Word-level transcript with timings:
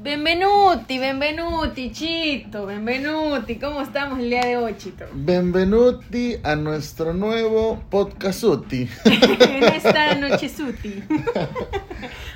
Benvenuti, 0.00 0.96
benvenuti, 0.96 1.90
Chito, 1.90 2.66
benvenuti. 2.66 3.56
¿Cómo 3.56 3.82
estamos 3.82 4.20
el 4.20 4.30
día 4.30 4.42
de 4.42 4.56
hoy, 4.56 4.76
Chito? 4.78 5.04
Benvenuti 5.12 6.36
a 6.44 6.54
nuestro 6.54 7.12
nuevo 7.12 7.82
podcastuti. 7.90 8.88
en 9.04 9.64
esta 9.64 10.14
noche 10.20 10.48
suti. 10.48 11.02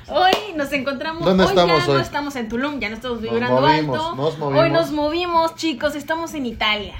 Hoy 0.08 0.32
nos 0.56 0.72
encontramos. 0.72 1.24
¿Dónde 1.24 1.44
hoy 1.44 1.50
estamos 1.50 1.78
ya 1.84 1.88
hoy? 1.90 1.96
no 1.96 2.00
estamos 2.02 2.36
en 2.36 2.48
Tulum, 2.48 2.78
ya 2.80 2.88
no 2.88 2.96
estamos 2.96 3.20
Nos 3.20 3.30
vibrando 3.30 3.60
movimos, 3.60 3.98
alto. 3.98 4.16
nos 4.16 4.38
movimos. 4.38 4.62
Hoy 4.64 4.70
nos 4.70 4.90
movimos, 4.92 5.54
chicos. 5.56 5.94
Estamos 5.94 6.34
en 6.34 6.46
Italia. 6.46 6.94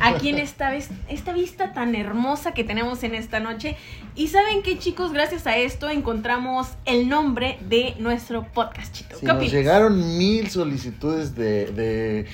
Aquí 0.00 0.28
en 0.30 0.38
esta, 0.38 0.70
ves- 0.70 0.90
esta 1.08 1.32
vista 1.32 1.72
tan 1.72 1.94
hermosa 1.94 2.52
que 2.52 2.64
tenemos 2.64 3.02
en 3.02 3.14
esta 3.14 3.40
noche. 3.40 3.76
Y 4.14 4.28
saben 4.28 4.62
qué, 4.62 4.78
chicos, 4.78 5.12
gracias 5.12 5.46
a 5.46 5.56
esto 5.56 5.88
encontramos 5.88 6.68
el 6.84 7.08
nombre 7.08 7.58
de 7.68 7.94
nuestro 7.98 8.44
podcast, 8.52 8.94
Chito. 8.94 9.16
Sí, 9.18 9.26
¿Qué 9.26 9.32
nos 9.32 9.50
llegaron 9.50 10.18
mil 10.18 10.50
solicitudes 10.50 11.34
de, 11.34 11.66
de 11.66 12.26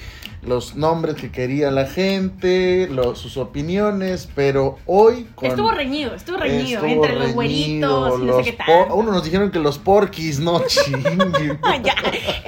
los 0.42 0.77
nombres 0.77 1.16
que 1.16 1.30
quería 1.30 1.70
la 1.70 1.87
gente, 1.87 2.88
lo- 2.91 3.15
sus 3.16 3.37
opiniones, 3.37 4.29
pero 4.34 4.79
hoy 4.87 5.27
con- 5.34 5.48
Estuvo 5.51 5.70
reñido, 5.73 6.15
estuvo 6.15 6.37
reñido 6.37 6.80
estuvo 6.87 7.05
entre 7.05 7.16
los 7.19 7.33
güeritos 7.34 7.66
y 7.66 7.79
no 7.79 8.16
los 8.19 8.45
sé 8.45 8.51
qué 8.52 8.56
tal. 8.65 8.93
Uno 8.93 9.12
nos 9.12 9.24
dijeron 9.24 9.51
que 9.51 9.59
los 9.59 9.79
porquis, 9.79 10.38
no 10.41 10.60
chinguen. 10.66 11.59
Ah, 11.62 11.77
ya, 11.82 11.95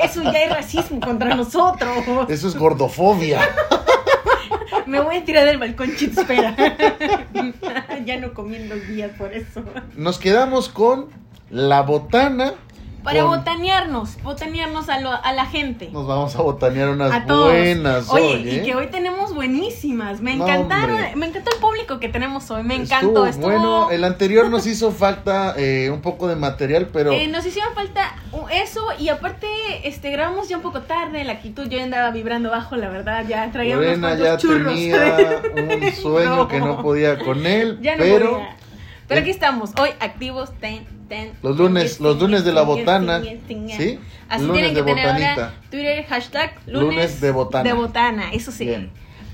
eso 0.03 0.23
ya 0.23 0.43
es 0.45 0.51
racismo 0.51 1.01
contra 1.01 1.35
nosotros. 1.35 1.91
Eso 2.29 2.49
es 2.49 2.57
gordofobia. 2.57 3.41
Me 4.87 5.01
voy 5.01 5.17
a 5.17 5.25
tirar 5.25 5.45
del 5.47 5.59
balcón, 5.59 5.95
chito, 5.97 6.21
espera. 6.23 6.55
ya 8.05 8.17
no 8.19 8.33
comí 8.35 8.57
en 8.57 8.69
dos 8.69 8.87
días 8.89 9.11
por 9.17 9.33
eso. 9.33 9.63
Nos 9.97 10.19
quedamos 10.19 10.69
con 10.69 11.07
la 11.51 11.83
botana. 11.83 12.55
Para 13.03 13.21
con- 13.23 13.39
botanearnos, 13.39 14.23
botanearnos 14.23 14.89
a, 14.91 15.01
lo- 15.01 15.11
a 15.11 15.33
la 15.33 15.47
gente. 15.47 15.89
Nos 15.91 16.07
vamos 16.07 16.37
a 16.37 16.43
botanear 16.43 16.91
unas 16.91 17.11
a 17.13 17.25
todos. 17.25 17.51
buenas 17.53 18.09
Oye, 18.11 18.23
hoy, 18.25 18.49
y 18.49 18.57
¿eh? 18.59 18.63
que 18.63 18.75
hoy 18.75 18.89
tenemos 18.89 19.35
buenísimas. 19.35 20.21
Me 20.21 20.35
encantaron, 20.35 20.99
me 21.17 21.27
encantó 21.27 21.51
el 21.55 21.61
público 21.61 21.99
que 21.99 22.09
tenemos 22.11 22.51
hoy. 22.51 22.63
Me 22.63 22.75
encantó. 22.77 23.25
Estuvo, 23.27 23.47
bueno. 23.47 23.91
El 23.91 24.05
anterior 24.05 24.51
nos 24.51 24.67
hizo 24.67 24.91
falta 24.93 25.55
eh, 25.57 25.89
un 25.91 26.03
poco 26.03 26.29
de 26.29 26.37
material, 26.37 26.89
pero 26.93 27.13
Eh, 27.13 27.27
nos 27.27 27.47
hicieron 27.47 27.75
falta 27.75 28.15
eso 28.53 28.87
y 28.99 29.09
aparte 29.09 29.47
este 29.85 30.11
grabamos 30.11 30.49
ya 30.49 30.57
un 30.57 30.63
poco 30.63 30.83
tarde, 30.83 31.25
la 31.25 31.33
actitud 31.33 31.69
yo 31.69 31.83
andaba 31.83 32.11
vibrando 32.11 32.51
bajo, 32.51 32.77
la 32.77 32.91
verdad, 32.91 33.25
ya 33.27 33.51
traía 33.51 33.77
unos 33.79 33.87
Lorena 33.99 34.15
ya 34.19 34.37
churros. 34.37 34.75
tenía 34.75 35.41
un 35.87 35.93
sueño 36.03 36.37
No. 36.37 36.49
que 36.49 36.59
no 36.61 36.83
podía 36.83 37.19
con 37.19 37.47
él, 37.47 37.79
Ya 37.81 37.97
no 37.97 38.03
pero 38.03 38.31
podía. 38.33 38.57
Pero 39.09 39.21
aquí 39.23 39.31
estamos, 39.31 39.71
hoy 39.81 39.91
activos, 40.01 40.53
ten. 40.61 41.00
Los 41.43 41.57
lunes- 41.57 41.97
ten, 41.99 42.07
los 42.07 42.19
lunes 42.21 42.45
de 42.45 42.53
la 42.53 42.61
ten, 42.61 42.69
botana, 42.69 43.21
ten. 43.23 43.69
¿sí? 43.69 43.99
Así 44.29 44.45
Lunes 44.45 44.63
tienen 44.63 44.75
que 44.75 44.81
de 44.83 44.87
tener 44.87 45.07
ahora 45.07 45.19
botanita. 45.19 45.55
Twitter, 45.71 46.05
hashtag 46.07 46.55
lunes, 46.67 46.83
Lunes 46.95 47.21
de 47.21 47.31
botana. 47.33 47.65
De 47.65 47.73
botana, 47.73 48.33
eso 48.33 48.53
sí. 48.53 48.65
Bien. 48.67 48.91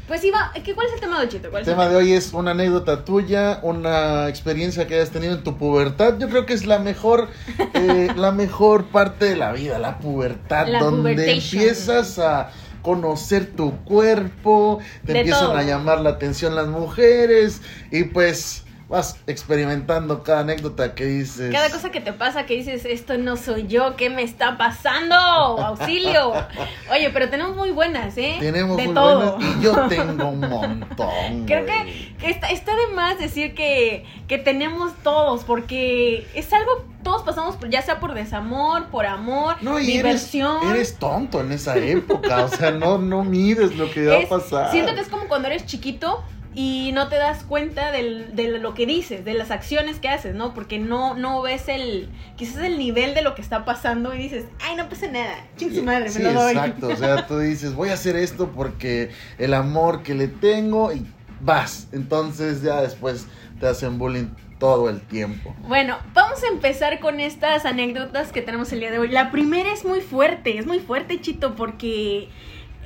Pues 0.09 0.23
iba, 0.23 0.53
¿qué, 0.65 0.73
¿cuál 0.75 0.87
es 0.87 0.95
el 0.95 1.01
tema 1.01 1.19
de 1.19 1.25
hoy, 1.25 1.29
Chito? 1.29 1.51
¿Cuál 1.51 1.63
el 1.63 1.67
tema 1.67 1.89
de 1.89 1.97
hoy 1.97 2.13
es 2.13 2.33
una 2.33 2.53
anécdota 2.53 3.05
tuya, 3.05 3.59
una 3.63 4.29
experiencia 4.29 4.87
que 4.87 4.95
hayas 4.95 5.11
tenido 5.11 5.35
en 5.35 5.43
tu 5.43 5.59
pubertad. 5.59 6.17
Yo 6.19 6.29
creo 6.29 6.47
que 6.47 6.55
es 6.55 6.65
la 6.65 6.79
mejor, 6.79 7.29
eh, 7.75 8.09
la 8.17 8.31
mejor 8.31 8.87
parte 8.87 9.25
de 9.27 9.37
la 9.37 9.53
vida, 9.53 9.79
la 9.81 9.99
pubertad, 9.99 10.69
La 10.69 10.79
donde 10.79 11.33
empiezas 11.33 12.19
a 12.21 12.51
conocer 12.83 13.47
tu 13.57 13.77
cuerpo, 13.85 14.79
te 15.05 15.13
De 15.13 15.19
empiezan 15.21 15.47
todo. 15.49 15.57
a 15.57 15.63
llamar 15.65 16.01
la 16.01 16.11
atención 16.11 16.55
las 16.55 16.69
mujeres 16.69 17.61
y 17.91 18.05
pues 18.05 18.63
vas 18.89 19.19
experimentando 19.27 20.23
cada 20.23 20.41
anécdota 20.41 20.95
que 20.95 21.05
dices. 21.07 21.53
Cada 21.53 21.71
cosa 21.71 21.91
que 21.91 22.01
te 22.01 22.13
pasa 22.13 22.47
que 22.47 22.55
dices, 22.55 22.85
esto 22.85 23.19
no 23.19 23.37
soy 23.37 23.67
yo, 23.67 23.97
¿qué 23.97 24.11
me 24.11 24.23
está 24.23 24.57
pasando? 24.57 25.15
¡Auxilio! 25.17 26.33
Oye, 26.93 27.11
pero 27.11 27.29
tenemos 27.29 27.57
muy 27.57 27.71
buenas, 27.71 28.17
¿eh? 28.17 28.37
Tenemos 28.39 28.77
de 28.77 28.85
muy 28.85 28.95
todo. 28.95 29.37
buenas 29.39 29.57
y 29.57 29.63
yo 29.63 29.75
tengo 29.89 30.29
un 30.29 30.41
montón. 30.41 31.47
Creo 31.47 31.67
que, 31.67 32.15
que 32.19 32.31
está, 32.31 32.51
está 32.51 32.77
de 32.77 32.95
más 32.95 33.19
decir 33.19 33.55
que, 33.55 34.05
que 34.29 34.39
tenemos 34.39 34.93
todos, 35.03 35.43
porque 35.43 36.27
es 36.35 36.53
algo, 36.53 36.85
todos 37.03 37.23
pasamos 37.23 37.57
por, 37.57 37.69
ya 37.69 37.83
sea 37.83 37.99
por 37.99 38.15
desamor, 38.15 38.87
por 38.87 39.07
amor, 39.07 39.57
No, 39.63 39.81
y 39.81 39.83
eres, 39.85 39.97
diversión. 39.97 40.71
eres 40.71 40.97
tonto 40.97 41.41
en 41.41 41.51
esa 41.51 41.77
época, 41.77 42.45
o 42.45 42.49
sea, 42.49 42.71
no, 42.71 42.99
no 42.99 43.25
mides 43.25 43.75
lo 43.77 43.91
que 43.91 44.07
va 44.07 44.19
a 44.19 44.29
pasar. 44.29 44.71
Siento 44.71 44.95
que 44.95 45.01
es 45.01 45.09
como 45.09 45.27
cuando 45.27 45.49
eres 45.49 45.67
chiquito 45.67 46.23
y 46.59 46.91
no 46.95 47.09
te 47.09 47.17
das 47.17 47.45
cuenta 47.45 47.93
del, 47.93 48.35
de 48.35 48.59
lo 48.59 48.73
que 48.73 48.87
dices, 48.87 49.25
de 49.27 49.35
las 49.35 49.51
acciones 49.51 50.01
que 50.01 50.09
haces, 50.09 50.35
¿no? 50.35 50.55
Porque 50.55 50.79
no, 50.79 51.15
no 51.15 51.43
ves 51.43 51.69
el, 51.69 52.09
quizás 52.37 52.65
el 52.65 52.79
nivel 52.79 53.15
de 53.15 53.21
lo 53.21 53.35
que 53.35 53.43
está 53.43 53.67
pasando 53.67 54.15
y 54.15 54.19
dices, 54.19 54.47
ay, 54.65 54.75
no 54.75 54.89
pasa 54.89 55.07
nada, 55.07 55.35
ching 55.59 55.75
su 55.75 55.83
madre, 55.83 56.09
Sí, 56.09 56.23
me 56.23 56.33
lo 56.33 56.43
doy. 56.43 56.53
exacto, 56.53 56.89
o 56.89 56.97
sea, 56.97 57.27
tú 57.27 57.39
dices, 57.39 57.75
voy 57.75 57.91
a 57.91 57.93
hacer 57.93 58.17
esto 58.17 58.53
porque 58.53 59.11
el 59.37 59.53
amor 59.53 60.03
que 60.03 60.15
le 60.15 60.29
tengo 60.29 60.93
y 60.95 61.07
vas. 61.43 61.89
Entonces 61.93 62.63
ya 62.63 62.81
después 62.81 63.27
te 63.61 63.67
hacen 63.67 63.99
bullying 63.99 64.29
todo 64.59 64.89
el 64.89 65.03
tiempo. 65.03 65.55
Bueno, 65.69 65.99
vamos 66.15 66.43
a 66.43 66.47
empezar 66.49 67.01
con 67.01 67.21
estas 67.21 67.67
anécdotas 67.67 68.33
que 68.33 68.41
tenemos 68.41 68.73
el 68.73 68.81
día 68.81 68.91
de 68.91 68.99
hoy. 68.99 69.09
La 69.09 69.31
primera 69.31 69.71
es 69.71 69.85
muy 69.85 70.01
fuerte, 70.01 70.57
es 70.57 70.65
muy 70.65 70.79
fuerte, 70.79 71.21
Chito, 71.21 71.55
porque 71.55 72.31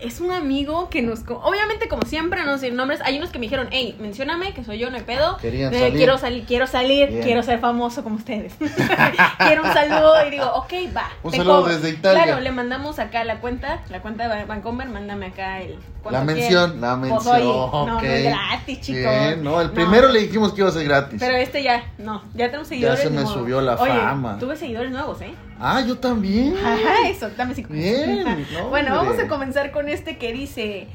es 0.03 0.21
un 0.21 0.31
amigo 0.33 0.89
que 0.91 1.03
nos... 1.03 1.21
Obviamente, 1.29 1.89
como 1.89 2.03
siempre, 2.03 2.45
no 2.45 2.59
sé 2.59 2.71
nombres. 2.71 3.01
Hay 3.05 3.19
unos 3.19 3.31
que 3.31 3.39
me 3.39 3.45
dijeron, 3.47 3.69
hey, 3.71 3.97
mencióname, 4.01 4.53
que 4.55 4.65
soy 4.65 4.79
yo, 4.79 4.91
no 4.91 4.97
hay 4.97 5.03
pedo. 5.03 5.37
Querían 5.39 5.73
Eh, 5.75 5.79
salir. 5.79 5.97
Quiero 5.97 6.19
salir, 6.19 6.45
quiero 6.47 6.67
salir, 6.67 7.09
Bien. 7.11 7.23
quiero 7.23 7.43
ser 7.43 7.59
famoso 7.61 8.03
como 8.03 8.17
ustedes. 8.17 8.55
quiero 9.39 9.63
un 9.63 9.73
saludo 9.73 10.27
y 10.27 10.31
digo, 10.31 10.47
ok, 10.55 10.73
va. 10.97 11.11
Un 11.23 11.33
saludo 11.33 11.61
cobro. 11.63 11.75
desde 11.75 11.91
Italia. 11.91 12.25
Claro, 12.25 12.41
le 12.41 12.53
mandamos 12.53 12.99
acá 12.99 13.25
la 13.25 13.41
cuenta, 13.41 13.83
la 13.91 14.01
cuenta 14.03 14.29
de 14.29 14.45
Vancomer, 14.45 14.89
mándame 14.89 15.27
acá 15.27 15.61
el... 15.61 15.79
La 16.11 16.25
mención, 16.25 16.71
quieres. 16.71 16.81
la 16.81 16.97
Pues, 16.99 17.11
mención. 17.13 17.35
oye, 17.37 17.45
no, 17.45 17.87
no 17.87 18.01
es 18.01 18.25
gratis, 18.25 18.81
chicos. 18.81 19.01
Bien, 19.03 19.45
no, 19.45 19.61
el 19.61 19.67
No. 19.69 19.75
primero 19.75 20.09
le 20.09 20.21
dijimos 20.21 20.55
que 20.55 20.61
iba 20.63 20.71
a 20.71 20.73
ser 20.73 20.85
gratis. 20.85 21.19
Pero 21.21 21.37
este 21.37 21.63
ya, 21.63 21.85
no, 21.99 22.23
ya 22.35 22.47
tenemos 22.47 22.69
seguidores. 22.69 23.01
se 23.01 23.11
me 23.11 23.17
nuevos. 23.17 23.33
subió 23.35 23.61
la 23.61 23.75
Oye, 23.75 23.93
fama. 23.93 24.39
Tuve 24.39 24.57
seguidores 24.57 24.91
nuevos, 24.91 25.21
¿eh? 25.21 25.35
Ah, 25.61 25.83
yo 25.87 25.99
también. 25.99 26.57
Ajá, 26.65 27.09
eso, 27.09 27.31
dame 27.37 27.55
cinco. 27.55 27.73
Bien, 27.73 28.47
no, 28.53 28.69
bueno, 28.69 28.95
vamos 28.95 29.19
a 29.19 29.29
comenzar 29.29 29.71
con 29.71 29.89
este 29.89 30.17
que 30.17 30.33
dice: 30.33 30.89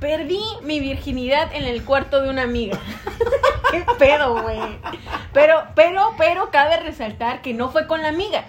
Perdí 0.00 0.40
mi 0.62 0.80
virginidad 0.80 1.50
en 1.54 1.64
el 1.64 1.84
cuarto 1.84 2.22
de 2.22 2.30
una 2.30 2.42
amiga. 2.42 2.78
¿Qué 3.70 3.84
pedo, 3.98 4.42
güey? 4.42 4.60
Pero, 5.32 5.64
pero, 5.74 6.14
pero 6.16 6.50
cabe 6.50 6.76
resaltar 6.78 7.42
que 7.42 7.52
no 7.52 7.70
fue 7.70 7.86
con 7.86 8.02
la 8.02 8.08
amiga. 8.08 8.44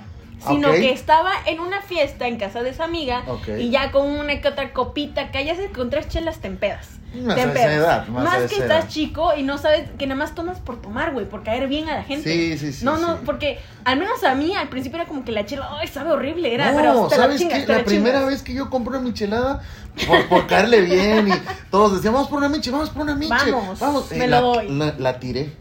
Sino 0.47 0.71
que 0.71 0.91
estaba 0.91 1.31
en 1.45 1.59
una 1.59 1.81
fiesta 1.81 2.27
en 2.27 2.37
casa 2.37 2.61
de 2.63 2.69
esa 2.71 2.83
amiga 2.85 3.23
y 3.57 3.69
ya 3.69 3.91
con 3.91 4.09
una 4.09 4.41
que 4.41 4.47
otra 4.47 4.73
copita 4.73 5.31
que 5.31 5.45
ya 5.45 5.55
se 5.55 5.69
con 5.69 5.89
tres 5.89 6.07
chelas 6.09 6.39
te 6.39 6.47
empedas. 6.47 6.87
Más 7.13 7.35
Te 7.35 7.41
a 7.41 7.43
esa 7.43 7.47
empedas. 7.49 7.73
edad, 7.77 8.07
más 8.07 8.33
a 8.33 8.47
que 8.47 8.55
estás 8.55 8.87
chico 8.87 9.33
y 9.37 9.43
no 9.43 9.59
sabes 9.59 9.87
que 9.99 10.07
nada 10.07 10.17
más 10.17 10.33
tomas 10.33 10.59
por 10.59 10.81
tomar, 10.81 11.13
güey, 11.13 11.27
por 11.29 11.43
caer 11.43 11.67
bien 11.67 11.87
a 11.87 11.93
la 11.97 12.03
gente. 12.03 12.27
Sí, 12.27 12.57
sí, 12.57 12.73
sí, 12.73 12.83
No, 12.83 12.97
no, 12.97 13.17
sí. 13.17 13.21
porque 13.23 13.59
al 13.85 13.99
menos 13.99 14.23
a 14.23 14.33
mí 14.33 14.55
al 14.55 14.67
principio 14.67 14.97
era 14.97 15.07
como 15.07 15.23
que 15.23 15.31
la 15.31 15.45
chela, 15.45 15.69
ay, 15.79 15.87
sabe 15.87 16.11
horrible, 16.11 16.51
era, 16.55 16.71
no, 16.71 16.77
pero 16.77 17.07
te 17.07 17.17
la 17.17 17.23
¿sabes 17.23 17.39
chingas, 17.39 17.59
qué? 17.59 17.65
te 17.67 17.73
La 17.73 17.83
primera 17.83 18.17
chingas. 18.17 18.31
vez 18.31 18.41
que 18.41 18.55
yo 18.55 18.67
compré 18.71 18.97
una 18.97 19.07
michelada, 19.07 19.61
por, 20.07 20.27
por 20.27 20.47
caerle 20.47 20.81
bien, 20.81 21.27
y 21.27 21.33
todos 21.69 21.93
decían, 21.93 22.13
vamos 22.15 22.29
por 22.29 22.39
una 22.39 22.49
miche, 22.49 22.71
vamos 22.71 22.89
por 22.89 23.03
una 23.03 23.13
miche. 23.13 23.51
Vamos, 23.79 24.09
me 24.09 24.17
Eh, 24.25 24.27
lo 24.27 24.27
la, 24.27 24.41
doy. 24.41 24.69
La, 24.69 24.95
la 24.97 25.19
tiré. 25.19 25.53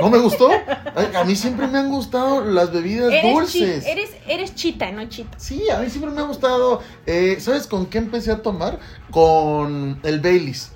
¿No 0.00 0.10
me 0.10 0.18
gustó? 0.18 0.50
A 1.14 1.24
mí 1.24 1.36
siempre 1.36 1.66
me 1.68 1.78
han 1.78 1.90
gustado 1.90 2.44
las 2.44 2.72
bebidas 2.72 3.12
Eres, 3.12 3.34
dulces. 3.34 3.84
chi- 3.84 3.90
eres, 3.90 4.10
eres 4.26 4.54
chita, 4.54 4.90
no 4.90 5.08
chita. 5.08 5.38
Sí, 5.38 5.68
a 5.70 5.78
mí 5.78 5.88
siempre 5.90 6.10
me 6.10 6.20
ha 6.20 6.24
gustado. 6.24 6.80
eh, 7.06 7.36
¿Sabes 7.40 7.66
con 7.66 7.86
qué 7.86 7.98
empecé 7.98 8.30
a 8.32 8.42
tomar? 8.42 8.78
Con 9.10 10.00
el 10.02 10.20
Baileys. 10.20 10.70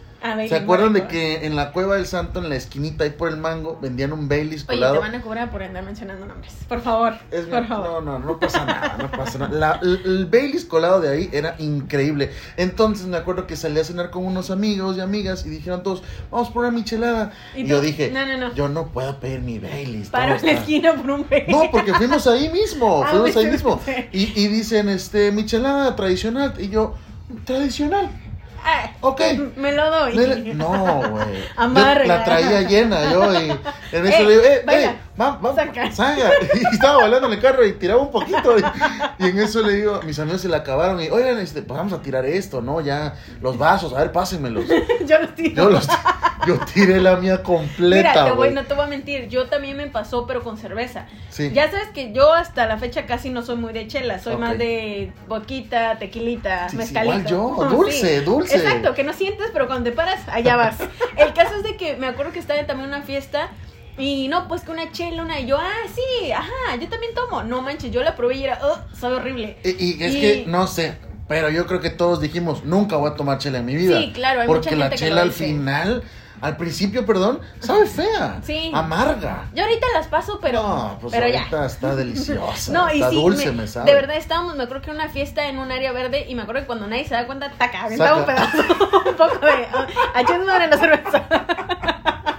¿Se 0.48 0.56
acuerdan 0.56 0.92
de 0.92 1.06
que 1.06 1.47
en 1.47 1.56
la 1.56 1.72
Cueva 1.72 1.97
del 1.97 2.06
Santo, 2.06 2.41
en 2.41 2.48
la 2.48 2.56
esquinita 2.56 3.04
ahí 3.04 3.10
por 3.10 3.28
el 3.28 3.37
mango, 3.37 3.78
vendían 3.81 4.12
un 4.12 4.28
Baileys 4.28 4.62
Oye, 4.69 4.76
colado? 4.78 4.94
te 4.94 5.00
van 5.00 5.14
a 5.14 5.20
cobrar 5.22 5.50
por 5.50 5.62
andar 5.62 5.84
mencionando 5.84 6.26
nombres. 6.26 6.53
Por 6.69 6.81
favor, 6.81 7.14
Es- 7.31 7.47
por 7.47 7.66
favor. 7.66 8.03
no, 8.03 8.19
no, 8.19 8.19
no 8.26 8.38
pasa 8.41 8.64
nada, 8.64 8.97
no 8.98 9.10
pasa 9.10 9.38
nada. 9.38 9.53
La- 9.59 9.81
el, 9.82 10.00
el 10.04 10.26
Baileys 10.26 10.64
colado 10.64 11.00
de 11.00 11.09
ahí 11.10 11.31
era 11.32 11.55
increíble. 11.58 12.31
Entonces 12.56 13.06
me 13.06 13.17
acuerdo 13.17 13.46
que 13.46 13.56
salí 13.56 13.78
a 13.81 13.84
cenar 13.84 14.11
con 14.11 14.25
unos 14.26 14.50
amigos 14.50 14.96
y 14.96 15.00
amigas 15.00 15.44
y 15.46 15.50
dijeron 15.50 15.82
todos, 15.82 16.02
vamos 16.31 16.50
por 16.50 16.64
una 16.64 16.73
michelada. 16.73 17.32
¿Y 17.55 17.64
yo 17.67 17.81
dije, 17.81 18.11
No, 18.12 18.25
no, 18.26 18.37
no. 18.38 18.55
yo 18.55 18.69
no 18.69 18.88
puedo 18.88 19.19
pedir 19.20 19.40
mi 19.40 19.58
Baileys. 19.58 20.08
Paro 20.08 20.37
en 20.37 20.46
la 20.46 20.52
esquina 20.52 20.94
por 20.94 21.11
un 21.11 21.26
beso. 21.28 21.50
No, 21.50 21.70
porque 21.70 21.93
fuimos 21.94 22.26
ahí 22.26 22.49
mismo, 22.50 23.02
Ah, 23.06 23.08
fuimos 23.11 23.37
ahí 23.37 23.44
sí, 23.46 23.50
mismo. 23.50 23.81
Y, 24.12 24.32
y 24.40 24.49
dicen, 24.49 24.88
este, 24.88 25.31
michelada 25.32 25.94
tradicional. 25.96 26.55
Y 26.58 26.69
yo, 26.69 26.94
tradicional. 27.44 28.11
Ah, 28.68 28.90
Ok. 29.00 29.20
Me 29.56 29.70
lo 29.72 29.88
doy. 29.90 30.52
No, 30.54 31.02
güey. 31.08 31.44
La 32.08 32.24
traía 32.24 32.62
llena 32.62 33.12
yo 33.12 33.32
y 33.32 33.50
en 33.50 33.52
eso 34.06 34.22
Eh, 34.22 34.24
le 34.24 34.30
digo, 34.30 34.42
eh, 34.44 34.62
baila. 34.66 34.90
eh, 34.90 34.96
Saca. 35.16 35.92
saca. 35.92 36.30
Y 36.54 36.74
estaba 36.74 36.98
bailando 37.02 37.26
en 37.28 37.34
el 37.34 37.40
carro 37.40 37.64
y 37.64 37.72
tiraba 37.72 38.02
un 38.02 38.10
poquito. 38.10 38.58
Y, 38.58 38.62
y 39.24 39.28
en 39.28 39.38
eso 39.38 39.62
le 39.62 39.74
digo, 39.74 40.00
mis 40.04 40.18
amigos 40.18 40.42
se 40.42 40.48
la 40.48 40.58
acabaron 40.58 41.00
y, 41.02 41.08
oigan, 41.08 41.38
este, 41.38 41.62
pues 41.62 41.76
vamos 41.78 41.92
a 41.92 42.02
tirar 42.02 42.24
esto, 42.26 42.60
¿no? 42.60 42.80
Ya, 42.80 43.14
los 43.40 43.56
vasos, 43.58 43.92
a 43.92 44.00
ver, 44.00 44.12
pásenmelos. 44.12 44.64
Yo 45.06 45.18
lo 45.20 45.28
tiro. 45.30 45.64
Yo 45.64 45.70
los 45.70 45.88
Yo 46.46 46.58
tiré 46.72 47.00
la 47.00 47.16
mía 47.16 47.32
Mira, 47.32 47.42
completa, 47.42 48.24
te 48.26 48.32
voy, 48.32 48.50
no 48.50 48.64
te 48.64 48.74
voy 48.74 48.84
a 48.84 48.88
mentir, 48.88 49.28
yo 49.28 49.46
también 49.48 49.76
me 49.76 49.88
pasó, 49.88 50.26
pero 50.26 50.44
con 50.44 50.56
cerveza. 50.56 51.06
Sí. 51.28 51.50
Ya 51.52 51.68
sabes 51.70 51.88
que 51.88 52.12
yo 52.12 52.32
hasta 52.32 52.66
la 52.66 52.78
fecha 52.78 53.04
casi 53.04 53.30
no 53.30 53.42
soy 53.42 53.56
muy 53.56 53.72
de 53.72 53.88
chela, 53.88 54.20
soy 54.20 54.36
más 54.36 54.56
de 54.56 55.12
vodquita, 55.28 55.98
tequilita, 55.98 56.68
Sí, 56.68 56.72
sí, 56.72 56.76
mezcalito. 56.76 57.34
igual 57.34 57.68
yo, 57.68 57.68
dulce, 57.76 58.20
dulce. 58.20 58.56
Exacto, 58.56 58.94
que 58.94 59.02
no 59.02 59.12
sientes, 59.12 59.48
pero 59.52 59.66
cuando 59.66 59.90
te 59.90 59.96
paras, 59.96 60.20
allá 60.28 60.56
vas. 60.56 60.76
El 61.16 61.32
caso 61.32 61.56
es 61.56 61.62
de 61.64 61.76
que 61.76 61.96
me 61.96 62.06
acuerdo 62.06 62.32
que 62.32 62.38
estaba 62.38 62.62
también 62.64 62.90
en 62.90 62.96
una 62.96 63.04
fiesta 63.04 63.50
y 63.98 64.28
no, 64.28 64.46
pues 64.48 64.62
que 64.62 64.70
una 64.70 64.90
chela, 64.93 65.22
una, 65.22 65.40
y 65.40 65.46
yo, 65.46 65.56
ah, 65.58 65.72
sí, 65.94 66.31
ajá, 66.32 66.76
yo 66.81 66.88
también 66.88 67.14
tomo. 67.14 67.43
No 67.43 67.62
manches, 67.62 67.90
yo 67.90 68.02
la 68.02 68.14
probé 68.16 68.37
y 68.37 68.44
era, 68.44 68.58
oh, 68.62 68.78
sabe 68.94 69.16
horrible. 69.16 69.56
Y, 69.64 69.70
y 69.98 70.02
es 70.04 70.14
Y- 70.14 70.20
que, 70.20 70.44
no 70.46 70.66
sé, 70.66 70.98
pero 71.28 71.48
yo 71.50 71.66
creo 71.66 71.81
que 71.81 71.90
todos 71.90 72.20
dijimos, 72.20 72.64
nunca 72.64 72.96
voy 72.96 73.10
a 73.10 73.14
tomar 73.14 73.38
chela 73.38 73.58
en 73.58 73.64
mi 73.66 73.75
vida. 73.76 73.98
Sí, 73.98 74.12
claro, 74.12 74.43
hay 74.43 74.46
Porque 74.46 74.70
mucha 74.70 74.76
la 74.76 74.84
gente 74.87 74.96
que 74.96 75.04
chela 75.06 75.16
lo 75.16 75.22
al 75.22 75.28
dice. 75.31 75.46
final, 75.46 76.02
al 76.43 76.56
principio, 76.58 77.06
perdón, 77.06 77.40
sabe 77.60 77.87
fea. 77.87 78.40
Sí. 78.44 78.70
Amarga. 78.75 79.48
Yo 79.54 79.64
ahorita 79.64 79.87
las 79.94 80.06
paso, 80.08 80.38
pero, 80.42 80.62
no, 80.62 80.99
pues 81.00 81.14
pero 81.14 81.26
ya. 81.28 81.38
ahorita 81.40 81.64
está 81.66 81.96
deliciosa. 81.96 82.72
No, 82.72 82.92
y 82.92 82.96
está 82.96 83.08
sí, 83.10 83.16
dulce, 83.16 83.46
me- 83.52 83.62
me, 83.62 83.66
sabe. 83.66 83.90
de 83.90 83.94
verdad 83.96 84.16
estábamos, 84.16 84.54
me 84.56 84.64
acuerdo 84.64 84.82
que 84.82 84.90
en 84.90 84.96
una 84.96 85.08
fiesta 85.08 85.49
en 85.49 85.58
un 85.58 85.72
área 85.72 85.92
verde 85.92 86.26
y 86.28 86.34
me 86.34 86.42
acuerdo 86.42 86.60
que 86.60 86.66
cuando 86.66 86.87
nadie 86.87 87.04
se 87.08 87.14
da 87.14 87.26
cuenta, 87.26 87.50
taca, 87.56 87.84
aventaba 87.84 88.19
un 88.19 88.26
pedazo, 88.26 88.58
un 89.06 89.14
poco 89.16 89.46
de, 89.46 89.66
a 90.14 90.20
en 90.64 90.70
la 90.70 90.76
cerveza. 90.76 91.26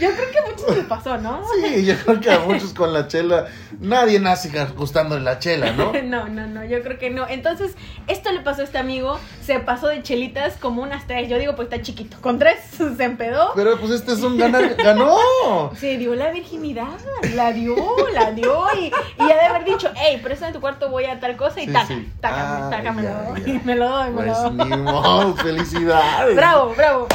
Yo 0.00 0.10
creo 0.10 0.30
que 0.30 0.38
a 0.38 0.42
muchos 0.50 0.76
les 0.76 0.84
pasó, 0.86 1.18
¿no? 1.18 1.42
Sí, 1.62 1.84
yo 1.84 1.94
creo 1.96 2.20
que 2.20 2.30
a 2.30 2.38
muchos 2.40 2.72
con 2.74 2.92
la 2.92 3.06
chela, 3.08 3.46
nadie 3.80 4.18
nace 4.20 4.50
gustándole 4.76 5.22
la 5.22 5.38
chela, 5.38 5.72
¿no? 5.72 5.92
No, 6.04 6.28
no, 6.28 6.46
no, 6.46 6.64
yo 6.64 6.82
creo 6.82 6.98
que 6.98 7.10
no. 7.10 7.26
Entonces, 7.28 7.74
esto 8.06 8.30
le 8.32 8.40
pasó 8.40 8.60
a 8.60 8.64
este 8.64 8.78
amigo, 8.78 9.18
se 9.42 9.58
pasó 9.60 9.88
de 9.88 10.02
chelitas 10.02 10.54
como 10.60 10.82
unas 10.82 11.06
tres. 11.06 11.28
Yo 11.28 11.38
digo, 11.38 11.54
pues 11.56 11.66
está 11.70 11.82
chiquito. 11.82 12.16
Con 12.20 12.38
tres 12.38 12.58
se 12.96 13.04
empedó. 13.04 13.52
Pero 13.54 13.78
pues 13.78 13.92
este 13.92 14.12
es 14.12 14.22
un 14.22 14.36
ganar, 14.38 14.74
ganó. 14.76 15.16
Se 15.76 15.96
dio 15.98 16.14
la 16.14 16.30
virginidad, 16.30 16.86
la 17.34 17.52
dio, 17.52 17.74
la 18.12 18.32
dio 18.32 18.64
y, 18.80 18.86
y 18.86 18.92
ya 19.28 19.34
de 19.34 19.40
haber 19.40 19.64
dicho, 19.64 19.90
hey, 19.96 20.20
préstame 20.22 20.52
tu 20.52 20.60
cuarto, 20.60 20.88
voy 20.90 21.04
a 21.06 21.18
tal 21.20 21.36
cosa 21.36 21.60
y 21.62 21.66
Sí, 21.66 21.72
taca, 21.72 21.86
sí. 21.86 22.08
taca. 22.20 22.94
Y 23.46 23.60
me 23.64 23.74
lo 23.76 23.88
doy, 23.88 24.10
me 24.10 24.14
Pues 24.16 24.26
lo 24.26 24.50
doy. 24.50 24.68
ni 24.70 24.76
modo, 24.76 25.34
felicidades. 25.36 26.36
Bravo, 26.36 26.74
bravo. 26.76 27.08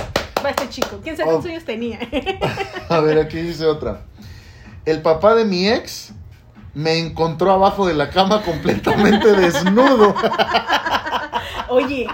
Va 0.43 0.49
este 0.51 0.69
chico. 0.69 0.99
¿Quién 1.03 1.17
sabe 1.17 1.29
Oh. 1.29 1.33
cuántos 1.33 1.51
años 1.51 1.65
tenía? 1.65 1.99
A 2.89 2.99
ver, 3.01 3.19
aquí 3.19 3.37
dice 3.41 3.65
otra. 3.65 4.01
El 4.85 5.01
papá 5.01 5.35
de 5.35 5.45
mi 5.45 5.67
ex 5.67 6.13
me 6.73 6.97
encontró 6.97 7.51
abajo 7.51 7.85
de 7.87 7.93
la 7.93 8.09
cama 8.09 8.41
completamente 8.43 9.31
desnudo. 9.35 10.15
Oye, 11.67 12.07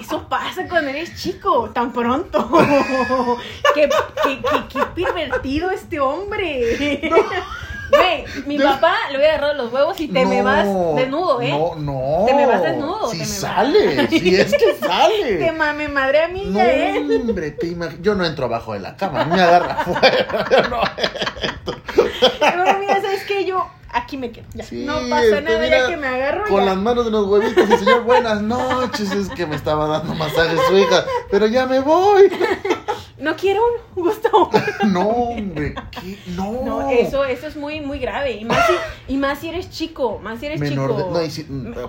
eso 0.00 0.28
pasa 0.28 0.66
cuando 0.68 0.90
eres 0.90 1.14
chico, 1.20 1.70
tan 1.70 1.92
pronto. 1.92 2.48
qué, 3.74 3.88
qué, 4.22 4.40
qué, 4.40 4.62
qué 4.94 5.02
pervertido 5.02 5.70
este 5.70 6.00
hombre. 6.00 7.10
Güey, 7.90 8.24
mi 8.46 8.58
papá 8.58 8.94
le 9.10 9.16
hubiera 9.18 9.34
agarrado 9.34 9.54
los 9.54 9.72
huevos 9.72 10.00
y 10.00 10.08
te 10.08 10.24
me 10.24 10.42
vas 10.42 10.64
desnudo, 10.96 11.40
¿eh? 11.42 11.50
No, 11.50 11.74
no. 11.76 12.24
Te 12.26 12.34
me 12.34 12.46
vas 12.46 12.62
desnudo, 12.62 13.10
Si 13.10 13.18
te 13.18 13.24
me 13.24 13.30
vas. 13.30 13.38
sale, 13.38 14.08
si 14.08 14.34
es 14.36 14.52
que 14.56 14.74
sale. 14.74 15.36
Te 15.44 15.52
mame 15.52 15.88
madre 15.88 16.22
a 16.22 16.28
mí 16.28 16.44
No, 16.46 16.58
ya, 16.58 16.70
¿eh? 16.72 16.98
hombre, 16.98 17.50
te 17.52 17.66
imag- 17.68 18.00
Yo 18.00 18.14
no 18.14 18.24
entro 18.24 18.46
abajo 18.46 18.72
de 18.72 18.80
la 18.80 18.96
cama, 18.96 19.24
me 19.24 19.40
agarra 19.40 19.74
afuera. 19.80 20.46
Yo 20.50 20.62
no 20.68 22.64
No, 22.64 22.78
mira, 22.78 23.00
¿sabes 23.00 23.24
qué? 23.24 23.44
Yo 23.44 23.66
aquí 23.94 24.16
me 24.16 24.30
quedo. 24.30 24.44
Ya. 24.54 24.64
Sí, 24.64 24.84
no 24.84 24.94
pasa 25.08 25.40
nada, 25.40 25.58
mira, 25.60 25.78
ya 25.80 25.88
que 25.88 25.96
me 25.96 26.06
agarro. 26.06 26.44
Con 26.48 26.60
ya. 26.60 26.66
las 26.66 26.76
manos 26.76 27.04
de 27.06 27.10
los 27.10 27.26
huevitos 27.26 27.68
y 27.70 27.76
señor, 27.78 28.02
buenas 28.04 28.42
noches. 28.42 29.10
Es 29.12 29.28
que 29.30 29.46
me 29.46 29.56
estaba 29.56 29.86
dando 29.86 30.14
masaje 30.14 30.56
su 30.68 30.76
hija, 30.76 31.04
pero 31.30 31.46
ya 31.46 31.66
me 31.66 31.80
voy. 31.80 32.30
No 33.18 33.36
quiero 33.36 33.62
un 33.96 34.02
gusto. 34.04 34.50
No, 34.84 35.08
hombre, 35.08 35.74
¿qué? 35.92 36.18
No. 36.36 36.60
No, 36.64 36.90
eso, 36.90 37.24
eso 37.24 37.46
es 37.46 37.56
muy, 37.56 37.80
muy 37.80 37.98
grave. 37.98 38.32
Y 38.32 38.44
más 38.44 38.66
si, 38.66 39.14
y 39.14 39.16
más 39.16 39.38
si 39.38 39.48
eres 39.48 39.70
chico, 39.70 40.18
más 40.22 40.40
si 40.40 40.46
eres 40.46 40.60
Menor 40.60 40.90
chico. 40.96 41.02
de- 41.08 41.10
no, 41.10 41.24
y 41.24 41.30
si- 41.30 41.46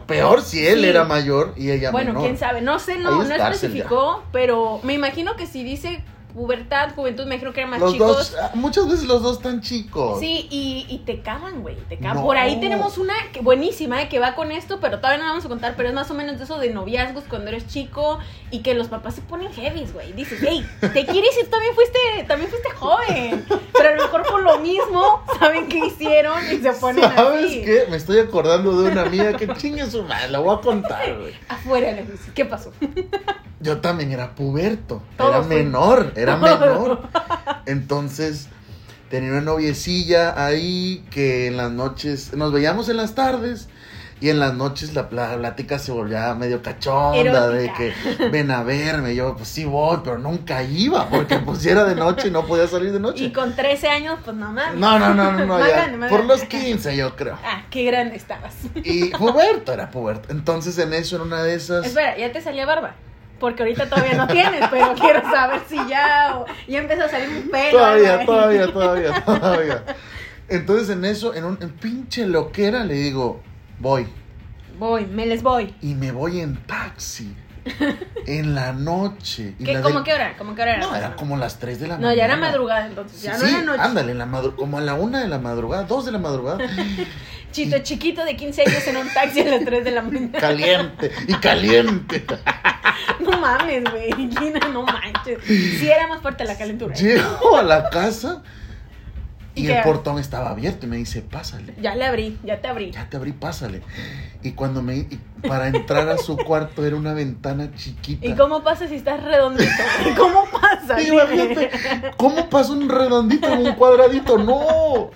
peor 0.08 0.42
si 0.42 0.66
él 0.66 0.80
Sí. 0.82 0.86
era 0.86 1.04
mayor 1.04 1.54
y 1.58 1.72
ella 1.72 1.92
Bueno, 1.92 2.12
menor. 2.14 2.24
quién 2.24 2.38
sabe, 2.38 2.62
no 2.62 2.80
sé, 2.80 2.98
no, 2.98 3.24
no 3.24 3.36
especificó, 3.36 4.24
pero 4.32 4.80
me 4.84 4.94
imagino 4.94 5.36
que 5.36 5.46
si 5.46 5.64
dice 5.64 6.04
pubertad, 6.36 6.94
juventud, 6.94 7.24
me 7.24 7.36
imagino 7.36 7.54
que 7.54 7.62
eran 7.62 7.72
más 7.72 7.80
Los 7.80 7.94
chicos. 7.94 8.08
dos, 8.18 8.36
ah, 8.42 8.52
muchas 8.56 8.90
veces 8.90 9.06
los 9.06 9.24
dos 9.24 9.38
están 9.38 9.62
chicos. 9.62 10.20
Sí, 10.20 10.48
y, 10.52 10.86
y 10.90 10.98
te 11.00 11.22
cagan, 11.22 11.62
güey, 11.62 11.78
te 11.88 11.98
cagan. 11.98 12.18
No. 12.18 12.24
Por 12.24 12.38
ahí 12.38 12.60
tenemos 12.60 12.98
una 12.98 13.14
que, 13.32 13.40
buenísima 13.40 14.02
eh, 14.02 14.10
que 14.10 14.20
va 14.20 14.36
con 14.36 14.52
esto, 14.52 14.80
pero 14.82 14.98
todavía 14.98 15.20
no 15.20 15.24
la 15.24 15.30
vamos 15.32 15.46
a 15.46 15.48
contar, 15.48 15.76
pero 15.78 15.88
es 15.88 15.96
más 15.96 16.12
o 16.12 16.14
menos 16.14 16.38
de 16.38 16.44
eso 16.44 16.60
de 16.60 16.70
noviazgos 16.72 17.24
cuando 17.30 17.48
eres 17.50 17.68
chico 17.68 18.20
y 18.52 18.60
que 18.60 18.74
los 18.74 18.90
papás 18.90 19.16
se 19.16 19.22
ponen 19.22 19.52
heavies, 19.54 19.94
güey. 19.94 20.12
Dices, 20.12 20.40
hey, 20.46 20.66
te 20.82 21.06
quieres 21.06 21.32
y 21.42 21.46
también 21.48 21.74
fuiste, 21.74 22.00
también 22.28 22.50
fuiste 22.52 22.70
joven. 22.72 23.46
Pero 23.72 23.90
a 23.90 23.96
lo 23.96 24.04
mejor 24.04 24.24
por 24.24 24.44
lo 24.44 24.60
mismo 24.60 25.24
saben 25.40 25.70
qué 25.70 25.86
hicieron 25.86 26.44
y 26.52 26.58
se 26.58 26.74
ponen 26.74 27.04
¿Sabes 27.16 27.46
así. 27.46 27.62
qué? 27.64 27.86
Me 27.90 27.96
estoy 27.96 28.20
acordando 28.20 28.82
de 28.82 28.92
una 28.92 29.04
amiga 29.04 29.38
que 29.38 29.48
chingue 29.56 29.90
su 29.90 30.04
madre, 30.04 30.30
la 30.30 30.40
voy 30.40 30.58
a 30.58 30.60
contar, 30.60 31.18
güey. 31.20 31.34
Afuera, 31.48 31.94
dices, 31.94 32.20
¿qué 32.36 32.44
pasó? 32.44 32.74
Yo 33.66 33.82
también 33.82 34.12
era 34.12 34.36
puberto, 34.36 35.02
era 35.18 35.42
menor, 35.42 36.14
era 36.16 36.38
menor. 36.38 37.02
Entonces, 37.66 38.48
tenía 39.10 39.32
una 39.32 39.42
noviecilla 39.42 40.46
ahí 40.46 41.04
que 41.10 41.48
en 41.48 41.58
las 41.58 41.72
noches, 41.72 42.34
nos 42.36 42.54
veíamos 42.54 42.90
en 42.90 42.98
las 42.98 43.16
tardes 43.16 43.68
y 44.22 44.30
en 44.30 44.40
las 44.40 44.54
noches 44.54 44.94
la 44.94 45.10
plática 45.10 45.78
se 45.78 45.92
volvía 45.92 46.34
medio 46.36 46.62
cachonda 46.62 47.50
de 47.50 47.74
que 47.74 47.94
ven 48.30 48.50
a 48.52 48.64
verme. 48.64 49.16
Yo, 49.16 49.36
pues 49.36 49.50
sí 49.50 49.66
voy, 49.66 49.98
pero 50.04 50.20
nunca 50.20 50.62
iba 50.64 51.10
porque 51.10 51.40
pues 51.40 51.66
era 51.66 51.84
de 51.86 51.96
noche 51.96 52.28
y 52.28 52.32
no 52.32 52.46
podía 52.46 52.68
salir 52.68 52.92
de 52.92 53.00
noche. 53.00 53.26
Y 53.26 53.32
con 53.32 53.56
13 53.56 53.90
años, 53.90 54.20
pues 54.24 54.38
no 54.38 54.52
mames. 54.52 54.80
No, 54.80 55.00
no, 55.00 55.14
no, 55.14 55.32
no, 55.32 55.46
no, 55.46 55.60
ya. 55.60 55.68
grande, 55.68 56.08
Por 56.08 56.24
grande. 56.24 56.28
los 56.28 56.44
15 56.44 56.96
yo 56.96 57.16
creo. 57.16 57.38
Ah, 57.44 57.64
qué 57.72 57.84
grande 57.84 58.16
estabas. 58.16 58.54
Y 58.76 59.10
puberto, 59.10 59.74
era 59.74 59.90
puberto. 59.90 60.30
Entonces 60.32 60.78
en 60.78 60.94
eso, 60.94 61.16
en 61.16 61.24
una 61.24 61.42
de 61.42 61.56
esas... 61.56 61.86
Espera, 61.86 62.16
¿ya 62.18 62.32
te 62.32 62.42
salía 62.42 62.66
barba? 62.68 62.96
Porque 63.40 63.64
ahorita 63.64 63.90
todavía 63.90 64.16
no 64.16 64.28
tienes, 64.28 64.62
pero 64.72 64.94
quiero 64.96 65.22
saber 65.30 65.62
si 65.68 65.76
ya 65.88 66.38
o 66.38 66.46
ya 66.68 66.80
empezó 66.80 67.04
a 67.04 67.10
salir 67.10 67.30
un 67.30 67.50
pelo. 67.50 67.78
Todavía, 67.78 68.26
todavía, 68.26 68.72
todavía, 68.72 69.26
todavía. 69.26 69.84
Entonces 70.48 70.90
en 70.90 71.06
eso, 71.06 71.34
en 71.34 71.44
un 71.44 71.58
en 71.62 71.72
pinche 71.72 72.26
loquera, 72.28 72.84
le 72.84 72.94
digo, 72.94 73.42
voy. 73.80 74.08
Voy, 74.78 75.06
me 75.06 75.26
les 75.26 75.42
voy. 75.42 75.74
Y 75.82 75.96
me 75.96 76.12
voy 76.12 76.40
en 76.40 76.56
taxi. 76.66 77.36
En 78.28 78.56
la 78.56 78.74
noche. 78.74 79.54
Y 79.60 79.64
¿Qué, 79.64 79.74
la 79.76 79.82
¿Cómo 79.82 80.00
de- 80.00 80.06
qué 80.06 80.14
hora? 80.14 80.36
¿Cómo 80.38 80.56
qué 80.56 80.62
hora 80.64 80.76
era? 80.78 80.82
No, 80.88 80.96
eran 80.96 81.14
como 81.14 81.38
las 81.38 81.60
3 81.60 81.80
de 81.80 81.88
la 81.88 81.96
No, 81.96 82.02
mañana. 82.08 82.16
ya 82.18 82.26
era 82.26 82.38
madrugada 82.38 82.88
entonces, 82.88 83.22
ya 83.22 83.36
Sí, 83.38 83.44
no 83.44 83.48
era 83.50 83.62
noche. 83.62 83.82
ándale, 83.82 84.12
en 84.14 84.18
la 84.18 84.26
madru- 84.26 84.56
como 84.56 84.78
a 84.78 84.82
la 84.82 84.96
una 84.96 85.22
de 85.22 85.28
la 85.28 85.38
madrugada, 85.40 85.84
2 85.84 86.06
de 86.06 86.12
la 86.12 86.18
madrugada. 86.20 86.58
Chito 87.52 87.78
chiquito 87.80 88.26
de 88.26 88.36
15 88.36 88.64
años 88.64 88.88
en 88.88 88.98
un 88.98 89.08
taxi 89.14 89.42
a 89.42 89.46
las 89.46 89.64
3 89.64 89.84
de 89.86 89.92
la 89.92 90.02
mañana. 90.02 90.40
caliente, 90.40 91.12
y 91.28 91.34
caliente. 91.36 92.26
No 93.20 93.38
mames, 93.40 93.84
güey. 93.92 94.12
Gina, 94.14 94.60
no 94.72 94.84
manches. 94.84 95.40
Sí 95.44 95.88
era 95.90 96.08
más 96.08 96.22
fuerte 96.22 96.46
la 96.46 96.58
calentura. 96.58 96.96
Llego 96.96 97.58
a 97.58 97.64
la 97.64 97.90
casa 97.90 98.42
¿Y 99.54 99.68
el 99.68 99.82
portón 99.84 100.20
estaba 100.20 100.50
abierto 100.50 100.86
y 100.86 100.90
me 100.90 100.98
dice, 100.98 101.22
pásale. 101.22 101.74
Ya 101.82 101.96
le 101.96 102.06
abrí, 102.06 102.38
ya 102.44 102.60
te 102.62 102.68
abrí. 102.68 102.92
Ya 102.92 103.10
te 103.10 103.18
abrí, 103.18 103.32
pásale. 103.32 103.82
Y 104.44 104.52
cuando 104.52 104.82
me 104.82 104.96
y 104.98 105.20
para 105.48 105.68
entrar 105.68 106.10
a 106.10 106.18
su 106.18 106.38
cuarto 106.38 106.86
era 106.86 106.96
una 106.96 107.14
ventana 107.14 107.70
chiquita. 107.76 108.26
¿Y 108.26 108.36
cómo 108.36 108.64
pasa 108.64 108.88
si 108.88 108.96
estás 108.96 109.24
redondito? 109.24 109.72
¿Y 110.10 110.14
cómo 110.16 110.46
pasa? 110.52 110.98
Sí, 111.00 111.08
imagínate, 111.10 111.72
¿cómo 112.18 112.50
pasa 112.50 112.72
un 112.72 112.90
redondito 112.90 113.48
en 113.48 113.68
un 113.68 113.74
cuadradito? 113.74 114.38
No. 114.38 115.12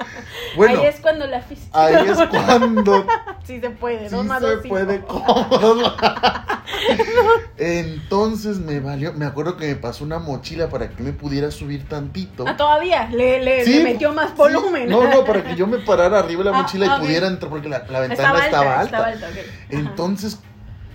Bueno, 0.56 0.82
ahí 0.82 0.88
es 0.88 1.00
cuando 1.00 1.28
la 1.28 1.42
física. 1.42 1.70
ahí 1.86 2.08
es 2.08 2.18
cuando 2.30 3.06
Sí 3.44 3.60
se 3.60 3.70
puede, 3.72 4.10
sí 4.10 4.16
dos 4.16 4.26
más 4.26 4.42
se 4.42 4.48
dos, 4.56 4.68
puede 4.68 5.02
cómodo. 5.02 5.96
Entonces 7.58 8.60
me 8.60 8.80
valió, 8.80 9.14
me 9.14 9.26
acuerdo 9.26 9.58
que 9.58 9.68
me 9.68 9.76
pasó 9.76 10.04
una 10.04 10.20
mochila 10.20 10.70
para 10.70 10.90
que 10.90 11.04
me 11.04 11.14
pudiera 11.14 11.52
subir 11.52 11.88
tantito. 11.88 12.46
Ah, 12.48 12.56
todavía, 12.56 13.08
le, 13.12 13.44
le, 13.44 13.66
Sí, 13.66 13.74
le 13.74 13.84
metió 13.84 14.14
más 14.14 14.30
sí. 14.30 14.36
volumen. 14.38 14.90
No, 14.90 15.04
no, 15.08 15.26
para 15.26 15.44
que 15.44 15.56
yo 15.56 15.68
me 15.68 15.80
parara 15.80 16.20
arriba 16.20 16.44
de 16.44 16.52
la 16.52 16.58
Ah, 16.58 16.62
mochila 16.62 16.88
ah, 16.94 16.98
y 16.98 17.06
pudiera 17.06 17.28
entrar 17.28 17.50
porque 17.50 17.70
la, 17.70 17.86
la 17.90 18.00
ventana 18.02 18.46
estaba, 18.46 18.80
alta. 18.80 18.84
Estaba 18.84 19.06
alta, 19.08 19.28
ok. 19.28 19.34
Ajá. 19.38 19.46
Entonces, 19.70 20.19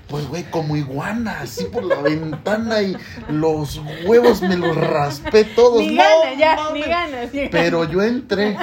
pues 0.09 0.29
güey, 0.29 0.45
como 0.45 0.77
iguana, 0.77 1.41
así 1.41 1.65
por 1.65 1.83
la 1.85 1.97
ventana 1.97 2.83
y 2.83 2.97
los 3.29 3.81
huevos 4.05 4.43
me 4.43 4.57
los 4.57 4.77
raspé 4.77 5.45
todos. 5.45 5.81
Ni 5.81 5.95
No, 5.95 6.03
ganas, 6.03 6.39
ya, 6.39 6.57
mames. 6.57 6.73
ni 6.75 6.81
ganas. 6.83 7.33
ni 7.33 7.39
ganas. 7.41 7.51
Pero 7.53 7.91
yo 7.91 8.03
entré. 8.03 8.57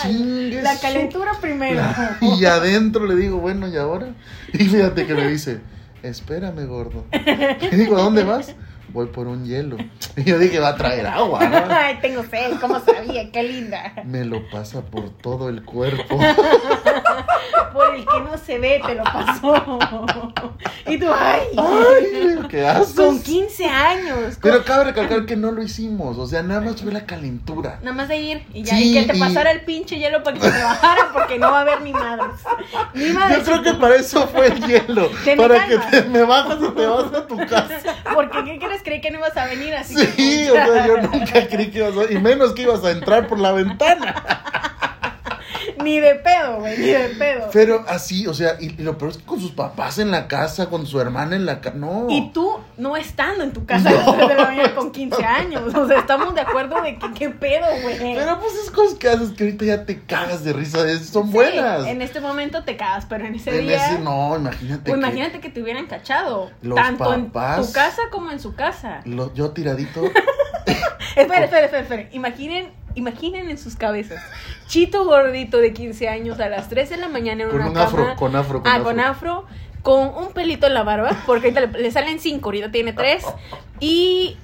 Chingue 0.00 0.62
La 0.62 0.78
calentura 0.78 1.32
primero. 1.40 1.82
Y 2.22 2.44
adentro 2.46 3.06
le 3.06 3.14
digo, 3.16 3.36
bueno, 3.38 3.68
¿y 3.68 3.76
ahora? 3.76 4.14
Y 4.54 4.64
fíjate 4.64 5.06
que 5.06 5.14
me 5.14 5.28
dice, 5.28 5.60
espérame, 6.02 6.66
gordo. 6.66 7.04
Y 7.70 7.76
digo, 7.76 7.98
¿a 7.98 8.02
dónde 8.02 8.24
vas? 8.24 8.54
Voy 8.92 9.06
por 9.06 9.28
un 9.28 9.44
hielo. 9.44 9.76
Y 10.16 10.24
yo 10.24 10.38
dije, 10.38 10.58
va 10.58 10.70
a 10.70 10.76
traer 10.76 11.06
agua, 11.06 11.46
¿no? 11.48 11.58
Ay, 11.70 11.98
tengo 12.00 12.24
sed, 12.24 12.54
¿cómo 12.60 12.80
sabía? 12.80 13.30
Qué 13.30 13.42
linda. 13.42 13.92
Me 14.04 14.24
lo 14.24 14.48
pasa 14.50 14.80
por 14.80 15.10
todo 15.10 15.48
el 15.48 15.62
cuerpo. 15.64 16.18
por 17.72 17.94
el 17.94 18.04
que 18.06 18.20
no 18.20 18.36
se 18.38 18.58
ve 18.58 18.80
te 18.86 18.94
lo 18.94 19.04
pasó. 19.04 19.78
Y 20.86 20.98
tú, 20.98 21.06
ay, 21.12 21.40
Ay, 21.56 22.38
qué 22.48 22.66
haces. 22.66 22.94
con 22.94 23.22
15 23.22 23.64
años. 23.66 24.18
con- 24.34 24.50
Pero 24.50 24.64
cabe 24.64 24.84
recalcar 24.84 25.26
que 25.26 25.36
no 25.36 25.52
lo 25.52 25.62
hicimos. 25.62 26.18
O 26.18 26.26
sea, 26.26 26.42
nada 26.42 26.60
más 26.60 26.80
fue 26.82 26.92
la 26.92 27.06
calentura. 27.06 27.78
Nada 27.82 27.94
más 27.96 28.08
de 28.08 28.16
ir 28.16 28.46
y 28.52 28.62
ya, 28.62 28.74
Sí, 28.76 28.90
y 28.90 28.94
que 29.06 29.12
te 29.12 29.16
y- 29.16 29.20
pasara 29.20 29.50
el 29.52 29.62
pinche 29.62 29.98
hielo 29.98 30.22
para 30.22 30.38
que 30.38 30.48
te 30.50 30.62
bajara 30.62 31.10
porque 31.12 31.38
no 31.38 31.50
va 31.50 31.58
a 31.58 31.62
haber 31.62 31.82
ni 31.82 31.92
madres. 31.92 32.36
Ni 32.94 33.10
madres. 33.10 33.38
Yo 33.38 33.44
creo 33.44 33.62
que 33.62 33.74
para 33.74 33.94
eso 33.96 34.26
fue 34.28 34.46
el 34.48 34.66
hielo. 34.66 35.10
Para 35.36 35.66
que 35.66 35.78
te 35.78 36.02
me 36.02 36.22
bajas 36.24 36.58
y 36.60 36.68
te 36.74 36.86
vas 36.86 37.04
a 37.12 37.26
tu 37.26 37.36
casa. 37.46 37.78
Porque 38.14 38.44
¿qué 38.44 38.58
crees? 38.58 38.82
Creí 38.82 39.00
que 39.00 39.10
no 39.10 39.18
ibas 39.18 39.36
a 39.36 39.46
venir 39.46 39.74
así. 39.74 39.94
Sí, 39.94 40.06
que- 40.16 40.50
o 40.50 40.54
sea, 40.54 40.86
yo 40.86 40.96
nunca 40.98 41.48
creí 41.48 41.70
que 41.70 41.78
ibas 41.78 42.08
a. 42.08 42.12
Y 42.12 42.18
menos 42.18 42.52
que 42.52 42.62
ibas 42.62 42.82
a 42.84 42.90
entrar 42.90 43.26
por 43.28 43.38
la 43.38 43.52
ventana. 43.52 44.14
Ni 45.82 46.00
de 46.00 46.14
pedo, 46.16 46.60
güey, 46.60 46.78
ni 46.78 46.86
de 46.88 47.08
pedo. 47.10 47.48
Pero 47.52 47.84
así, 47.88 48.26
o 48.26 48.34
sea, 48.34 48.56
y, 48.60 48.66
y 48.80 48.82
lo 48.82 48.96
peor 48.98 49.10
es 49.12 49.18
que 49.18 49.24
con 49.24 49.40
sus 49.40 49.52
papás 49.52 49.98
en 49.98 50.10
la 50.10 50.28
casa, 50.28 50.68
con 50.68 50.86
su 50.86 51.00
hermana 51.00 51.36
en 51.36 51.46
la 51.46 51.60
casa. 51.60 51.76
No. 51.76 52.06
Y 52.08 52.30
tú 52.32 52.58
no 52.76 52.96
estando 52.96 53.44
en 53.44 53.52
tu 53.52 53.64
casa 53.66 53.88
a 53.88 53.92
las 53.92 54.16
3 54.16 54.28
de 54.28 54.34
la 54.34 54.44
mañana 54.44 54.74
con 54.74 54.90
15 54.92 55.24
años. 55.24 55.74
O 55.74 55.86
sea, 55.86 55.98
estamos 55.98 56.34
de 56.34 56.40
acuerdo 56.42 56.80
de 56.82 56.98
que 56.98 57.12
qué 57.12 57.30
pedo, 57.30 57.66
güey. 57.82 57.98
Pero 57.98 58.38
pues 58.40 58.54
es 58.64 58.70
cosas 58.70 58.98
que 58.98 59.08
haces 59.08 59.30
que 59.32 59.44
ahorita 59.44 59.64
ya 59.64 59.84
te 59.84 60.00
cagas 60.02 60.44
de 60.44 60.52
risa. 60.52 60.78
Son 61.00 61.26
Sí, 61.26 61.32
buenas. 61.32 61.86
en 61.86 62.02
este 62.02 62.20
momento 62.20 62.64
te 62.64 62.76
cagas, 62.76 63.06
pero 63.08 63.26
en 63.26 63.34
ese 63.34 63.58
En 63.58 63.66
día. 63.66 63.86
ese 63.92 63.98
no, 63.98 64.36
imagínate. 64.36 64.82
pues 64.90 64.94
que 64.94 64.98
imagínate 65.06 65.40
que 65.40 65.50
te 65.50 65.62
hubieran 65.62 65.86
cachado. 65.86 66.50
Los 66.62 66.76
tanto 66.76 67.04
papás- 67.04 67.58
en 67.60 67.66
tu 67.66 67.72
casa 67.72 68.02
como 68.10 68.30
en 68.30 68.40
su 68.40 68.54
casa. 68.54 69.00
lo- 69.04 69.32
yo 69.34 69.50
tiradito. 69.50 70.02
Espera, 71.16 71.44
espera, 71.44 71.64
espera, 71.64 71.82
espera. 71.82 72.08
Imaginen, 72.12 72.70
imaginen 72.94 73.50
en 73.50 73.58
sus 73.58 73.76
cabezas. 73.76 74.22
Chito 74.66 75.04
gordito 75.04 75.58
de 75.58 75.72
15 75.72 76.08
años 76.08 76.40
a 76.40 76.48
las 76.48 76.68
3 76.68 76.90
de 76.90 76.96
la 76.96 77.08
mañana 77.08 77.44
en 77.44 77.50
Con 77.50 77.60
una 77.60 77.68
un 77.68 77.74
cama. 77.74 77.86
afro, 77.86 78.16
con 78.16 78.36
afro, 78.36 78.62
con 78.62 78.68
ah, 78.70 78.74
afro. 78.76 78.84
con 78.84 79.00
afro. 79.00 79.44
Con 79.82 80.08
un 80.14 80.32
pelito 80.32 80.66
en 80.66 80.74
la 80.74 80.82
barba. 80.82 81.10
Porque 81.26 81.48
ahorita 81.48 81.60
le, 81.78 81.82
le 81.82 81.90
salen 81.90 82.18
5, 82.18 82.46
ahorita 82.46 82.70
tiene 82.70 82.92
3. 82.92 83.24
Y 83.80 84.36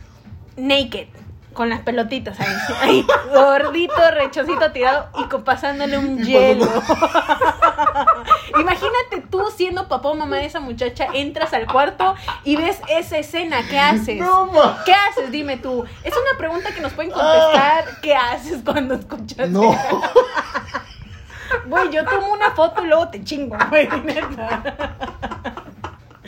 naked. 0.56 1.08
Con 1.56 1.70
las 1.70 1.80
pelotitas 1.80 2.38
ahí. 2.38 2.54
ahí 2.82 3.06
gordito, 3.32 3.94
rechocito 4.10 4.72
tirado 4.72 5.08
y 5.18 5.24
con, 5.24 5.42
pasándole 5.42 5.96
un 5.96 6.22
hielo. 6.22 6.66
Imagínate 8.60 9.22
tú 9.30 9.42
siendo 9.56 9.88
papá 9.88 10.10
o 10.10 10.14
mamá 10.14 10.36
de 10.36 10.44
esa 10.44 10.60
muchacha, 10.60 11.06
entras 11.14 11.54
al 11.54 11.66
cuarto 11.66 12.14
y 12.44 12.56
ves 12.56 12.78
esa 12.88 13.16
escena. 13.16 13.66
¿Qué 13.70 13.78
haces? 13.78 14.18
No. 14.18 14.50
¿Qué 14.84 14.92
haces? 14.92 15.30
Dime 15.30 15.56
tú. 15.56 15.86
Es 16.04 16.12
una 16.12 16.36
pregunta 16.36 16.74
que 16.74 16.82
nos 16.82 16.92
pueden 16.92 17.10
contestar. 17.10 17.86
¿Qué 18.02 18.14
haces 18.14 18.60
cuando 18.62 18.92
escuchas? 18.94 19.48
No. 19.48 19.74
Güey, 21.64 21.90
yo 21.90 22.04
tomo 22.04 22.32
una 22.32 22.50
foto 22.50 22.84
y 22.84 22.88
luego 22.88 23.08
te 23.08 23.24
chingo, 23.24 23.56
güey, 23.70 23.88
neta. 24.04 25.54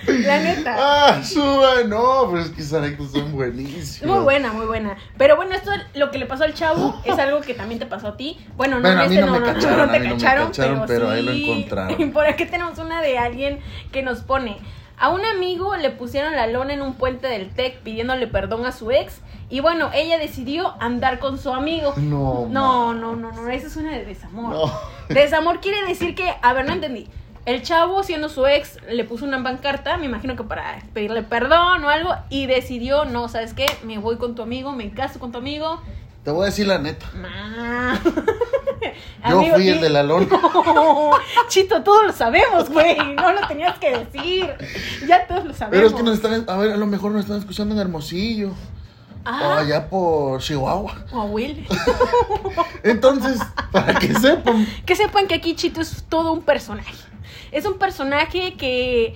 La 0.08 0.40
neta. 0.40 0.76
Ah, 0.78 1.22
sube, 1.22 1.84
no, 1.86 2.28
pero 2.30 2.42
es 2.42 2.50
que 2.50 2.62
esas 2.62 2.82
anécdotas 2.82 3.12
son 3.12 3.32
buenísimas. 3.32 4.02
Muy 4.14 4.24
buena, 4.24 4.52
muy 4.52 4.66
buena. 4.66 4.96
Pero 5.16 5.36
bueno, 5.36 5.54
esto 5.54 5.70
lo 5.94 6.10
que 6.10 6.18
le 6.18 6.26
pasó 6.26 6.44
al 6.44 6.54
chavo 6.54 7.00
es 7.04 7.18
algo 7.18 7.40
que 7.40 7.54
también 7.54 7.78
te 7.78 7.86
pasó 7.86 8.08
a 8.08 8.16
ti. 8.16 8.38
Bueno, 8.56 8.76
no, 8.76 8.82
Bueno, 8.82 9.00
a 9.00 9.04
en 9.04 9.10
mí 9.10 9.16
este 9.16 9.26
no 9.26 9.38
no, 9.38 9.40
no, 9.40 9.46
cacharon, 9.46 9.78
no 9.78 9.90
te 9.92 9.96
a 9.96 10.00
mí 10.00 10.08
no 10.08 10.14
me 10.14 10.20
cacharon, 10.20 10.52
pero, 10.56 10.84
pero 10.86 11.10
ahí 11.10 11.22
lo 11.22 11.32
sí. 11.32 11.50
encontraron. 11.50 12.12
Por 12.12 12.26
aquí 12.26 12.46
tenemos 12.46 12.78
una 12.78 13.02
de 13.02 13.18
alguien 13.18 13.60
que 13.92 14.02
nos 14.02 14.20
pone. 14.20 14.58
A 15.00 15.10
un 15.10 15.24
amigo 15.24 15.76
le 15.76 15.90
pusieron 15.90 16.34
la 16.34 16.48
lona 16.48 16.72
en 16.74 16.82
un 16.82 16.94
puente 16.94 17.28
del 17.28 17.50
TEC 17.50 17.78
pidiéndole 17.82 18.26
perdón 18.26 18.66
a 18.66 18.72
su 18.72 18.90
ex. 18.90 19.20
Y 19.50 19.60
bueno, 19.60 19.90
ella 19.94 20.18
decidió 20.18 20.74
andar 20.80 21.20
con 21.20 21.38
su 21.38 21.52
amigo. 21.54 21.94
No, 21.96 22.46
No, 22.50 22.92
no, 22.94 23.14
no, 23.16 23.32
no, 23.32 23.48
eso 23.48 23.68
es 23.68 23.76
una 23.76 23.92
de 23.92 24.04
desamor. 24.04 24.52
No. 24.52 24.72
Desamor 25.08 25.60
quiere 25.60 25.86
decir 25.86 26.14
que, 26.14 26.34
a 26.42 26.52
ver, 26.52 26.66
no 26.66 26.72
entendí. 26.72 27.08
El 27.48 27.62
chavo, 27.62 28.02
siendo 28.02 28.28
su 28.28 28.46
ex, 28.46 28.76
le 28.90 29.04
puso 29.04 29.24
una 29.24 29.42
pancarta, 29.42 29.96
me 29.96 30.04
imagino 30.04 30.36
que 30.36 30.42
para 30.44 30.82
pedirle 30.92 31.22
perdón 31.22 31.82
o 31.82 31.88
algo, 31.88 32.14
y 32.28 32.44
decidió, 32.44 33.06
no, 33.06 33.28
¿sabes 33.28 33.54
qué? 33.54 33.64
Me 33.84 33.96
voy 33.96 34.18
con 34.18 34.34
tu 34.34 34.42
amigo, 34.42 34.72
me 34.72 34.90
caso 34.90 35.18
con 35.18 35.32
tu 35.32 35.38
amigo. 35.38 35.80
Te 36.24 36.30
voy 36.30 36.42
a 36.42 36.46
decir 36.46 36.66
la 36.66 36.76
neta. 36.78 37.06
Ma. 37.14 37.98
Yo 39.30 39.38
Amigo, 39.38 39.54
fui 39.54 39.68
el 39.70 39.80
de 39.80 39.88
la 39.88 40.02
lona. 40.02 40.26
No, 40.30 41.12
Chito, 41.48 41.82
todos 41.82 42.04
lo 42.04 42.12
sabemos, 42.12 42.68
güey. 42.68 42.96
No 43.14 43.32
lo 43.32 43.48
tenías 43.48 43.78
que 43.78 43.96
decir. 43.96 44.54
Ya 45.08 45.26
todos 45.26 45.46
lo 45.46 45.54
sabemos. 45.54 45.70
Pero 45.70 45.86
es 45.86 45.94
que 45.94 46.02
nos 46.02 46.16
están, 46.16 46.44
a 46.50 46.56
ver, 46.58 46.72
a 46.72 46.76
lo 46.76 46.86
mejor 46.86 47.12
nos 47.12 47.22
están 47.22 47.38
escuchando 47.38 47.74
en 47.74 47.80
Hermosillo. 47.80 48.50
O 48.50 48.54
Ah, 49.24 49.60
allá 49.60 49.88
por 49.88 50.40
Chihuahua. 50.42 50.96
o 51.12 51.20
a 51.20 51.24
Will. 51.24 51.66
Entonces, 52.82 53.40
para 53.72 53.94
que 53.94 54.14
sepan. 54.14 54.66
Que 54.84 54.96
sepan 54.96 55.26
que 55.26 55.34
aquí 55.34 55.54
Chito 55.54 55.80
es 55.80 56.04
todo 56.10 56.32
un 56.32 56.42
personaje. 56.42 56.94
Es 57.52 57.64
un 57.66 57.78
personaje 57.78 58.54
que, 58.54 59.14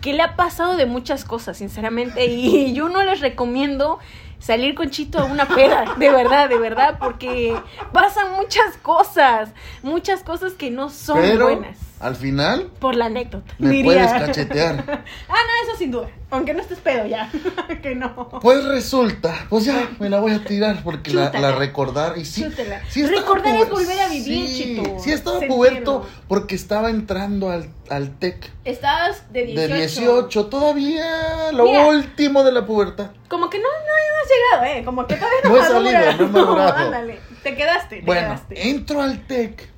que 0.00 0.12
le 0.12 0.22
ha 0.22 0.36
pasado 0.36 0.76
de 0.76 0.86
muchas 0.86 1.24
cosas, 1.24 1.56
sinceramente. 1.58 2.26
Y 2.26 2.72
yo 2.74 2.88
no 2.88 3.02
les 3.02 3.20
recomiendo 3.20 3.98
salir 4.38 4.74
con 4.74 4.90
Chito 4.90 5.18
a 5.18 5.24
una 5.24 5.46
peda, 5.46 5.94
de 5.98 6.10
verdad, 6.10 6.48
de 6.48 6.58
verdad, 6.58 6.98
porque 6.98 7.56
pasan 7.92 8.32
muchas 8.36 8.76
cosas, 8.82 9.50
muchas 9.82 10.22
cosas 10.22 10.52
que 10.52 10.70
no 10.70 10.90
son 10.90 11.20
Pero 11.20 11.44
buenas. 11.46 11.78
al 12.00 12.14
final 12.16 12.70
Por 12.78 12.94
la 12.96 13.06
anécdota. 13.06 13.54
me 13.58 13.70
diría. 13.70 13.84
puedes 14.06 14.12
cachetear. 14.12 14.84
Ah, 15.28 15.34
no, 15.34 15.68
eso 15.68 15.78
sin 15.78 15.90
duda. 15.90 16.08
Aunque 16.28 16.54
no 16.54 16.60
estés 16.60 16.80
pedo 16.80 17.06
ya. 17.06 17.30
que 17.82 17.94
no. 17.94 18.28
Pues 18.42 18.64
resulta, 18.64 19.46
pues 19.48 19.64
ya 19.64 19.90
me 20.00 20.10
la 20.10 20.18
voy 20.18 20.32
a 20.32 20.42
tirar 20.42 20.82
porque 20.82 21.12
la, 21.12 21.30
recordar 21.52 22.18
y 22.18 22.24
sí. 22.24 22.44
Sí 22.88 23.02
estaba 23.02 23.20
Recordar 23.20 23.54
es 23.54 23.70
volver 23.70 24.00
a 24.00 24.08
vivir, 24.08 24.48
sí, 24.48 24.76
Chito. 24.76 24.98
Sí, 24.98 25.12
estaba 25.12 25.40
puberto 25.40 26.04
porque 26.26 26.56
estaba 26.56 26.90
entrando 26.90 27.50
al, 27.50 27.68
al 27.90 28.18
TEC 28.18 28.50
Estabas 28.64 29.32
de 29.32 29.44
18. 29.46 29.72
de 29.72 29.78
18, 29.78 30.46
todavía 30.46 31.52
lo 31.52 31.64
Mira. 31.64 31.86
último 31.86 32.42
de 32.42 32.52
la 32.52 32.66
pubertad. 32.66 33.10
Como 33.28 33.48
que 33.48 33.58
no, 33.58 33.64
no, 33.68 33.76
has 34.22 34.62
llegado, 34.64 34.78
¿eh? 34.80 34.84
Como 34.84 35.06
que 35.06 35.14
todavía 35.14 35.38
no, 35.44 35.50
No 35.50 35.56
he 35.56 35.64
salido, 35.64 36.12
no 36.18 36.24
he 36.26 36.44
madurado. 36.44 36.76
ándale. 36.76 37.20
Te 37.44 37.54
quedaste, 37.54 37.96
te 38.00 38.02
Bueno, 38.04 38.22
quedaste. 38.22 38.68
entro 38.70 39.00
al 39.00 39.24
TEC 39.26 39.68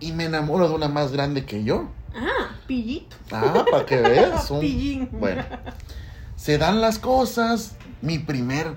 y 0.00 0.12
me 0.12 0.24
enamoro 0.24 0.68
de 0.68 0.74
una 0.74 0.88
más 0.88 1.12
grande 1.12 1.44
que 1.44 1.64
yo. 1.64 1.88
Ah, 2.14 2.50
pillito. 2.66 3.16
Ah, 3.32 3.64
para 3.70 3.84
que 3.86 3.96
veas. 3.96 4.50
un- 4.50 4.60
Pillín. 4.60 5.08
Bueno, 5.12 5.42
se 6.36 6.58
dan 6.58 6.80
las 6.80 6.98
cosas. 6.98 7.76
Mi 8.02 8.18
primer 8.18 8.74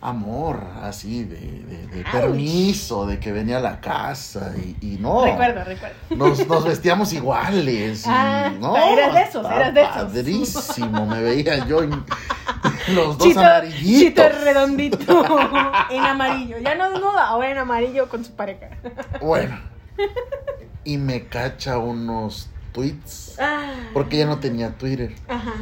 amor, 0.00 0.62
así, 0.82 1.24
de, 1.24 1.36
de- 1.40 1.86
de 1.86 2.04
permiso, 2.10 3.06
de 3.06 3.18
que 3.18 3.32
venía 3.32 3.56
a 3.56 3.60
la 3.60 3.80
casa 3.80 4.52
y, 4.56 4.76
y 4.94 4.98
no. 4.98 5.24
Recuerdo, 5.24 5.64
recuerdo. 5.64 5.94
Nos, 6.10 6.46
nos 6.46 6.64
vestíamos 6.64 7.12
iguales. 7.14 8.04
Y, 8.04 8.08
Ah, 8.10 8.52
no, 8.60 8.76
eras 8.76 9.14
de 9.14 9.22
esos, 9.22 9.46
eras 9.46 9.72
de 9.72 9.80
esos. 9.82 9.94
Padrísimo, 9.94 11.06
me 11.06 11.22
veía 11.22 11.66
yo 11.66 11.82
en 11.82 11.90
los 12.94 13.16
dos 13.16 13.28
Chito, 13.28 13.40
amarillitos. 13.40 14.26
chito 14.26 14.44
redondito 14.44 14.98
en 15.90 16.04
amarillo. 16.04 16.58
Ya 16.58 16.74
no 16.74 16.90
desnuda, 16.90 17.28
ahora 17.28 17.50
en 17.50 17.58
amarillo 17.58 18.08
con 18.10 18.24
su 18.24 18.32
pareja. 18.32 18.68
Bueno, 19.22 19.58
y 20.84 20.98
me 20.98 21.26
cacha 21.28 21.78
unos 21.78 22.50
tweets, 22.74 23.36
Ah, 23.40 23.72
porque 23.94 24.18
ya 24.18 24.26
no 24.26 24.38
tenía 24.38 24.76
Twitter. 24.76 25.14
Ajá. 25.28 25.54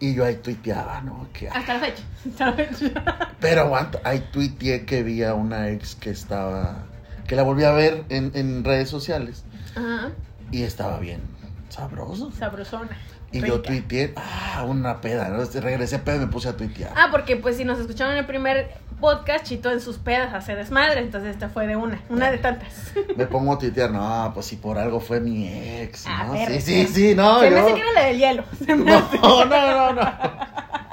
Y 0.00 0.14
yo 0.14 0.24
ahí 0.24 0.34
tuiteaba, 0.36 1.00
¿no? 1.02 1.28
Que, 1.32 1.48
Hasta 1.48 1.74
la 1.74 1.80
fecha. 1.80 2.02
Hasta 2.28 2.46
la 2.46 2.52
fecha. 2.54 3.28
Pero 3.38 3.60
aguanta, 3.60 4.00
ahí 4.02 4.24
tuiteé 4.32 4.84
que 4.84 5.02
vi 5.04 5.22
a 5.22 5.34
una 5.34 5.68
ex 5.70 5.94
que 5.94 6.10
estaba, 6.10 6.86
que 7.28 7.36
la 7.36 7.42
volví 7.44 7.62
a 7.64 7.70
ver 7.70 8.04
en, 8.08 8.32
en 8.34 8.64
redes 8.64 8.88
sociales 8.90 9.44
Ajá. 9.76 10.10
y 10.50 10.62
estaba 10.62 10.98
bien 10.98 11.20
sabroso. 11.68 12.32
Sabrosona. 12.32 12.96
Y 13.32 13.40
yo 13.40 13.60
tuiteé, 13.60 14.14
ah, 14.16 14.64
una 14.66 15.00
peda, 15.00 15.28
¿no? 15.28 15.44
Regresé 15.60 15.96
a 15.96 16.04
peda 16.04 16.16
y 16.16 16.20
me 16.20 16.26
puse 16.28 16.48
a 16.48 16.56
tuitear. 16.56 16.92
Ah, 16.96 17.08
porque 17.10 17.36
pues 17.36 17.56
si 17.56 17.64
nos 17.64 17.78
escucharon 17.80 18.12
en 18.12 18.20
el 18.20 18.26
primer 18.26 18.70
podcast, 19.04 19.44
Chito 19.44 19.70
en 19.70 19.82
sus 19.82 19.98
pedas 19.98 20.32
hace 20.32 20.54
desmadre, 20.56 21.00
entonces 21.00 21.32
esta 21.32 21.50
fue 21.50 21.66
de 21.66 21.76
una, 21.76 22.00
una 22.08 22.30
de 22.30 22.38
tantas. 22.38 22.72
Me 23.16 23.26
pongo 23.26 23.52
a 23.52 23.58
tuitear, 23.58 23.90
no, 23.90 24.30
pues 24.32 24.46
si 24.46 24.56
por 24.56 24.78
algo 24.78 24.98
fue 24.98 25.20
mi 25.20 25.46
ex, 25.46 26.06
Ah, 26.08 26.24
¿no? 26.26 26.46
sí, 26.46 26.58
sí, 26.62 26.86
sí, 26.86 27.14
no, 27.14 27.38
se 27.40 27.50
me 27.50 27.58
hace 27.60 27.74
que 27.74 27.80
era 27.80 27.92
la 27.92 28.00
del 28.06 28.18
hielo. 28.18 28.44
No, 28.66 29.44
no, 29.44 29.44
no, 29.44 29.92
no. 29.92 30.02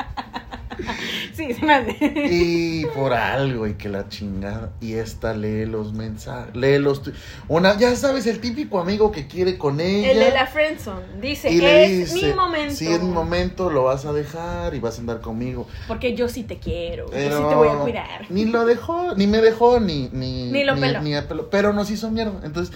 Sí, 1.33 1.53
se 1.53 1.65
me 1.65 1.73
hace. 1.73 1.97
Y 2.29 2.85
por 2.87 3.13
algo 3.13 3.67
y 3.67 3.75
que 3.75 3.89
la 3.89 4.09
chingada. 4.09 4.71
Y 4.81 4.93
esta 4.93 5.33
lee 5.33 5.65
los 5.65 5.93
mensajes, 5.93 6.55
lee 6.55 6.77
los 6.77 7.01
una, 7.47 7.77
ya 7.77 7.95
sabes, 7.95 8.27
el 8.27 8.39
típico 8.39 8.79
amigo 8.79 9.11
que 9.11 9.27
quiere 9.27 9.57
con 9.57 9.79
ella. 9.79 10.11
El 10.11 10.19
de 10.19 10.31
la 10.31 10.47
friendzone 10.47 11.05
dice, 11.21 11.49
es 11.49 12.11
dice, 12.11 12.27
mi 12.27 12.33
momento. 12.33 12.75
Si 12.75 12.87
es 12.87 13.01
mi 13.01 13.11
momento, 13.11 13.69
lo 13.69 13.85
vas 13.85 14.05
a 14.05 14.13
dejar 14.13 14.75
y 14.75 14.79
vas 14.79 14.97
a 14.97 15.01
andar 15.01 15.21
conmigo. 15.21 15.67
Porque 15.87 16.15
yo 16.15 16.27
sí 16.27 16.43
te 16.43 16.57
quiero, 16.57 17.05
Pero 17.11 17.29
yo 17.29 17.37
sí 17.37 17.49
te 17.49 17.55
voy 17.55 17.67
a 17.69 17.75
cuidar. 17.75 18.25
Ni 18.29 18.45
lo 18.45 18.65
dejó, 18.65 19.15
ni 19.15 19.27
me 19.27 19.39
dejó, 19.41 19.79
ni 19.79 20.09
ni, 20.11 20.51
Ni 20.51 20.63
lo 20.63 20.75
peló. 20.75 21.01
ni 21.01 21.15
a 21.15 21.27
pelo, 21.27 21.49
pero 21.49 21.73
nos 21.73 21.89
hizo 21.89 22.09
mierda. 22.11 22.39
Entonces 22.43 22.75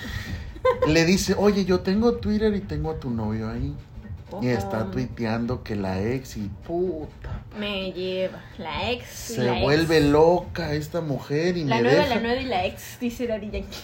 le 0.88 1.06
dice, 1.06 1.36
oye, 1.38 1.66
yo 1.66 1.80
tengo 1.82 2.16
Twitter 2.16 2.54
y 2.56 2.62
tengo 2.62 2.92
a 2.92 3.00
tu 3.00 3.10
novio 3.10 3.50
ahí. 3.50 3.74
Y 4.42 4.48
está 4.50 4.90
tuiteando 4.92 5.64
que 5.64 5.76
la 5.76 6.02
ex 6.02 6.38
y 6.38 6.50
puta. 6.68 7.42
Me 7.58 7.92
lleva. 7.92 8.42
La 8.58 8.92
ex. 8.92 9.08
Se 9.08 9.44
la 9.44 9.54
ex. 9.54 9.62
vuelve 9.62 10.02
loca 10.02 10.74
esta 10.74 11.02
mujer 11.02 11.58
y 11.58 11.64
La 11.66 11.78
me 11.78 11.84
nueva, 11.84 12.04
deja. 12.04 12.16
la 12.16 12.22
nueva 12.22 12.42
y 12.42 12.46
la 12.46 12.66
ex, 12.66 13.00
dice 13.00 13.28
Daddy 13.28 13.50
Yankee. 13.52 13.78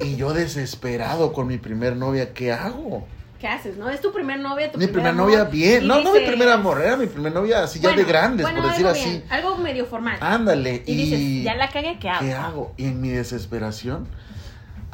Y 0.04 0.16
yo 0.16 0.32
desesperado 0.32 1.32
con 1.32 1.46
mi 1.46 1.58
primer 1.58 1.96
novia, 1.96 2.32
¿qué 2.34 2.52
hago? 2.52 3.06
¿Qué 3.40 3.48
haces, 3.48 3.76
no? 3.76 3.90
Es 3.90 4.00
tu 4.00 4.12
primer 4.12 4.40
novia, 4.40 4.72
tu 4.72 4.78
Mi 4.78 4.86
primer 4.86 5.12
primer 5.12 5.12
amor, 5.12 5.26
novia 5.30 5.44
bien. 5.44 5.84
y 5.84 5.86
No, 5.86 6.00
no 6.02 6.12
mi 6.12 6.20
primer 6.20 6.48
amor, 6.48 6.80
era 6.80 6.96
mi 6.96 7.06
primer 7.06 7.32
novia 7.32 7.62
así 7.62 7.78
ya 7.78 7.92
de 7.92 8.04
grandes, 8.04 8.44
bueno, 8.46 8.62
por 8.62 8.70
decir 8.70 8.86
algo 8.86 8.98
así. 8.98 9.10
bien, 9.10 9.24
algo 9.28 9.56
medio 9.58 9.84
formal. 9.86 10.16
Ándale. 10.20 10.82
y, 10.86 10.94
dices, 10.96 11.44
ya 11.44 11.54
la 11.54 11.68
cagué, 11.68 11.98
¿qué 11.98 12.08
hago? 12.08 12.20
¿Qué 12.26 12.32
hago? 12.32 12.72
Y 12.78 12.86
en 12.86 13.00
mi 13.02 13.10
desesperación, 13.10 14.08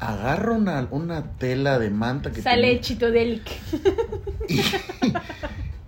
agarro 0.01 0.55
una, 0.55 0.89
una 0.91 1.23
tela 1.39 1.79
de 1.79 1.91
manta 1.91 2.31
que 2.33 2.43
Sale 2.43 2.63
tenía 2.69 2.81
Chito 2.81 3.11
Delic. 3.11 3.49
y, 4.49 4.61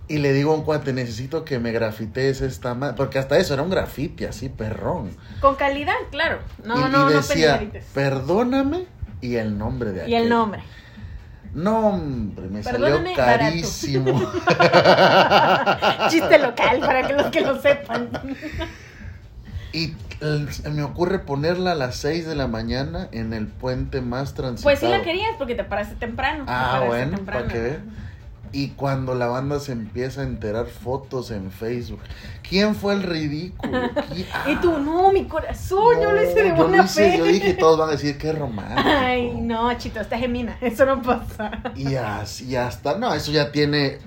y 0.07 0.17
le 0.19 0.33
digo 0.33 0.51
a 0.53 0.55
un 0.55 0.63
cuate, 0.63 0.93
necesito 0.93 1.43
que 1.43 1.59
me 1.59 1.71
grafitees 1.71 2.41
esta 2.41 2.75
manta. 2.75 2.95
Porque 2.95 3.19
hasta 3.19 3.37
eso 3.37 3.53
era 3.55 3.63
un 3.63 3.69
grafiti 3.69 4.25
así, 4.25 4.49
perrón. 4.49 5.09
Con 5.41 5.55
calidad, 5.55 5.95
claro. 6.11 6.39
No, 6.63 6.75
y, 6.77 6.79
no, 6.81 6.87
y 6.87 6.91
no 6.91 7.09
decía, 7.09 7.53
pendientes. 7.59 7.85
perdóname 7.93 8.85
y 9.21 9.35
el 9.35 9.57
nombre 9.57 9.91
de 9.91 10.07
Y 10.09 10.13
el 10.13 10.23
aquel. 10.23 10.29
nombre. 10.29 10.63
No, 11.55 11.89
hombre, 11.89 12.47
me 12.49 12.61
Perdóname, 12.63 13.15
salió 13.15 13.37
carísimo. 13.37 14.31
Chiste 16.09 16.39
local, 16.39 16.79
para 16.79 17.07
que 17.07 17.13
los 17.13 17.27
que 17.27 17.41
lo 17.41 17.61
sepan. 17.61 18.09
y 19.71 19.93
se 20.51 20.69
me 20.69 20.83
ocurre 20.83 21.19
ponerla 21.19 21.71
a 21.73 21.75
las 21.75 21.95
6 21.97 22.25
de 22.27 22.35
la 22.35 22.47
mañana 22.47 23.07
en 23.11 23.33
el 23.33 23.47
puente 23.47 24.01
más 24.01 24.33
transitado. 24.33 24.63
Pues 24.63 24.79
sí 24.79 24.87
la 24.87 25.01
querías 25.03 25.31
porque 25.37 25.55
te 25.55 25.63
paraste 25.63 25.95
temprano. 25.95 26.45
te 26.45 26.51
Ah, 26.51 26.83
bueno, 26.87 27.15
temprano. 27.17 27.41
para 27.47 27.53
que. 27.53 27.79
Y 28.55 28.69
cuando 28.69 29.15
la 29.15 29.25
banda 29.25 29.59
se 29.59 29.71
empieza 29.71 30.21
a 30.21 30.25
enterar 30.25 30.67
fotos 30.67 31.31
en 31.31 31.49
Facebook. 31.51 32.01
¿Quién 32.47 32.75
fue 32.75 32.93
el 32.93 33.01
ridículo? 33.01 33.81
¿Qui- 34.11 34.25
Y 34.45 34.55
tú, 34.57 34.77
no, 34.77 35.11
mi 35.11 35.25
corazón, 35.25 35.99
yo 35.99 36.11
lo 36.11 36.21
hice 36.23 36.43
de 36.43 36.49
No, 36.49 36.57
yo 36.57 36.61
buena 36.63 36.77
lo 36.77 36.83
hice, 36.83 37.11
fe. 37.13 37.17
Yo 37.17 37.25
dije, 37.25 37.53
todos 37.55 37.79
van 37.79 37.89
a 37.89 37.91
decir 37.93 38.15
que 38.19 38.31
romántico. 38.33 38.87
Ay, 38.87 39.31
no, 39.41 39.73
chito, 39.79 39.99
está 40.01 40.19
gemina. 40.19 40.55
Eso 40.61 40.85
no 40.85 41.01
pasa. 41.01 41.49
Y 41.75 41.95
así, 41.95 42.45
ya 42.47 42.67
está. 42.67 42.95
No, 42.99 43.11
eso 43.15 43.31
ya 43.31 43.51
tiene 43.51 43.97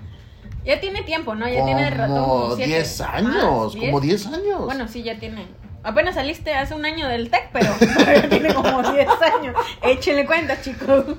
Ya 0.64 0.78
tiene 0.80 1.02
tiempo, 1.02 1.34
¿no? 1.34 1.48
Ya 1.48 1.64
tiene 1.64 1.90
ratón. 1.90 2.16
como 2.24 2.54
siete. 2.54 2.70
10 2.70 3.00
Ah, 3.00 3.12
años. 3.16 3.72
¿diez? 3.74 3.84
Como 3.86 4.00
10 4.00 4.26
años. 4.28 4.64
Bueno, 4.64 4.86
sí, 4.86 5.02
ya 5.02 5.18
tiene. 5.18 5.48
Apenas 5.86 6.16
saliste 6.16 6.52
hace 6.52 6.74
un 6.74 6.84
año 6.84 7.06
del 7.06 7.30
TEC, 7.30 7.50
pero 7.52 7.68
ya 7.80 8.28
tiene 8.28 8.52
como 8.52 8.82
10 8.82 9.08
años. 9.38 9.54
Échenle 9.82 10.26
cuenta, 10.26 10.60
chicos. 10.60 11.04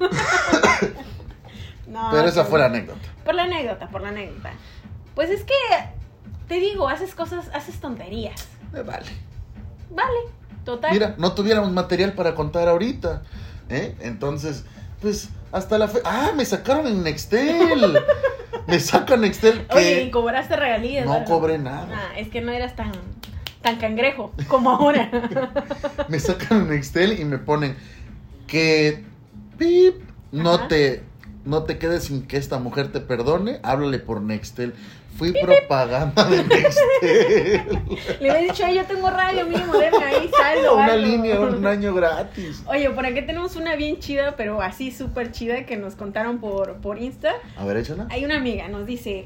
No, 1.87 2.09
Pero 2.11 2.27
esa 2.27 2.43
fue 2.43 2.59
la 2.59 2.65
anécdota. 2.65 2.99
Por 3.23 3.33
la 3.33 3.43
anécdota, 3.43 3.87
por 3.87 4.01
la 4.01 4.09
anécdota. 4.09 4.51
Pues 5.15 5.29
es 5.29 5.45
que, 5.45 5.53
te 6.49 6.55
digo, 6.55 6.89
haces 6.89 7.15
cosas, 7.15 7.49
haces 7.53 7.79
tonterías. 7.79 8.45
Me 8.73 8.81
vale. 8.81 9.05
Vale, 9.89 10.19
total. 10.65 10.91
Mira, 10.91 11.15
no 11.17 11.31
tuviéramos 11.31 11.71
material 11.71 12.11
para 12.11 12.35
contar 12.35 12.67
ahorita. 12.67 13.23
¿eh? 13.69 13.95
Entonces, 14.01 14.65
pues, 15.01 15.29
hasta 15.53 15.77
la 15.77 15.87
fe. 15.87 15.99
¡Ah! 16.03 16.31
Me 16.35 16.43
sacaron 16.43 16.87
en 16.87 17.03
Nextel. 17.03 17.97
me 18.67 18.79
sacan 18.81 19.21
Nextel 19.21 19.65
Oye, 19.73 20.03
y 20.03 20.11
cobraste 20.11 20.57
regalías. 20.57 21.05
no 21.05 21.13
¿verdad? 21.13 21.25
cobré 21.25 21.57
nada. 21.57 21.87
Ah, 21.89 22.19
es 22.19 22.27
que 22.27 22.41
no 22.41 22.51
eras 22.51 22.75
tan, 22.75 22.91
tan 23.67 23.77
cangrejo 23.79 24.31
como 24.47 24.71
ahora. 24.71 25.09
Me 26.07 26.19
sacan 26.19 26.61
en 26.61 26.69
Nextel 26.69 27.19
y 27.19 27.25
me 27.25 27.37
ponen 27.37 27.75
que 28.47 29.03
pip, 29.57 29.95
no 30.31 30.53
Ajá. 30.53 30.67
te 30.69 31.03
no 31.43 31.63
te 31.63 31.77
quedes 31.77 32.03
sin 32.05 32.27
que 32.27 32.37
esta 32.37 32.59
mujer 32.59 32.91
te 32.91 32.99
perdone, 32.99 33.59
háblale 33.63 33.99
por 33.99 34.21
Nextel. 34.21 34.73
Fui 35.17 35.33
propaganda 35.33 36.25
de 36.25 36.43
Nextel. 36.43 37.79
Le 38.21 38.31
había 38.31 38.51
dicho, 38.53 38.63
yo 38.69 38.85
tengo 38.85 39.09
radio 39.09 39.45
mía 39.47 39.65
moderna 39.65 40.07
ahí, 40.07 40.29
salgo. 40.37 40.75
Una 40.75 40.93
algo". 40.93 41.05
línea, 41.07 41.39
un 41.39 41.65
año 41.75 41.93
gratis. 41.93 42.63
Oye, 42.67 42.89
por 42.91 43.05
aquí 43.05 43.21
tenemos 43.21 43.55
una 43.55 43.75
bien 43.75 43.97
chida, 43.99 44.35
pero 44.35 44.61
así 44.61 44.91
súper 44.91 45.31
chida 45.31 45.65
que 45.65 45.75
nos 45.77 45.95
contaron 45.95 46.37
por, 46.39 46.75
por 46.75 46.99
Insta. 47.01 47.31
A 47.57 47.65
ver, 47.65 47.77
échala. 47.77 48.07
Hay 48.11 48.23
una 48.25 48.37
amiga, 48.37 48.67
nos 48.67 48.85
dice, 48.85 49.25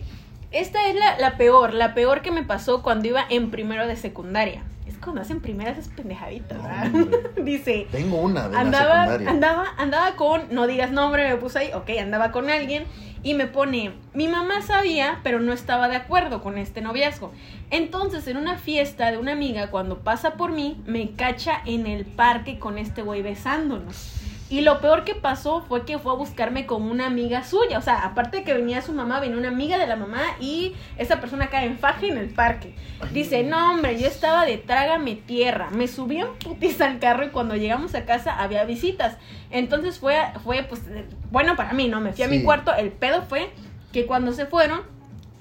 esta 0.52 0.88
es 0.88 0.96
la, 0.96 1.18
la 1.20 1.38
peor, 1.38 1.74
la 1.74 1.94
peor 1.94 2.22
que 2.22 2.32
me 2.32 2.44
pasó 2.44 2.82
cuando 2.84 3.08
iba 3.08 3.24
en 3.30 3.52
primero 3.52 3.88
de 3.88 3.96
secundaria. 3.96 4.64
Es 4.88 4.98
cuando 4.98 5.22
hacen 5.22 5.40
primeras 5.42 5.78
es 5.78 5.88
pendejaditas, 5.88 6.58
No, 6.92 7.08
dice, 7.44 7.88
Tengo 7.92 8.18
una 8.22 8.48
de 8.48 8.54
la 8.54 8.60
andaba, 8.62 9.04
secundaria. 9.06 9.30
andaba, 9.30 9.66
andaba 9.78 10.16
con, 10.16 10.44
no 10.52 10.68
digas 10.68 10.92
nombre, 10.92 11.28
me 11.30 11.38
puse 11.38 11.60
ahí, 11.60 11.72
ok, 11.74 11.90
andaba 12.02 12.32
con 12.32 12.50
alguien 12.50 12.84
y 13.24 13.36
me 13.36 13.46
pone, 13.46 13.94
mi 14.14 14.28
mamá 14.28 14.62
sabía, 14.64 15.20
pero 15.24 15.40
no 15.40 15.54
estaba 15.54 15.88
de 15.88 15.96
acuerdo 15.96 16.42
con 16.42 16.58
este 16.58 16.82
noviazgo. 16.82 17.32
Entonces, 17.70 18.28
en 18.28 18.36
una 18.38 18.58
fiesta 18.58 19.12
de 19.12 19.18
una 19.18 19.32
amiga, 19.34 19.70
cuando 19.70 20.00
pasa 20.00 20.34
por 20.34 20.52
mí, 20.52 20.82
me 20.88 21.12
cacha 21.12 21.62
en 21.66 21.86
el 21.86 22.06
parque 22.06 22.58
con 22.60 22.78
este 22.80 23.04
güey 23.04 23.22
besándonos. 23.22 24.21
Y 24.52 24.60
lo 24.60 24.82
peor 24.82 25.06
que 25.06 25.16
pasó 25.16 25.62
fue 25.62 25.86
que 25.86 25.98
fue 25.98 26.12
a 26.12 26.16
buscarme 26.16 26.66
con 26.66 26.84
una 26.84 27.06
amiga 27.06 27.42
suya. 27.46 27.78
O 27.78 27.82
sea, 27.82 28.04
aparte 28.04 28.38
de 28.38 28.44
que 28.44 28.54
venía 28.54 28.82
su 28.82 28.92
mamá, 28.92 29.22
venía 29.22 29.38
una 29.38 29.48
amiga 29.48 29.78
de 29.78 29.88
la 29.88 29.96
mamá 29.96 30.22
y 30.42 30.76
esa 30.98 31.22
persona 31.22 31.48
cae 31.48 31.68
en 31.68 31.80
faje 31.80 32.10
en 32.10 32.18
el 32.18 32.28
parque. 32.28 32.76
Dice, 33.14 33.44
no 33.44 33.72
hombre, 33.72 33.98
yo 33.98 34.08
estaba 34.08 34.46
de 34.46 34.58
trágame 34.58 35.16
tierra. 35.16 35.70
Me 35.70 35.88
subí 35.88 36.18
en 36.18 36.34
putis 36.34 36.82
al 36.82 37.00
carro 37.00 37.24
y 37.24 37.30
cuando 37.30 37.56
llegamos 37.56 37.96
a 37.96 38.04
casa 38.04 38.42
había 38.42 38.66
visitas. 38.66 39.16
Entonces 39.52 40.00
fue, 40.00 40.18
fue 40.44 40.64
pues, 40.64 40.82
eh, 40.90 41.08
bueno 41.32 41.56
para 41.56 41.72
mí, 41.72 41.88
¿no? 41.88 42.02
Me 42.02 42.12
fui 42.12 42.26
a 42.26 42.28
mi 42.28 42.44
cuarto. 42.44 42.76
El 42.76 42.92
pedo 42.92 43.22
fue 43.22 43.54
que 43.94 44.06
cuando 44.06 44.34
se 44.34 44.48
fueron, 44.48 44.82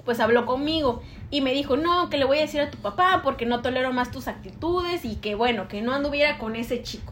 pues 0.05 0.21
habló 0.21 0.45
conmigo 0.45 1.03
y 1.29 1.41
me 1.41 1.51
dijo, 1.51 1.75
no, 1.75 2.09
que 2.09 2.17
le 2.17 2.23
voy 2.23 2.37
a 2.37 2.41
decir 2.41 2.61
a 2.61 2.71
tu 2.71 2.77
papá 2.77 3.19
porque 3.25 3.45
no 3.45 3.61
tolero 3.61 3.91
más 3.91 4.09
tus 4.09 4.29
actitudes 4.29 5.03
y 5.03 5.17
que 5.17 5.35
bueno, 5.35 5.67
que 5.67 5.81
no 5.81 5.91
anduviera 5.91 6.37
con 6.37 6.55
ese 6.55 6.81
chico. 6.81 7.11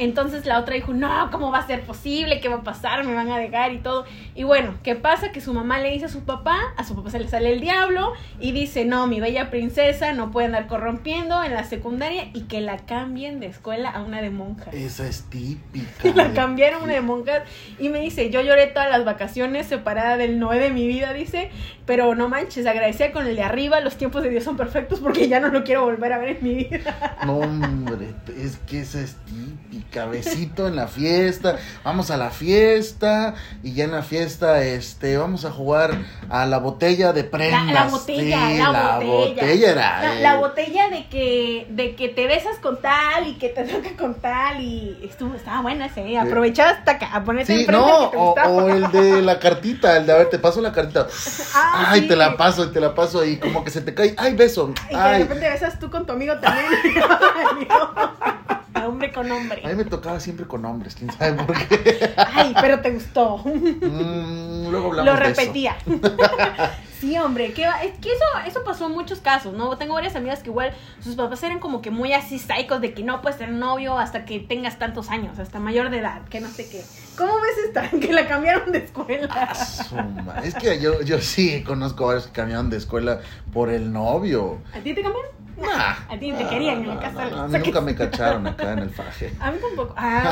Entonces 0.00 0.46
la 0.46 0.58
otra 0.58 0.76
dijo, 0.76 0.94
no, 0.94 1.30
¿cómo 1.30 1.50
va 1.50 1.58
a 1.58 1.66
ser 1.66 1.82
posible? 1.82 2.40
¿Qué 2.40 2.48
va 2.48 2.56
a 2.56 2.62
pasar? 2.62 3.04
Me 3.04 3.12
van 3.12 3.30
a 3.30 3.36
dejar 3.36 3.74
y 3.74 3.78
todo. 3.80 4.06
Y 4.34 4.44
bueno, 4.44 4.76
¿qué 4.82 4.96
pasa? 4.96 5.30
Que 5.30 5.42
su 5.42 5.52
mamá 5.52 5.78
le 5.78 5.90
dice 5.90 6.06
a 6.06 6.08
su 6.08 6.20
papá, 6.24 6.58
a 6.78 6.84
su 6.84 6.96
papá 6.96 7.10
se 7.10 7.18
le 7.20 7.28
sale 7.28 7.52
el 7.52 7.60
diablo 7.60 8.14
y 8.40 8.52
dice, 8.52 8.86
no, 8.86 9.06
mi 9.06 9.20
bella 9.20 9.50
princesa 9.50 10.14
no 10.14 10.30
puede 10.30 10.46
andar 10.46 10.68
corrompiendo 10.68 11.44
en 11.44 11.52
la 11.52 11.64
secundaria 11.64 12.30
y 12.32 12.44
que 12.44 12.62
la 12.62 12.78
cambien 12.78 13.40
de 13.40 13.48
escuela 13.48 13.90
a 13.90 14.00
una 14.00 14.22
de 14.22 14.30
monjas. 14.30 14.72
Esa 14.72 15.06
es 15.06 15.24
típica. 15.24 15.86
La 16.14 16.32
cambiaron 16.32 16.80
a 16.80 16.84
una 16.84 16.94
de 16.94 17.02
monjas 17.02 17.42
y 17.78 17.90
me 17.90 18.00
dice, 18.00 18.30
yo 18.30 18.40
lloré 18.40 18.68
todas 18.68 18.88
las 18.88 19.04
vacaciones 19.04 19.66
separada 19.66 20.16
del 20.16 20.38
Noé 20.38 20.58
de 20.58 20.70
mi 20.70 20.88
vida, 20.88 21.12
dice, 21.12 21.50
pero 21.84 22.14
no 22.14 22.30
manches, 22.30 22.66
agradecida 22.66 23.12
con 23.12 23.26
el 23.26 23.36
de 23.36 23.42
arriba, 23.42 23.80
los 23.80 23.96
tiempos 23.96 24.22
de 24.22 24.30
Dios 24.30 24.44
son 24.44 24.56
perfectos 24.56 25.00
porque 25.00 25.28
ya 25.28 25.40
no 25.40 25.48
lo 25.48 25.62
quiero 25.62 25.84
volver 25.84 26.14
a 26.14 26.18
ver 26.18 26.38
en 26.38 26.44
mi 26.44 26.54
vida. 26.54 27.18
No, 27.26 27.38
hombre, 27.38 28.14
es 28.38 28.56
que 28.66 28.80
esa 28.80 29.00
es 29.00 29.16
típica. 29.26 29.89
Besito 30.10 30.66
en 30.68 30.76
la 30.76 30.86
fiesta. 30.88 31.56
Vamos 31.84 32.10
a 32.10 32.16
la 32.16 32.30
fiesta. 32.30 33.34
Y 33.62 33.74
ya 33.74 33.84
en 33.84 33.92
la 33.92 34.02
fiesta, 34.02 34.62
este, 34.62 35.16
vamos 35.16 35.44
a 35.44 35.50
jugar 35.50 35.98
a 36.28 36.46
la 36.46 36.58
botella 36.58 37.12
de 37.12 37.24
prendas. 37.24 37.66
la 37.72 37.84
botella, 37.86 38.48
Sí, 38.48 38.58
la, 38.58 38.98
botella. 38.98 39.70
era. 39.72 40.02
La, 40.02 40.18
eh, 40.18 40.22
la 40.22 40.36
botella 40.36 40.88
de 40.88 41.08
que, 41.08 41.66
de 41.70 41.94
que 41.96 42.08
te 42.08 42.26
besas 42.26 42.56
con 42.62 42.80
tal 42.80 43.26
y 43.26 43.34
que 43.34 43.48
te 43.48 43.64
toca 43.64 43.90
con 43.98 44.14
tal 44.14 44.60
y 44.60 44.98
estuvo, 45.02 45.34
estaba 45.34 45.62
buena 45.62 45.86
ese, 45.86 46.06
¿eh? 46.06 46.18
aprovechaba 46.18 46.70
hasta 46.70 46.92
acá, 46.92 47.10
a 47.12 47.24
ponerte 47.24 47.56
Sí, 47.56 47.66
no, 47.68 48.10
que 48.10 48.16
te 48.16 48.22
o, 48.48 48.68
el 48.68 48.90
de 48.92 49.22
la 49.22 49.38
cartita, 49.38 49.96
el 49.96 50.06
de 50.06 50.12
a 50.12 50.16
ver, 50.18 50.30
te 50.30 50.38
paso 50.38 50.60
la 50.60 50.72
cartita. 50.72 51.06
Ah, 51.54 51.86
Ay, 51.88 52.02
sí. 52.02 52.08
te 52.08 52.16
la 52.16 52.36
paso, 52.36 52.64
y 52.64 52.68
te 52.68 52.80
la 52.80 52.94
paso 52.94 53.24
y 53.24 53.38
como 53.38 53.64
que 53.64 53.70
se 53.70 53.80
te 53.80 53.94
cae. 53.94 54.14
Ay, 54.16 54.34
beso. 54.34 54.72
Y 54.86 54.90
que 54.90 54.96
de 54.96 55.02
Ay. 55.02 55.22
repente 55.22 55.48
besas 55.50 55.78
tú 55.78 55.90
con 55.90 56.06
tu 56.06 56.12
amigo 56.12 56.34
también. 56.38 56.66
Hombre 58.86 59.12
con 59.12 59.30
hombre. 59.30 59.62
A 59.64 59.68
mí 59.68 59.74
me 59.74 59.84
tocaba 59.84 60.20
siempre 60.20 60.46
con 60.46 60.64
hombres, 60.64 60.94
quién 60.94 61.10
sabe 61.12 61.42
por 61.42 61.56
qué. 61.68 62.12
Ay, 62.16 62.54
pero 62.60 62.80
te 62.80 62.90
gustó. 62.90 63.38
Mm, 63.38 64.68
luego 64.70 64.88
hablamos 64.88 65.04
Lo 65.14 65.18
de 65.26 65.30
eso. 65.32 65.40
repetía. 65.40 65.76
Sí, 67.00 67.16
hombre, 67.16 67.54
que, 67.54 67.62
es 67.62 67.92
que 68.02 68.10
eso, 68.12 68.24
eso 68.46 68.62
pasó 68.62 68.84
en 68.84 68.92
muchos 68.92 69.20
casos, 69.20 69.54
¿no? 69.54 69.74
Tengo 69.78 69.94
varias 69.94 70.16
amigas 70.16 70.42
que 70.42 70.50
igual 70.50 70.74
sus 71.02 71.14
papás 71.14 71.42
eran 71.42 71.58
como 71.58 71.80
que 71.80 71.90
muy 71.90 72.12
así 72.12 72.38
psicos 72.38 72.82
de 72.82 72.92
que 72.92 73.02
no 73.02 73.22
puedes 73.22 73.38
tener 73.38 73.54
novio 73.54 73.98
hasta 73.98 74.26
que 74.26 74.38
tengas 74.38 74.78
tantos 74.78 75.08
años, 75.08 75.38
hasta 75.38 75.60
mayor 75.60 75.88
de 75.88 76.00
edad, 76.00 76.20
que 76.28 76.42
no 76.42 76.48
sé 76.50 76.68
qué. 76.68 76.82
¿Cómo 77.16 77.32
ves 77.40 77.56
esta? 77.68 77.88
Que 78.00 78.12
la 78.12 78.28
cambiaron 78.28 78.70
de 78.70 78.84
escuela. 78.84 79.28
Ah, 79.30 80.42
Es 80.44 80.54
que 80.54 80.78
yo, 80.78 81.00
yo 81.00 81.18
sí 81.22 81.64
conozco 81.64 82.06
varios 82.06 82.26
que 82.26 82.32
cambiaron 82.32 82.68
de 82.68 82.76
escuela 82.76 83.20
por 83.50 83.70
el 83.70 83.90
novio. 83.94 84.58
¿A 84.74 84.80
ti 84.80 84.92
te 84.92 85.00
cambiaron? 85.00 85.30
Nah, 85.60 85.94
A 86.08 86.18
ti 86.18 86.32
te 86.32 86.46
querían 86.48 86.78
en 86.82 86.88
la 86.88 86.98
casa. 87.00 87.22
a 87.44 87.46
mí 87.48 87.58
nunca 87.58 87.80
me 87.80 87.94
cacharon 88.00 88.46
acá 88.46 88.72
en 88.72 88.78
el 88.80 88.90
faje. 88.90 89.32
A 89.40 89.50
mí 89.50 89.58
tampoco. 89.60 89.94
Ah, 89.96 90.22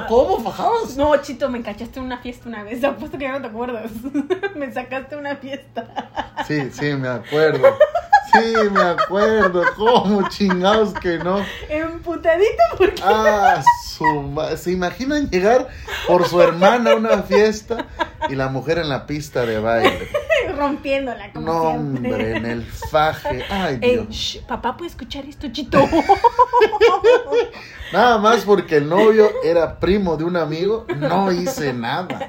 Ah, 0.00 0.06
¿cómo 0.08 0.38
fajabas? 0.40 0.96
No, 0.96 1.16
Chito, 1.18 1.48
me 1.48 1.62
cachaste 1.62 1.98
en 1.98 2.06
una 2.06 2.18
fiesta 2.18 2.48
una 2.48 2.62
vez. 2.62 2.82
Apuesto 2.84 3.18
que 3.18 3.24
ya 3.24 3.32
no 3.32 3.40
te 3.40 3.48
acuerdas. 3.48 3.90
me 4.56 4.72
sacaste 4.72 5.16
una 5.16 5.36
fiesta. 5.36 6.10
Sí, 6.46 6.70
sí, 6.70 6.94
me 6.94 7.08
acuerdo. 7.08 7.76
Sí, 8.32 8.54
me 8.70 8.80
acuerdo. 8.82 9.62
¿Cómo 9.76 10.28
chingados 10.28 10.92
que 10.94 11.18
no? 11.18 11.44
Emputadito 11.68 12.62
porque. 12.76 13.02
Ah, 13.04 13.62
su 13.88 14.04
¿Se 14.56 14.72
imaginan 14.72 15.30
llegar 15.30 15.68
por 16.06 16.26
su 16.26 16.40
hermana 16.40 16.92
a 16.92 16.96
una 16.96 17.22
fiesta 17.22 17.86
y 18.28 18.34
la 18.34 18.48
mujer 18.48 18.78
en 18.78 18.88
la 18.88 19.06
pista 19.06 19.44
de 19.46 19.58
baile? 19.60 20.08
Rompiéndola, 20.56 21.32
como 21.32 21.46
No, 21.46 21.70
siempre. 21.70 22.10
hombre, 22.12 22.36
en 22.36 22.46
el 22.46 22.64
faje. 22.64 23.44
Ay, 23.50 23.78
Ey, 23.80 24.06
Dios. 24.08 24.40
papá 24.48 24.76
puede 24.76 24.90
escuchar 24.90 25.24
esto, 25.26 25.48
chito. 25.52 25.78
Nada 27.92 28.18
más 28.18 28.44
porque 28.44 28.76
el 28.78 28.88
novio 28.88 29.30
era 29.44 29.78
primo 29.78 30.16
de 30.16 30.24
un 30.24 30.36
amigo, 30.36 30.86
no 30.96 31.30
hice 31.30 31.72
nada. 31.72 32.26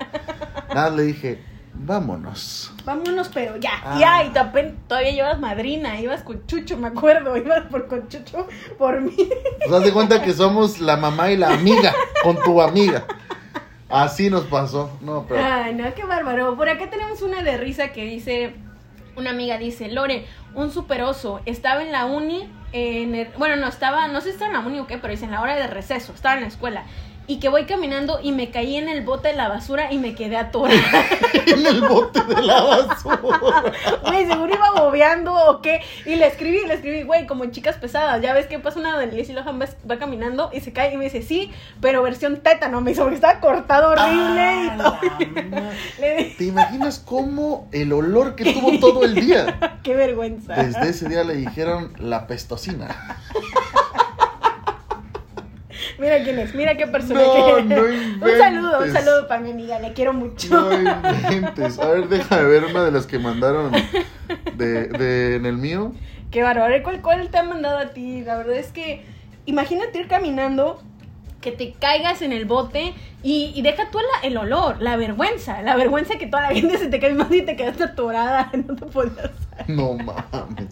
Nada, 0.74 0.90
le 0.92 1.04
dije, 1.04 1.44
vámonos. 1.78 2.72
Vámonos, 2.86 3.30
pero 3.34 3.58
ya. 3.58 3.72
Ah. 3.84 3.98
Ya, 4.00 4.24
y 4.24 4.30
tapen- 4.32 4.76
todavía 4.88 5.12
llevas 5.12 5.40
madrina, 5.40 6.00
ibas 6.00 6.24
con 6.24 6.46
Chucho, 6.48 6.78
me 6.78 6.88
acuerdo, 6.88 7.36
ibas 7.38 7.64
por 7.68 7.88
con 7.88 8.08
Chucho 8.08 8.48
por 8.78 9.02
mí. 9.02 9.16
Pues 9.16 9.72
haz 9.72 9.84
de 9.84 9.92
cuenta 9.94 10.22
que 10.22 10.34
somos 10.34 10.80
la 10.80 10.98
mamá 10.98 11.32
y 11.32 11.38
la 11.38 11.52
amiga 11.54 11.94
con 12.24 12.38
tu 12.44 12.62
amiga. 12.62 13.06
Así 13.90 14.30
nos 14.30 14.44
pasó. 14.46 14.90
No, 15.02 15.26
pero. 15.28 15.42
Ay, 15.44 15.74
no, 15.76 15.94
qué 15.94 16.04
bárbaro. 16.06 16.56
Por 16.56 16.70
acá 16.70 16.90
tenemos 16.90 17.22
una 17.22 17.44
de 17.44 17.58
risa 17.58 17.90
que 17.90 18.04
dice, 18.04 18.56
una 19.16 19.30
amiga 19.30 19.58
dice, 19.58 19.88
Lore, 19.90 20.26
un 20.56 20.72
superoso, 20.72 21.42
estaba 21.46 21.84
en 21.84 21.92
la 21.92 22.06
uni, 22.06 22.50
en 22.72 23.14
el- 23.16 23.30
bueno, 23.38 23.56
no 23.58 23.68
estaba, 23.68 24.08
no 24.08 24.22
sé 24.22 24.30
si 24.30 24.34
estaba 24.34 24.52
en 24.52 24.58
la 24.62 24.68
uni 24.68 24.80
o 24.80 24.88
qué, 24.88 24.98
pero 24.98 25.12
dice 25.12 25.26
en 25.26 25.32
la 25.32 25.42
hora 25.42 25.56
de 25.56 25.68
receso, 25.68 26.14
estaba 26.14 26.36
en 26.36 26.42
la 26.42 26.48
escuela. 26.48 26.84
Y 27.28 27.40
que 27.40 27.50
voy 27.50 27.66
caminando 27.66 28.20
y 28.22 28.32
me 28.32 28.52
caí 28.52 28.76
en 28.78 28.88
el 28.88 29.04
bote 29.04 29.30
de 29.30 29.34
la 29.36 29.48
basura 29.50 29.92
y 29.92 29.98
me 29.98 30.14
quedé 30.16 30.38
atorada. 30.38 30.80
En 31.48 31.66
el 31.66 31.82
bote 31.82 32.22
de 32.24 32.42
la 32.42 32.62
basura. 32.64 33.64
Güey, 34.08 34.26
seguro 34.28 34.54
iba 34.54 34.72
bobeando 34.82 35.34
o 35.34 35.62
qué. 35.62 35.82
Y 36.06 36.16
le 36.16 36.28
escribí, 36.28 36.60
le 36.68 36.74
escribí, 36.76 37.04
güey, 37.04 37.26
como 37.28 37.44
en 37.44 37.52
chicas 37.52 37.76
pesadas. 37.78 38.22
Ya 38.22 38.34
ves 38.34 38.48
que 38.48 38.60
pasa 38.60 38.80
una 38.80 38.98
de 39.00 39.08
Lindsay 39.08 39.34
Lohan 39.36 39.60
va, 39.62 39.66
va 39.90 39.98
caminando 39.98 40.50
y 40.54 40.60
se 40.62 40.74
cae 40.74 40.94
y 40.94 40.98
me 40.98 41.06
dice, 41.06 41.22
sí, 41.22 41.52
pero 41.82 42.02
versión 42.04 42.38
tétano. 42.38 42.82
Me 42.82 42.92
dice, 42.92 43.02
porque 43.02 43.16
estaba 43.16 43.40
cortado 43.40 43.90
horrible 43.92 44.42
Ah, 44.42 44.64
y 44.64 44.78
todo. 44.78 45.46
ma- 45.50 45.72
Le 46.00 46.16
dije, 46.18 46.36
¿Te 46.38 46.44
imaginas 46.46 47.00
cómo 47.00 47.68
el 47.72 47.94
olor 47.94 48.36
que 48.36 48.52
tuvo 48.54 48.80
todo 48.80 49.04
el 49.04 49.16
día? 49.16 49.80
qué 49.84 49.96
vergüenza. 49.96 50.54
Desde 50.56 50.90
ese 50.90 51.08
día 51.10 51.24
le 51.24 51.36
dijeron 51.36 51.94
la 52.00 52.28
pestosina. 52.28 53.18
Mira 56.00 56.24
quién 56.24 56.40
es, 56.40 56.54
mira 56.56 56.76
qué 56.78 56.88
personaje. 56.88 57.64
No, 57.64 57.76
no 57.78 57.82
un 58.32 58.38
saludo, 58.38 58.80
un 58.84 58.92
saludo 58.92 59.28
para 59.28 59.42
mi 59.42 59.52
amiga, 59.52 59.80
le 59.80 59.94
quiero 59.94 60.14
mucho. 60.14 60.48
No 60.50 60.74
inventes. 60.74 61.80
A 61.80 61.90
ver, 61.90 62.08
déjame 62.10 62.44
ver 62.44 62.66
una 62.66 62.84
de 62.84 62.92
las 62.92 63.06
que 63.06 63.20
mandaron 63.20 63.72
de, 64.56 64.88
de 64.88 65.36
en 65.36 65.46
el 65.46 65.58
mío. 65.58 65.94
Qué 66.32 66.44
bárbaro. 66.44 66.76
¿Cuál, 66.84 67.02
¿Cuál 67.02 67.30
te 67.30 67.38
ha 67.38 67.44
mandado 67.44 67.78
a 67.78 67.90
ti? 67.90 68.22
La 68.22 68.36
verdad 68.38 68.56
es 68.56 68.68
que 68.72 69.06
imagínate 69.46 70.00
ir 70.00 70.08
caminando, 70.08 70.82
que 71.42 71.52
te 71.52 71.74
caigas 71.74 72.22
en 72.24 72.34
el 72.34 72.46
bote 72.46 72.94
y, 73.22 73.52
y 73.56 73.62
deja 73.62 73.90
tú 73.92 74.00
la- 74.00 74.28
el 74.28 74.36
olor, 74.38 74.82
la 74.82 74.98
vergüenza. 74.98 75.62
La 75.62 75.76
vergüenza 75.76 76.18
que 76.18 76.26
toda 76.28 76.44
la 76.44 76.50
gente 76.56 76.78
se 76.78 76.88
te 76.88 77.00
cae 77.00 77.14
más 77.14 77.32
y 77.32 77.44
te 77.44 77.56
quedaste 77.56 77.84
atorada. 77.84 78.52
No 78.68 78.76
te 78.76 78.86
podías. 78.88 79.30
No 79.68 79.94
mames. 79.94 80.68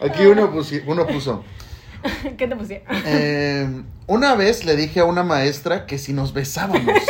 Aquí 0.00 0.24
uno, 0.26 0.52
pusi- 0.54 0.82
uno 0.86 1.06
puso. 1.06 1.44
¿Qué 2.36 2.46
te 2.46 2.56
pusieron? 2.56 2.86
eh, 3.04 3.82
una 4.06 4.34
vez 4.34 4.64
le 4.64 4.76
dije 4.76 5.00
a 5.00 5.04
una 5.04 5.22
maestra 5.22 5.86
que 5.86 5.98
si 5.98 6.12
nos 6.12 6.32
besábamos. 6.32 7.02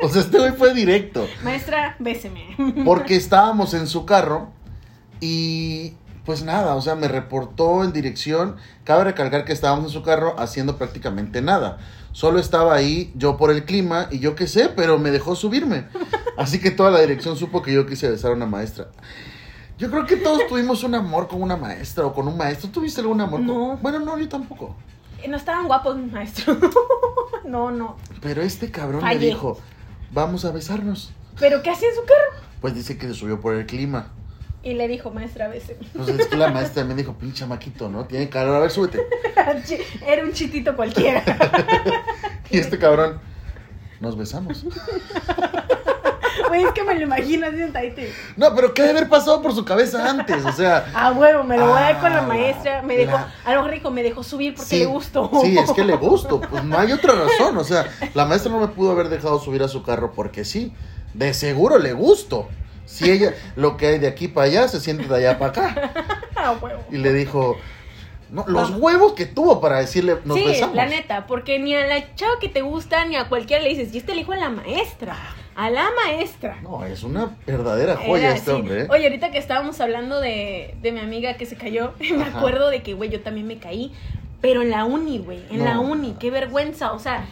O 0.00 0.08
sea, 0.08 0.22
este 0.22 0.38
güey 0.38 0.52
fue 0.52 0.74
directo. 0.74 1.28
Maestra, 1.44 1.94
béseme. 2.00 2.56
Porque 2.84 3.14
estábamos 3.14 3.72
en 3.74 3.86
su 3.86 4.04
carro 4.04 4.50
y 5.20 5.94
pues 6.24 6.42
nada, 6.44 6.74
o 6.74 6.82
sea, 6.82 6.94
me 6.94 7.08
reportó 7.08 7.84
en 7.84 7.92
dirección. 7.92 8.56
Cabe 8.84 9.04
recalcar 9.04 9.44
que 9.44 9.52
estábamos 9.52 9.86
en 9.86 9.90
su 9.90 10.02
carro 10.02 10.34
haciendo 10.38 10.76
prácticamente 10.76 11.40
nada. 11.42 11.78
Solo 12.12 12.38
estaba 12.38 12.74
ahí 12.74 13.12
yo 13.16 13.36
por 13.36 13.50
el 13.50 13.64
clima 13.64 14.08
y 14.10 14.18
yo 14.18 14.34
qué 14.34 14.46
sé, 14.46 14.68
pero 14.74 14.98
me 14.98 15.10
dejó 15.10 15.34
subirme. 15.34 15.86
Así 16.36 16.60
que 16.60 16.70
toda 16.70 16.90
la 16.90 17.00
dirección 17.00 17.36
supo 17.36 17.62
que 17.62 17.72
yo 17.72 17.86
quise 17.86 18.10
besar 18.10 18.32
a 18.32 18.34
una 18.34 18.46
maestra. 18.46 18.88
Yo 19.78 19.90
creo 19.90 20.06
que 20.06 20.16
todos 20.16 20.46
tuvimos 20.48 20.84
un 20.84 20.94
amor 20.94 21.26
con 21.28 21.42
una 21.42 21.56
maestra 21.56 22.06
o 22.06 22.12
con 22.14 22.28
un 22.28 22.36
maestro. 22.36 22.70
¿Tuviste 22.70 23.00
algún 23.00 23.20
amor? 23.20 23.40
con- 23.40 23.46
No. 23.46 23.76
Bueno, 23.78 23.98
no, 24.00 24.18
yo 24.18 24.28
tampoco. 24.28 24.76
No 25.28 25.36
estaban 25.36 25.66
guapos, 25.66 25.96
maestro. 25.98 26.56
No, 27.44 27.70
no. 27.72 27.96
Pero 28.20 28.40
este 28.40 28.70
cabrón 28.70 29.00
Fallé. 29.00 29.18
me 29.18 29.24
dijo, 29.26 29.58
vamos 30.12 30.44
a 30.44 30.52
besarnos. 30.52 31.12
¿Pero 31.40 31.60
qué 31.62 31.70
hacía 31.70 31.88
en 31.88 31.94
su 31.96 32.00
carro? 32.02 32.40
Pues 32.60 32.74
dice 32.74 32.96
que 32.96 33.08
se 33.08 33.14
subió 33.14 33.40
por 33.40 33.54
el 33.54 33.66
clima. 33.66 34.12
Y 34.62 34.74
le 34.74 34.86
dijo, 34.86 35.10
maestra, 35.10 35.48
béseme. 35.48 35.80
Pues 35.92 36.08
es 36.08 36.28
que 36.28 36.36
la 36.36 36.50
maestra 36.52 36.84
me 36.84 36.94
dijo, 36.94 37.14
pinche 37.14 37.44
maquito, 37.46 37.88
¿no? 37.88 38.04
Tiene 38.04 38.28
calor, 38.28 38.54
a 38.54 38.60
ver, 38.60 38.70
súbete. 38.70 39.04
Era 40.06 40.22
un 40.22 40.32
chitito 40.32 40.76
cualquiera. 40.76 41.22
Y 42.50 42.58
este 42.58 42.78
cabrón, 42.78 43.18
nos 44.00 44.16
besamos. 44.16 44.64
Güey, 46.48 46.62
es 46.64 46.72
que 46.72 46.82
me 46.84 46.94
lo 46.94 47.02
imagino 47.02 47.46
así 47.46 47.56
sentadito. 47.58 48.02
No, 48.36 48.54
pero 48.54 48.72
¿qué 48.74 48.82
debe 48.82 48.98
haber 48.98 49.08
pasado 49.10 49.42
por 49.42 49.54
su 49.54 49.64
cabeza 49.64 50.08
antes? 50.08 50.44
O 50.44 50.52
sea, 50.52 50.86
Ah, 50.94 51.12
huevo, 51.12 51.44
me 51.44 51.56
lo 51.58 51.66
voy 51.68 51.78
a 51.78 51.80
dar 51.82 52.00
con 52.00 52.12
la 52.12 52.18
Ah, 52.20 52.26
maestra. 52.26 52.82
Me 52.82 52.94
la- 52.98 53.00
dejó, 53.12 53.18
a 53.44 53.54
lo 53.54 53.68
dijo, 53.68 53.90
me 53.90 54.02
dejó 54.02 54.22
subir 54.22 54.54
porque 54.54 54.68
sí, 54.70 54.78
le 54.80 54.86
gustó. 54.86 55.30
Sí, 55.42 55.56
es 55.58 55.70
que 55.72 55.84
le 55.84 55.96
gusto. 55.96 56.40
Pues 56.40 56.64
no 56.64 56.78
hay 56.78 56.92
otra 56.92 57.14
razón. 57.14 57.56
O 57.58 57.64
sea, 57.64 57.86
la 58.14 58.24
maestra 58.26 58.50
no 58.52 58.60
me 58.60 58.68
pudo 58.68 58.92
haber 58.92 59.08
dejado 59.08 59.38
subir 59.40 59.62
a 59.62 59.68
su 59.68 59.82
carro 59.82 60.12
porque 60.12 60.44
sí. 60.44 60.72
De 61.14 61.34
seguro 61.34 61.78
le 61.78 61.92
gusto. 61.92 62.48
Si 62.86 63.10
ella, 63.10 63.34
lo 63.56 63.76
que 63.76 63.86
hay 63.86 63.98
de 63.98 64.08
aquí 64.08 64.28
para 64.28 64.46
allá, 64.46 64.68
se 64.68 64.80
siente 64.80 65.06
de 65.06 65.16
allá 65.16 65.38
para 65.38 65.50
acá. 65.50 65.92
Ah, 66.44 66.56
huevo. 66.60 66.82
Y 66.90 66.96
le 66.96 67.12
dijo, 67.12 67.56
no, 68.30 68.44
los 68.48 68.70
huevos 68.70 69.12
que 69.12 69.26
tuvo 69.26 69.60
para 69.60 69.78
decirle, 69.78 70.16
nos 70.24 70.36
sí, 70.38 70.44
besamos. 70.44 70.74
la 70.74 70.86
neta, 70.86 71.26
porque 71.28 71.60
ni 71.60 71.72
a 71.76 71.86
la 71.86 72.14
chava 72.16 72.32
que 72.40 72.48
te 72.48 72.62
gusta 72.62 73.04
ni 73.04 73.14
a 73.14 73.28
cualquiera 73.28 73.62
le 73.62 73.68
dices, 73.68 73.94
y 73.94 73.98
este 73.98 74.12
le 74.12 74.22
dijo 74.22 74.32
a 74.32 74.36
la 74.38 74.48
maestra, 74.50 75.14
a 75.54 75.70
la 75.70 75.90
maestra. 76.04 76.58
No, 76.62 76.84
es 76.84 77.02
una 77.02 77.36
verdadera 77.46 77.96
joya 77.96 78.28
Era 78.28 78.34
este 78.36 78.50
hombre. 78.52 78.82
¿eh? 78.82 78.86
Oye, 78.90 79.04
ahorita 79.04 79.30
que 79.30 79.38
estábamos 79.38 79.80
hablando 79.80 80.20
de, 80.20 80.74
de 80.80 80.92
mi 80.92 81.00
amiga 81.00 81.34
que 81.34 81.46
se 81.46 81.56
cayó, 81.56 81.92
me 82.00 82.22
Ajá. 82.24 82.38
acuerdo 82.38 82.70
de 82.70 82.82
que, 82.82 82.94
güey, 82.94 83.10
yo 83.10 83.20
también 83.22 83.46
me 83.46 83.58
caí, 83.58 83.92
pero 84.40 84.62
en 84.62 84.70
la 84.70 84.84
uni, 84.84 85.18
güey, 85.18 85.42
en 85.50 85.58
No. 85.58 85.64
la 85.64 85.78
uni, 85.80 86.16
qué 86.18 86.30
vergüenza, 86.30 86.92
o 86.92 86.98
sea, 86.98 87.24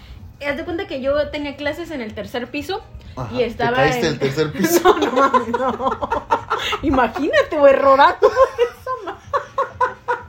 haz 0.46 0.56
de 0.56 0.64
cuenta 0.64 0.86
que 0.86 1.00
yo 1.00 1.28
tenía 1.30 1.56
clases 1.56 1.90
en 1.90 2.00
el 2.02 2.14
tercer 2.14 2.50
piso 2.50 2.82
Ajá, 3.16 3.34
y 3.34 3.42
estaba 3.42 3.76
Te 3.78 3.82
caíste 3.90 4.06
en- 4.06 4.18
del 4.18 4.18
tercer 4.18 4.52
piso. 4.56 4.96
No, 4.98 5.06
no 5.06 5.12
mames, 5.12 5.48
no. 5.48 6.00
Imagínate, 6.82 7.58
güey, 7.58 7.74
ma. 7.96 8.16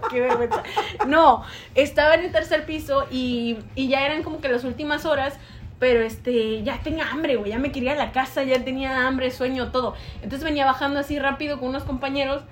Qué 0.09 0.19
vergüenza. 0.19 0.61
No, 1.07 1.43
estaba 1.73 2.15
en 2.15 2.25
el 2.25 2.31
tercer 2.33 2.65
piso 2.65 3.05
y, 3.09 3.59
y 3.75 3.87
ya 3.87 4.05
eran 4.05 4.23
como 4.23 4.41
que 4.41 4.49
las 4.49 4.65
últimas 4.65 5.05
horas, 5.05 5.35
pero 5.81 6.01
este, 6.01 6.61
ya 6.61 6.79
tenía 6.83 7.09
hambre, 7.09 7.37
güey, 7.37 7.49
ya 7.49 7.57
me 7.57 7.71
quería 7.71 7.93
a 7.93 7.95
la 7.95 8.11
casa, 8.11 8.43
ya 8.43 8.63
tenía 8.63 9.07
hambre, 9.07 9.31
sueño, 9.31 9.71
todo. 9.71 9.95
Entonces 10.21 10.43
venía 10.43 10.63
bajando 10.63 10.99
así 10.99 11.17
rápido 11.17 11.59
con 11.59 11.69
unos 11.69 11.85
compañeros 11.85 12.43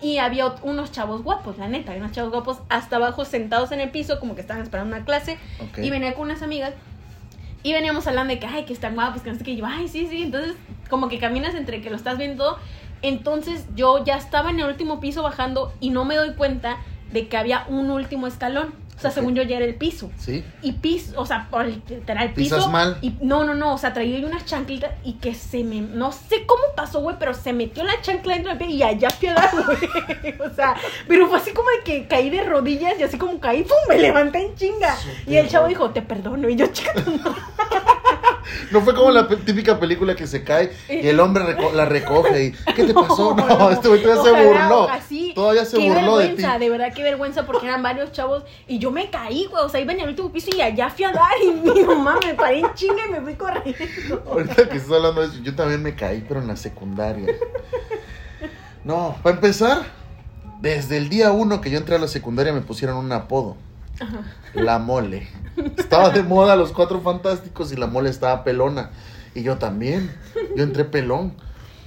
y 0.00 0.18
había 0.18 0.46
unos 0.62 0.92
chavos 0.92 1.24
guapos, 1.24 1.58
la 1.58 1.66
neta, 1.66 1.90
había 1.90 2.04
unos 2.04 2.14
chavos 2.14 2.30
guapos 2.30 2.58
hasta 2.68 2.94
abajo 2.94 3.24
sentados 3.24 3.72
en 3.72 3.80
el 3.80 3.90
piso, 3.90 4.20
como 4.20 4.36
que 4.36 4.42
estaban 4.42 4.62
esperando 4.62 4.94
una 4.94 5.04
clase. 5.04 5.38
Y 5.76 5.90
venía 5.90 6.14
con 6.14 6.26
unas 6.26 6.40
amigas 6.42 6.72
y 7.64 7.72
veníamos 7.72 8.06
hablando 8.06 8.32
de 8.32 8.38
que, 8.38 8.46
ay, 8.46 8.64
que 8.64 8.74
están 8.74 8.94
guapos, 8.94 9.22
que 9.22 9.32
no 9.32 9.36
sé 9.36 9.42
qué. 9.42 9.50
Y 9.50 9.56
yo, 9.56 9.66
ay, 9.66 9.88
sí, 9.88 10.06
sí. 10.06 10.22
Entonces, 10.22 10.54
como 10.88 11.08
que 11.08 11.18
caminas 11.18 11.56
entre 11.56 11.82
que 11.82 11.90
lo 11.90 11.96
estás 11.96 12.16
viendo. 12.16 12.58
Entonces, 13.02 13.66
yo 13.74 14.04
ya 14.04 14.16
estaba 14.16 14.50
en 14.50 14.60
el 14.60 14.66
último 14.66 15.00
piso 15.00 15.24
bajando 15.24 15.72
y 15.80 15.90
no 15.90 16.04
me 16.04 16.14
doy 16.14 16.34
cuenta 16.34 16.76
de 17.12 17.26
que 17.26 17.36
había 17.36 17.64
un 17.68 17.90
último 17.90 18.28
escalón. 18.28 18.72
O 18.98 19.00
sea, 19.00 19.12
según 19.12 19.36
yo 19.36 19.44
ya 19.44 19.58
era 19.58 19.64
el 19.64 19.76
piso. 19.76 20.10
Sí. 20.18 20.44
Y 20.60 20.72
piso, 20.72 21.12
o 21.20 21.24
sea, 21.24 21.48
literal 21.88 22.32
piso. 22.32 22.56
Pisas 22.56 22.70
mal. 22.70 22.98
Y 23.00 23.14
no, 23.20 23.44
no, 23.44 23.54
no, 23.54 23.74
o 23.74 23.78
sea, 23.78 23.92
traía 23.94 24.26
unas 24.26 24.44
chanclitas 24.44 24.90
y 25.04 25.14
que 25.14 25.34
se 25.34 25.62
me, 25.62 25.80
no 25.80 26.10
sé 26.10 26.44
cómo 26.46 26.62
pasó, 26.74 27.00
güey, 27.00 27.14
pero 27.16 27.32
se 27.32 27.52
metió 27.52 27.84
la 27.84 28.00
chancla 28.02 28.34
dentro 28.34 28.50
del 28.50 28.58
pie 28.58 28.70
y 28.74 28.82
allá 28.82 29.08
fui 29.10 29.28
a 29.28 29.34
dar, 29.34 29.50
güey. 29.54 30.34
O 30.40 30.52
sea, 30.52 30.74
pero 31.06 31.28
fue 31.28 31.38
así 31.38 31.52
como 31.52 31.68
de 31.70 31.84
que 31.84 32.08
caí 32.08 32.28
de 32.28 32.42
rodillas 32.42 32.98
y 32.98 33.04
así 33.04 33.18
como 33.18 33.38
caí, 33.38 33.62
¡pum! 33.62 33.76
Me 33.88 33.98
levanté 33.98 34.44
en 34.44 34.54
chinga. 34.56 34.96
Y 35.26 35.36
el 35.36 35.48
chavo 35.48 35.68
dijo, 35.68 35.90
te 35.90 36.02
perdono. 36.02 36.48
Y 36.48 36.56
yo, 36.56 36.66
chica, 36.66 36.92
madre. 36.94 37.40
No 38.70 38.80
fue 38.80 38.94
como 38.94 39.10
la 39.10 39.28
típica 39.28 39.78
película 39.78 40.14
que 40.16 40.26
se 40.26 40.42
cae 40.44 40.72
y 40.88 41.06
el 41.06 41.20
hombre 41.20 41.44
reco- 41.44 41.72
la 41.72 41.84
recoge 41.84 42.44
y 42.46 42.52
¿qué 42.74 42.84
te 42.84 42.94
pasó? 42.94 43.34
No, 43.48 43.70
este 43.70 43.88
güey 43.88 44.02
todavía 44.02 44.22
se 44.40 44.46
burló. 44.46 44.88
así. 44.90 45.32
Todavía 45.34 45.64
se 45.64 45.76
Qué 45.78 45.88
burló 45.90 46.18
de 46.18 46.24
ti. 46.28 46.32
vergüenza, 46.34 46.58
de 46.58 46.70
verdad, 46.70 46.92
qué 46.94 47.02
vergüenza, 47.02 47.46
porque 47.46 47.66
eran 47.66 47.82
varios 47.82 48.12
chavos 48.12 48.44
y 48.66 48.78
yo 48.78 48.90
me 48.90 49.10
caí, 49.10 49.46
güey. 49.46 49.62
O 49.64 49.68
sea, 49.68 49.80
iba 49.80 49.92
en 49.92 50.00
el 50.00 50.08
último 50.08 50.32
piso 50.32 50.50
y 50.56 50.60
allá 50.60 50.88
fui 50.90 51.04
a 51.04 51.12
dar 51.12 51.32
y 51.44 51.50
mi 51.50 51.82
mamá 51.84 52.18
me 52.24 52.34
paré 52.34 52.60
en 52.60 52.72
chinga 52.74 53.06
y 53.06 53.10
me 53.12 53.20
fui 53.20 53.34
corriendo. 53.34 54.22
Ahorita 54.30 54.68
que 54.68 54.76
estás 54.78 54.92
hablando 54.92 55.20
de 55.20 55.26
eso, 55.28 55.38
yo 55.42 55.54
también 55.54 55.82
me 55.82 55.94
caí, 55.94 56.24
pero 56.26 56.40
en 56.40 56.48
la 56.48 56.56
secundaria. 56.56 57.26
No, 58.84 59.16
para 59.22 59.34
empezar, 59.36 59.82
desde 60.60 60.96
el 60.96 61.08
día 61.08 61.32
uno 61.32 61.60
que 61.60 61.70
yo 61.70 61.78
entré 61.78 61.96
a 61.96 61.98
la 61.98 62.08
secundaria 62.08 62.52
me 62.52 62.60
pusieron 62.62 62.96
un 62.96 63.12
apodo. 63.12 63.56
La 64.54 64.78
mole. 64.78 65.28
Estaba 65.76 66.10
de 66.10 66.22
moda 66.22 66.56
los 66.56 66.72
cuatro 66.72 67.00
fantásticos 67.00 67.72
y 67.72 67.76
la 67.76 67.86
mole 67.86 68.10
estaba 68.10 68.44
pelona. 68.44 68.90
Y 69.34 69.42
yo 69.42 69.58
también. 69.58 70.10
Yo 70.56 70.62
entré 70.62 70.84
pelón. 70.84 71.34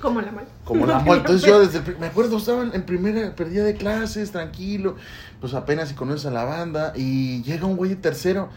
Como 0.02 0.22
la 0.22 0.32
mano. 0.32 0.48
Como 0.66 0.86
la 0.86 1.00
mole. 1.06 1.20
Entonces 1.20 1.48
yo 1.48 1.60
desde 1.60 1.80
el 1.80 1.98
me 2.00 2.08
acuerdo, 2.08 2.38
estaba 2.38 2.64
en, 2.64 2.84
primera, 2.84 3.36
perdida 3.36 3.64
de 3.64 3.76
clases, 3.76 4.32
tranquilo. 4.32 4.96
Pues 5.40 5.54
apenas 5.54 5.90
si 5.90 5.96
conoces 5.96 6.26
a 6.26 6.32
la 6.32 6.44
banda. 6.44 6.94
Y 6.96 7.44
llega 7.44 7.66
un 7.66 7.78
güey 7.78 7.96
tercero. 7.96 8.50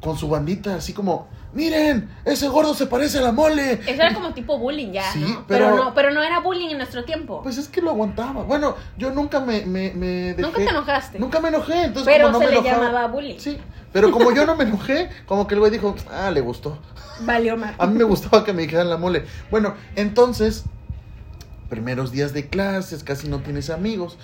Con 0.00 0.16
su 0.18 0.28
bandita, 0.28 0.76
así 0.76 0.92
como, 0.92 1.26
miren, 1.52 2.08
ese 2.24 2.48
gordo 2.48 2.74
se 2.74 2.86
parece 2.86 3.18
a 3.18 3.22
la 3.22 3.32
mole. 3.32 3.72
Eso 3.86 3.90
era 4.02 4.12
como 4.14 4.34
tipo 4.34 4.58
bullying 4.58 4.92
ya, 4.92 5.10
Sí, 5.12 5.20
¿no? 5.20 5.44
Pero, 5.48 5.66
pero- 5.70 5.76
no, 5.84 5.94
pero 5.94 6.10
no 6.12 6.22
era 6.22 6.40
bullying 6.40 6.68
en 6.70 6.76
nuestro 6.78 7.04
tiempo. 7.04 7.42
Pues 7.42 7.56
es 7.58 7.68
que 7.68 7.80
lo 7.80 7.90
aguantaba. 7.90 8.42
Bueno, 8.44 8.76
yo 8.98 9.10
nunca 9.10 9.40
me, 9.40 9.64
me, 9.66 9.92
me 9.94 10.06
dejé. 10.34 10.42
Nunca 10.42 10.58
te 10.58 10.68
enojaste. 10.68 11.18
Nunca 11.18 11.40
me 11.40 11.48
enojé, 11.48 11.84
entonces 11.84 12.04
pero 12.12 12.26
como 12.26 12.38
no 12.38 12.38
se 12.40 12.44
me 12.46 12.50
le 12.52 12.58
enojaba- 12.68 12.84
llamaba 12.86 13.06
bullying. 13.08 13.38
Sí, 13.38 13.58
pero 13.92 14.10
como 14.12 14.32
yo 14.32 14.44
no 14.46 14.54
me 14.54 14.64
enojé, 14.68 15.08
como 15.26 15.46
que 15.46 15.54
el 15.54 15.60
güey 15.60 15.72
dijo, 15.72 15.96
ah, 16.12 16.30
le 16.30 16.40
gustó. 16.42 16.78
Valió 17.20 17.56
más. 17.56 17.74
A 17.78 17.86
mí 17.86 17.96
me 17.96 18.04
gustaba 18.04 18.44
que 18.44 18.52
me 18.52 18.62
dijeran 18.62 18.90
la 18.90 18.98
mole. 18.98 19.24
Bueno, 19.50 19.74
entonces, 19.96 20.64
primeros 21.70 22.12
días 22.12 22.32
de 22.34 22.48
clases, 22.48 23.02
casi 23.02 23.28
no 23.28 23.40
tienes 23.40 23.70
amigos. 23.70 24.18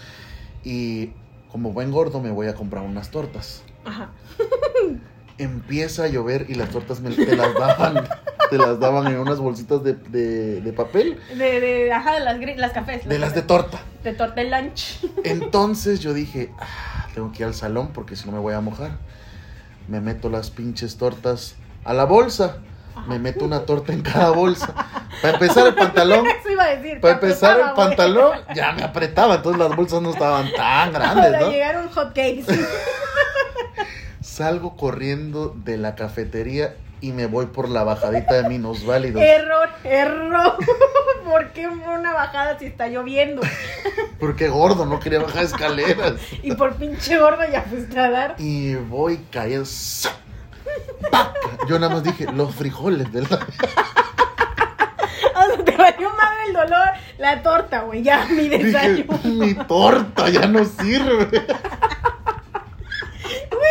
Y 0.64 1.12
como 1.50 1.72
buen 1.72 1.90
gordo 1.90 2.20
me 2.20 2.30
voy 2.30 2.46
a 2.48 2.54
comprar 2.54 2.84
unas 2.84 3.10
tortas. 3.10 3.62
Ajá. 3.86 4.10
Empieza 5.42 6.04
a 6.04 6.06
llover 6.08 6.46
y 6.48 6.54
las 6.54 6.70
tortas 6.70 7.00
me, 7.00 7.10
te 7.10 7.34
las 7.36 7.52
daban. 7.54 8.08
Te 8.50 8.58
las 8.58 8.78
daban 8.78 9.06
en 9.08 9.18
unas 9.18 9.38
bolsitas 9.38 9.82
de, 9.82 9.94
de- 9.94 10.60
de 10.60 10.72
papel. 10.72 11.18
De, 11.36 11.60
de, 11.60 11.92
ajá, 11.92 12.12
de 12.14 12.20
las, 12.20 12.38
las 12.58 12.72
cafés. 12.72 13.08
De 13.08 13.18
las 13.18 13.34
de 13.34 13.42
torta. 13.42 13.80
De 14.04 14.12
torta 14.12 14.40
de 14.42 14.50
lunch. 14.50 15.00
Entonces 15.24 16.00
yo 16.00 16.12
dije, 16.14 16.52
"Ah, 16.60 17.06
tengo 17.14 17.32
que 17.32 17.42
ir 17.42 17.46
al 17.46 17.54
salón 17.54 17.88
porque 17.92 18.14
si 18.14 18.26
no 18.26 18.32
me 18.32 18.38
voy 18.38 18.54
a 18.54 18.60
mojar. 18.60 18.92
Me 19.88 20.00
meto 20.00 20.30
las 20.30 20.50
pinches 20.50 20.96
tortas 20.96 21.56
a 21.84 21.92
la 21.92 22.04
bolsa. 22.04 22.58
Me 23.08 23.18
meto 23.18 23.44
una 23.46 23.60
torta 23.60 23.92
en 23.94 24.02
cada 24.02 24.30
bolsa. 24.30 24.74
Para 25.22 25.34
empezar 25.34 25.66
el 25.68 25.74
pantalón, 25.74 26.26
Eso 26.40 26.50
iba 26.50 26.64
a 26.64 26.76
decir. 26.76 27.00
para 27.00 27.14
empezar 27.14 27.58
el 27.58 27.72
pantalón, 27.74 28.38
ya 28.54 28.72
me 28.72 28.82
apretaba. 28.84 29.36
Entonces 29.36 29.58
las 29.58 29.74
bolsas 29.74 30.02
no 30.02 30.10
estaban 30.10 30.52
tan 30.52 30.92
grandes, 30.92 31.24
Para 31.32 31.40
¿no? 31.40 31.50
llegar 31.50 31.78
un 31.82 31.88
hot 31.88 32.08
cakes. 32.08 32.44
Salgo 34.22 34.76
corriendo 34.76 35.54
de 35.64 35.76
la 35.76 35.94
cafetería 35.94 36.76
y 37.00 37.10
me 37.12 37.26
voy 37.26 37.46
por 37.46 37.68
la 37.68 37.82
bajadita 37.82 38.34
de 38.34 38.48
minusválidos. 38.48 39.20
error, 39.26 39.68
error. 39.84 40.56
¿Por 41.24 41.48
qué 41.52 41.66
una 41.66 42.12
bajada 42.12 42.58
si 42.58 42.66
está 42.66 42.86
lloviendo? 42.88 43.42
Porque 44.20 44.48
gordo, 44.48 44.86
no 44.86 45.00
quería 45.00 45.20
bajar 45.20 45.42
escaleras. 45.44 46.14
Y 46.42 46.54
por 46.54 46.74
pinche 46.74 47.18
gordo 47.18 47.42
ya 47.50 47.62
fuiste 47.62 47.98
a 47.98 48.10
dar. 48.10 48.34
Y 48.38 48.74
voy 48.76 49.18
cayendo. 49.30 49.68
¡Pac! 51.10 51.34
Yo 51.68 51.78
nada 51.78 51.94
más 51.94 52.04
dije, 52.04 52.26
los 52.32 52.54
frijoles 52.54 53.12
de 53.12 53.22
la... 53.22 53.28
O 55.34 55.46
sea, 55.56 55.64
te 55.64 55.76
valió 55.76 56.10
madre 56.10 56.44
el 56.46 56.52
dolor. 56.52 56.88
La 57.18 57.42
torta, 57.42 57.80
güey. 57.80 58.02
Ya, 58.02 58.26
mi 58.26 58.48
Dije, 58.48 58.64
desayuno. 58.64 59.18
mi 59.24 59.54
torta 59.54 60.28
ya 60.28 60.46
no 60.46 60.64
sirve. 60.64 61.44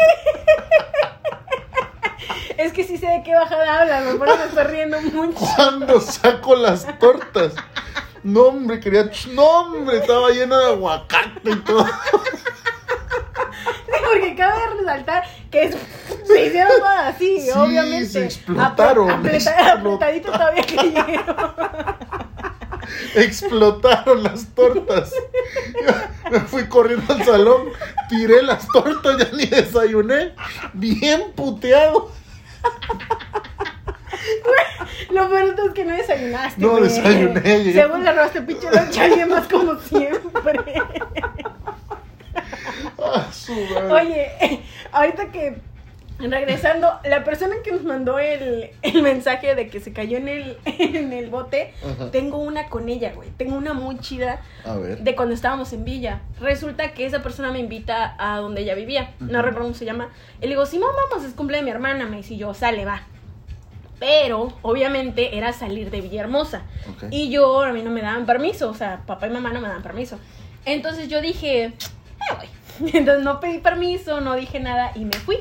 Es 2.57 2.73
que 2.73 2.83
sí 2.83 2.97
sé 2.97 3.07
de 3.07 3.23
qué 3.23 3.33
bajada 3.33 3.81
hablas, 3.81 4.03
güey. 4.05 4.17
Por 4.19 4.27
eso 4.29 4.37
me 4.37 4.43
estoy 4.45 4.63
riendo 4.65 5.01
mucho. 5.01 5.39
Cuando 5.55 5.99
saco 5.99 6.55
las 6.55 6.85
tortas. 6.99 7.53
No, 8.23 8.41
hombre, 8.43 8.79
quería. 8.79 9.09
No, 9.33 9.43
hombre, 9.61 9.97
estaba 9.97 10.29
llena 10.29 10.59
de 10.59 10.65
aguacate 10.67 11.49
y 11.49 11.55
todo. 11.61 11.85
Sí, 11.85 11.91
porque 14.11 14.35
cabe 14.35 14.61
resaltar 14.79 15.23
que 15.49 15.63
es- 15.63 15.75
se 16.25 16.45
hicieron 16.45 16.71
todas 16.79 17.15
así, 17.15 17.41
Sí, 17.41 17.49
obviamente. 17.51 18.05
se 18.07 18.25
explotaron, 18.25 19.09
Apre- 19.09 19.37
apreta- 19.37 19.57
explot- 19.57 19.95
apretadito 19.95 20.31
todavía 20.31 20.63
cayeron. 20.65 21.15
Explotaron 23.15 24.23
las 24.23 24.45
tortas. 24.53 25.11
Yo 25.85 26.31
me 26.31 26.39
fui 26.41 26.67
corriendo 26.67 27.13
al 27.13 27.23
salón, 27.25 27.69
tiré 28.09 28.41
las 28.41 28.67
tortas, 28.67 29.17
ya 29.17 29.29
ni 29.35 29.45
desayuné. 29.45 30.33
Bien 30.73 31.31
puteado. 31.35 32.11
Lo 35.09 35.29
peor 35.29 35.55
es 35.67 35.73
que 35.73 35.85
no 35.85 35.95
desayunaste. 35.95 36.61
No 36.61 36.71
güey. 36.71 36.83
desayuné, 36.83 37.41
llegué- 37.41 37.73
Según 37.81 38.03
le 38.03 38.11
robaste 38.13 38.41
pinche 38.41 38.71
lonche 38.71 38.99
a 39.01 39.03
alguien 39.05 39.29
más 39.29 39.47
como 39.47 39.75
siempre. 39.79 40.59
Ah, 43.03 43.27
su. 43.31 43.53
Oye, 43.53 44.61
ahorita 44.91 45.31
que 45.31 45.59
regresando, 46.29 46.99
la 47.03 47.23
persona 47.23 47.55
que 47.63 47.71
nos 47.71 47.83
mandó 47.83 48.19
el, 48.19 48.69
el 48.81 49.01
mensaje 49.01 49.55
de 49.55 49.67
que 49.67 49.79
se 49.79 49.93
cayó 49.93 50.17
en 50.17 50.27
el, 50.27 50.57
en 50.65 51.13
el 51.13 51.29
bote, 51.29 51.73
Ajá. 51.83 52.11
tengo 52.11 52.37
una 52.37 52.67
con 52.67 52.89
ella, 52.89 53.13
güey. 53.13 53.29
Tengo 53.37 53.55
una 53.55 53.73
muy 53.73 53.97
chida 53.99 54.41
A 54.65 54.75
ver. 54.75 54.99
de 54.99 55.15
cuando 55.15 55.33
estábamos 55.33 55.71
en 55.73 55.83
Villa. 55.85 56.21
Resulta 56.39 56.93
que 56.93 57.05
esa 57.05 57.23
persona 57.23 57.51
me 57.51 57.59
invita 57.59 58.15
a 58.19 58.37
donde 58.39 58.61
ella 58.61 58.75
vivía. 58.75 59.11
No 59.19 59.41
recuerdo 59.41 59.63
cómo 59.67 59.73
se 59.75 59.85
llama. 59.85 60.09
Y 60.39 60.43
le 60.43 60.49
digo, 60.49 60.65
Simón, 60.65 60.91
vamos, 61.09 61.25
es 61.25 61.33
cumple 61.33 61.57
de 61.57 61.63
mi 61.63 61.71
hermana. 61.71 62.05
Me 62.05 62.17
dice, 62.17 62.35
yo, 62.37 62.53
sale, 62.53 62.85
va. 62.85 63.03
Pero, 63.99 64.51
obviamente, 64.63 65.37
era 65.37 65.53
salir 65.53 65.91
de 65.91 66.01
Villahermosa. 66.01 66.63
Y 67.11 67.29
yo, 67.29 67.61
a 67.61 67.71
mí 67.71 67.83
no 67.83 67.91
me 67.91 68.01
daban 68.01 68.25
permiso. 68.25 68.69
O 68.69 68.73
sea, 68.73 69.01
papá 69.05 69.27
y 69.27 69.29
mamá 69.29 69.53
no 69.53 69.61
me 69.61 69.67
daban 69.67 69.83
permiso. 69.83 70.17
Entonces 70.65 71.07
yo 71.07 71.21
dije, 71.21 71.65
eh, 71.65 71.73
voy. 72.35 72.89
Entonces 72.93 73.23
no 73.23 73.39
pedí 73.39 73.59
permiso, 73.59 74.21
no 74.21 74.35
dije 74.35 74.59
nada 74.59 74.91
y 74.95 75.05
me 75.05 75.13
fui. 75.13 75.37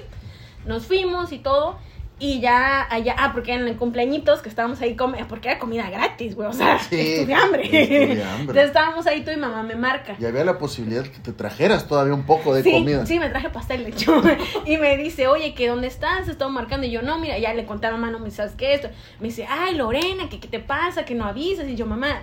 Nos 0.66 0.87
fuimos 0.87 1.33
y 1.33 1.38
todo. 1.38 1.79
Y 2.23 2.40
ya 2.40 2.87
allá, 2.92 3.14
ah, 3.16 3.33
porque 3.33 3.55
eran 3.55 3.73
cumpleañitos 3.77 4.42
que 4.42 4.51
estábamos 4.51 4.79
ahí 4.83 4.94
comiendo, 4.94 5.27
porque 5.27 5.49
era 5.49 5.59
comida 5.59 5.88
gratis, 5.88 6.35
güey, 6.37 6.49
o 6.49 6.53
sea, 6.53 6.79
Sí, 6.79 7.01
estuve 7.01 7.33
hambre. 7.33 7.62
estuve 7.64 8.23
hambre. 8.23 8.40
Entonces 8.40 8.64
estábamos 8.66 9.07
ahí, 9.07 9.25
tú 9.25 9.31
y 9.31 9.37
mamá 9.38 9.62
me 9.62 9.75
marca. 9.75 10.16
Y 10.20 10.27
había 10.27 10.44
la 10.44 10.59
posibilidad 10.59 11.03
que 11.05 11.18
te 11.20 11.33
trajeras 11.33 11.88
todavía 11.88 12.12
un 12.12 12.25
poco 12.27 12.53
de 12.53 12.62
sí, 12.62 12.73
comida. 12.73 13.07
sí, 13.07 13.18
me 13.18 13.31
traje 13.31 13.49
pastel, 13.49 13.85
de 13.85 13.90
hecho. 13.92 14.20
y 14.66 14.77
me 14.77 14.99
dice, 14.99 15.29
oye, 15.29 15.55
¿que 15.55 15.66
dónde 15.68 15.87
estás? 15.87 16.29
Estaba 16.29 16.51
marcando. 16.51 16.87
Y 16.87 16.90
yo, 16.90 17.01
no, 17.01 17.18
mira, 17.18 17.38
ya 17.38 17.55
le 17.55 17.64
conté 17.64 17.87
a 17.87 17.92
mamá, 17.92 18.11
no 18.11 18.18
me 18.18 18.31
sabes 18.31 18.53
qué 18.53 18.75
esto. 18.75 18.90
Me 19.18 19.29
dice, 19.29 19.46
ay, 19.49 19.75
Lorena, 19.77 20.29
¿qué, 20.29 20.40
qué 20.40 20.49
te 20.49 20.61
pasa? 20.61 21.07
Que 21.07 21.14
no 21.14 21.25
avisas. 21.25 21.68
Y 21.68 21.75
yo, 21.75 21.87
mamá, 21.87 22.20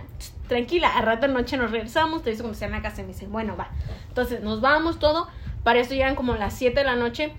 tranquila, 0.47 0.89
a 0.95 1.01
rato 1.01 1.25
de 1.25 1.33
noche 1.33 1.57
nos 1.57 1.71
regresamos. 1.71 2.21
Te 2.21 2.29
dice 2.29 2.43
cuando 2.43 2.55
sea 2.59 2.67
en 2.67 2.73
la 2.73 2.83
casa. 2.83 3.01
Y 3.01 3.05
me 3.05 3.13
dice, 3.13 3.25
bueno, 3.25 3.57
va. 3.57 3.71
Entonces 4.09 4.43
nos 4.43 4.61
vamos, 4.61 4.99
todo. 4.99 5.27
Para 5.63 5.79
esto 5.79 5.95
llegan 5.95 6.13
como 6.13 6.35
las 6.35 6.53
7 6.53 6.79
de 6.81 6.85
la 6.85 6.95
noche. 6.95 7.31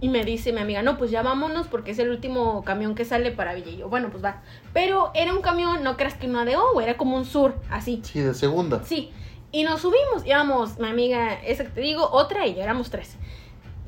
Y 0.00 0.08
me 0.10 0.24
dice 0.24 0.52
mi 0.52 0.60
amiga, 0.60 0.82
no, 0.82 0.98
pues 0.98 1.10
ya 1.10 1.22
vámonos 1.22 1.68
porque 1.68 1.92
es 1.92 1.98
el 1.98 2.10
último 2.10 2.62
camión 2.64 2.94
que 2.94 3.04
sale 3.04 3.30
para 3.30 3.54
Villa. 3.54 3.70
Y 3.70 3.76
yo, 3.78 3.88
bueno, 3.88 4.10
pues 4.10 4.22
va. 4.22 4.42
Pero 4.74 5.10
era 5.14 5.34
un 5.34 5.40
camión, 5.40 5.82
no 5.82 5.96
creas 5.96 6.14
que 6.14 6.26
una 6.26 6.44
de 6.44 6.56
O, 6.56 6.80
era 6.80 6.96
como 6.98 7.16
un 7.16 7.24
sur, 7.24 7.54
así. 7.70 8.00
Sí, 8.04 8.20
de 8.20 8.34
segunda. 8.34 8.84
Sí. 8.84 9.10
Y 9.52 9.64
nos 9.64 9.80
subimos, 9.80 10.26
íbamos, 10.26 10.78
mi 10.78 10.88
amiga, 10.88 11.32
esa 11.42 11.64
que 11.64 11.70
te 11.70 11.80
digo, 11.80 12.06
otra 12.10 12.46
y 12.46 12.54
yo, 12.54 12.62
éramos 12.62 12.90
tres. 12.90 13.16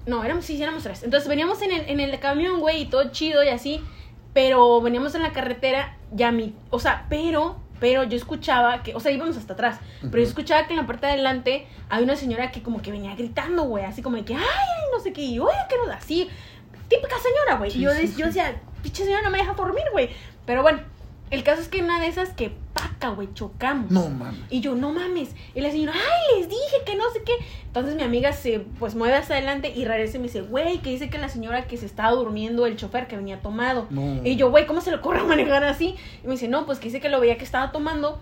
No, 0.06 0.24
éramos, 0.24 0.46
sí, 0.46 0.56
sí, 0.56 0.62
éramos 0.62 0.82
tres. 0.82 1.02
Entonces 1.02 1.28
veníamos 1.28 1.60
en 1.60 1.72
el, 1.72 1.90
en 1.90 2.00
el 2.00 2.18
camión, 2.18 2.60
güey, 2.60 2.82
y 2.82 2.86
todo 2.86 3.10
chido 3.10 3.44
y 3.44 3.48
así. 3.48 3.82
Pero 4.32 4.80
veníamos 4.80 5.14
en 5.14 5.22
la 5.22 5.32
carretera, 5.32 5.98
ya 6.12 6.32
mi. 6.32 6.54
O 6.70 6.80
sea, 6.80 7.06
pero, 7.10 7.56
pero 7.80 8.04
yo 8.04 8.16
escuchaba 8.16 8.82
que. 8.82 8.94
O 8.94 9.00
sea, 9.00 9.12
íbamos 9.12 9.36
hasta 9.36 9.54
atrás. 9.54 9.80
Pero 10.00 10.18
yo 10.18 10.28
escuchaba 10.28 10.66
que 10.66 10.74
en 10.74 10.78
la 10.78 10.86
parte 10.86 11.06
de 11.06 11.12
adelante 11.12 11.66
había 11.88 12.04
una 12.04 12.16
señora 12.16 12.50
que 12.50 12.62
como 12.62 12.82
que 12.82 12.90
venía 12.90 13.14
gritando, 13.14 13.64
güey, 13.64 13.84
así 13.84 14.02
como 14.02 14.16
de 14.16 14.24
que, 14.24 14.34
ay, 14.34 14.42
ay, 14.42 14.90
no 14.92 15.00
sé 15.00 15.12
qué, 15.12 15.22
y 15.22 15.38
oye, 15.38 15.52
que 15.68 15.76
no, 15.76 15.92
así. 15.92 16.28
Típica 16.88 17.16
señora, 17.18 17.58
güey. 17.58 17.70
Sí, 17.70 17.78
y 17.78 17.82
yo, 17.82 17.92
sí. 17.92 18.14
yo 18.16 18.26
decía, 18.26 18.60
pinche 18.82 19.04
señora, 19.04 19.22
no 19.22 19.30
me 19.30 19.38
deja 19.38 19.52
dormir, 19.52 19.84
güey. 19.92 20.10
Pero 20.46 20.62
bueno, 20.62 20.80
el 21.30 21.42
caso 21.42 21.60
es 21.60 21.68
que 21.68 21.82
una 21.82 22.00
de 22.00 22.06
esas 22.06 22.30
que 22.30 22.56
güey, 23.06 23.32
chocamos. 23.34 23.90
No, 23.90 24.08
mames. 24.08 24.40
Y 24.50 24.60
yo, 24.60 24.74
no 24.74 24.92
mames. 24.92 25.30
Y 25.54 25.60
la 25.60 25.70
señora, 25.70 25.92
ay, 25.94 26.40
les 26.40 26.48
dije 26.48 26.82
que 26.84 26.96
no 26.96 27.08
sé 27.10 27.22
qué. 27.24 27.32
Entonces 27.66 27.94
mi 27.94 28.02
amiga 28.02 28.32
se 28.32 28.60
pues 28.78 28.94
mueve 28.94 29.14
hacia 29.14 29.36
adelante 29.36 29.72
y 29.74 29.84
regresa 29.84 30.16
y 30.16 30.20
me 30.20 30.26
dice, 30.26 30.42
güey, 30.42 30.78
que 30.78 30.90
dice 30.90 31.08
que 31.08 31.18
la 31.18 31.28
señora 31.28 31.66
que 31.66 31.76
se 31.76 31.86
estaba 31.86 32.10
durmiendo, 32.12 32.66
el 32.66 32.76
chofer 32.76 33.06
que 33.06 33.16
venía 33.16 33.40
tomado. 33.40 33.86
No. 33.90 34.20
Y 34.24 34.36
yo, 34.36 34.50
güey, 34.50 34.66
¿cómo 34.66 34.80
se 34.80 34.90
le 34.90 34.96
ocurre 34.96 35.22
manejar 35.24 35.62
así? 35.64 35.94
Y 36.22 36.26
me 36.26 36.32
dice, 36.32 36.48
no, 36.48 36.66
pues 36.66 36.78
que 36.78 36.86
dice 36.86 37.00
que 37.00 37.08
lo 37.08 37.20
veía 37.20 37.38
que 37.38 37.44
estaba 37.44 37.70
tomando. 37.70 38.20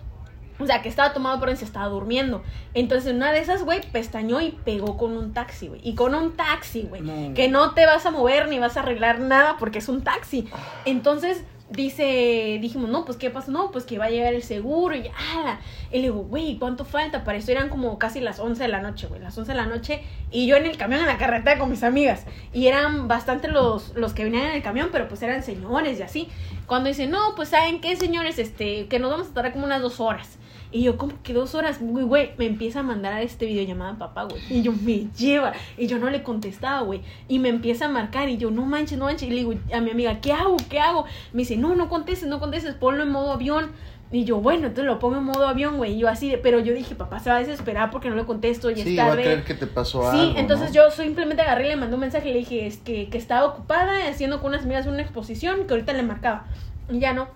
O 0.59 0.65
sea, 0.65 0.81
que 0.81 0.89
estaba 0.89 1.13
tomado, 1.13 1.39
pero 1.39 1.55
se 1.55 1.65
estaba 1.65 1.87
durmiendo. 1.87 2.41
Entonces, 2.73 3.13
una 3.13 3.31
de 3.31 3.39
esas, 3.39 3.63
güey, 3.63 3.81
pestañó 3.91 4.41
y 4.41 4.51
pegó 4.51 4.97
con 4.97 5.15
un 5.15 5.31
taxi, 5.31 5.67
güey. 5.67 5.81
Y 5.83 5.93
con 5.93 6.15
un 6.15 6.35
taxi, 6.35 6.81
güey. 6.81 7.01
No. 7.01 7.35
Que 7.35 7.47
no 7.47 7.75
te 7.75 7.85
vas 7.85 8.07
a 8.07 8.11
mover 8.11 8.47
ni 8.47 8.57
vas 8.57 8.75
a 8.75 8.79
arreglar 8.79 9.19
nada 9.19 9.57
porque 9.59 9.77
es 9.77 9.87
un 9.87 10.03
taxi. 10.03 10.47
Entonces, 10.85 11.43
dice, 11.69 12.57
dijimos, 12.61 12.89
no, 12.89 13.05
pues, 13.05 13.17
¿qué 13.17 13.29
pasó? 13.29 13.51
No, 13.51 13.71
pues 13.71 13.85
que 13.85 13.97
va 13.97 14.05
a 14.05 14.09
llegar 14.09 14.33
el 14.33 14.43
seguro 14.43 14.95
y 14.95 15.09
ala. 15.35 15.59
Y 15.91 15.97
le 15.97 16.03
digo, 16.03 16.23
güey, 16.23 16.57
¿cuánto 16.57 16.85
falta? 16.85 17.23
Para 17.23 17.37
eso 17.37 17.51
eran 17.51 17.69
como 17.69 17.97
casi 17.99 18.19
las 18.21 18.39
11 18.39 18.63
de 18.63 18.69
la 18.69 18.81
noche, 18.81 19.07
güey. 19.07 19.21
Las 19.21 19.37
11 19.37 19.51
de 19.51 19.57
la 19.57 19.65
noche. 19.65 20.01
Y 20.31 20.47
yo 20.47 20.55
en 20.55 20.65
el 20.65 20.77
camión, 20.77 21.01
en 21.01 21.07
la 21.07 21.17
carretera 21.17 21.59
con 21.59 21.69
mis 21.69 21.83
amigas. 21.83 22.25
Y 22.53 22.67
eran 22.67 23.07
bastante 23.07 23.47
los, 23.47 23.95
los 23.95 24.13
que 24.13 24.23
venían 24.23 24.45
en 24.45 24.55
el 24.55 24.63
camión, 24.63 24.89
pero 24.91 25.07
pues 25.07 25.21
eran 25.21 25.43
señores 25.43 25.99
y 25.99 26.03
así. 26.03 26.29
Cuando 26.65 26.89
dice, 26.89 27.07
no, 27.07 27.35
pues, 27.35 27.49
¿saben 27.49 27.81
qué, 27.81 27.95
señores? 27.95 28.39
Este, 28.39 28.87
que 28.87 28.99
nos 28.99 29.11
vamos 29.11 29.27
a 29.27 29.33
tardar 29.33 29.53
como 29.53 29.65
unas 29.65 29.81
dos 29.81 29.99
horas. 29.99 30.37
Y 30.71 30.83
yo, 30.83 30.97
como 30.97 31.13
que 31.23 31.33
dos 31.33 31.55
horas, 31.55 31.77
güey, 31.79 32.03
güey, 32.05 32.31
me 32.37 32.45
empieza 32.45 32.81
a 32.81 32.83
mandar 32.83 33.13
a 33.13 33.21
este 33.21 33.45
videollamada 33.45 33.91
a 33.91 33.97
papá, 33.97 34.23
güey. 34.23 34.41
Y 34.49 34.61
yo, 34.63 34.73
me 34.73 35.07
lleva. 35.17 35.53
Y 35.77 35.87
yo 35.87 35.97
no 35.97 36.09
le 36.09 36.23
contestaba, 36.23 36.81
güey. 36.81 37.01
Y 37.27 37.39
me 37.39 37.49
empieza 37.49 37.85
a 37.85 37.89
marcar. 37.89 38.27
Y 38.29 38.37
yo, 38.37 38.51
no 38.51 38.65
manches, 38.65 38.97
no 38.97 39.05
manches. 39.05 39.29
Y 39.29 39.31
le 39.31 39.37
digo 39.37 39.53
a 39.73 39.79
mi 39.81 39.91
amiga, 39.91 40.19
¿qué 40.19 40.33
hago? 40.33 40.57
¿Qué 40.69 40.79
hago? 40.79 41.05
Me 41.33 41.39
dice, 41.39 41.55
no, 41.57 41.75
no 41.75 41.87
contestes, 41.89 42.27
no 42.27 42.39
contestes, 42.39 42.73
ponlo 42.75 43.03
en 43.03 43.11
modo 43.11 43.31
avión. 43.31 43.71
Y 44.09 44.23
yo, 44.23 44.37
bueno, 44.39 44.67
entonces 44.67 44.85
lo 44.85 44.99
pongo 44.99 45.17
en 45.17 45.23
modo 45.25 45.47
avión, 45.47 45.75
güey. 45.77 45.93
Y 45.95 45.99
yo 45.99 46.07
así, 46.07 46.29
de- 46.29 46.37
pero 46.37 46.59
yo 46.59 46.73
dije, 46.73 46.95
papá 46.95 47.19
se 47.19 47.29
va 47.29 47.35
a 47.35 47.39
desesperar 47.39 47.91
porque 47.91 48.09
no 48.09 48.15
le 48.15 48.23
contesto 48.25 48.71
y 48.71 48.75
Sí, 48.75 48.97
es 48.97 48.99
va 49.05 49.11
a 49.11 49.15
creer 49.15 49.43
que 49.43 49.53
te 49.53 49.67
pasó 49.67 50.01
Sí, 50.13 50.17
algo. 50.19 50.39
entonces 50.39 50.69
¿no? 50.69 50.75
yo 50.75 50.91
simplemente 50.91 51.41
agarré 51.41 51.65
y 51.65 51.69
le 51.69 51.75
mandé 51.75 51.95
un 51.95 51.99
mensaje 52.01 52.29
y 52.29 52.33
le 52.33 52.39
dije 52.39 52.67
es 52.67 52.77
que, 52.77 53.09
que 53.09 53.17
estaba 53.17 53.45
ocupada 53.45 54.07
haciendo 54.07 54.39
con 54.39 54.51
unas 54.51 54.63
amigas 54.63 54.87
una 54.87 55.01
exposición 55.01 55.67
que 55.67 55.73
ahorita 55.73 55.91
le 55.91 56.03
marcaba. 56.03 56.45
Y 56.89 56.99
ya 56.99 57.11
no. 57.13 57.27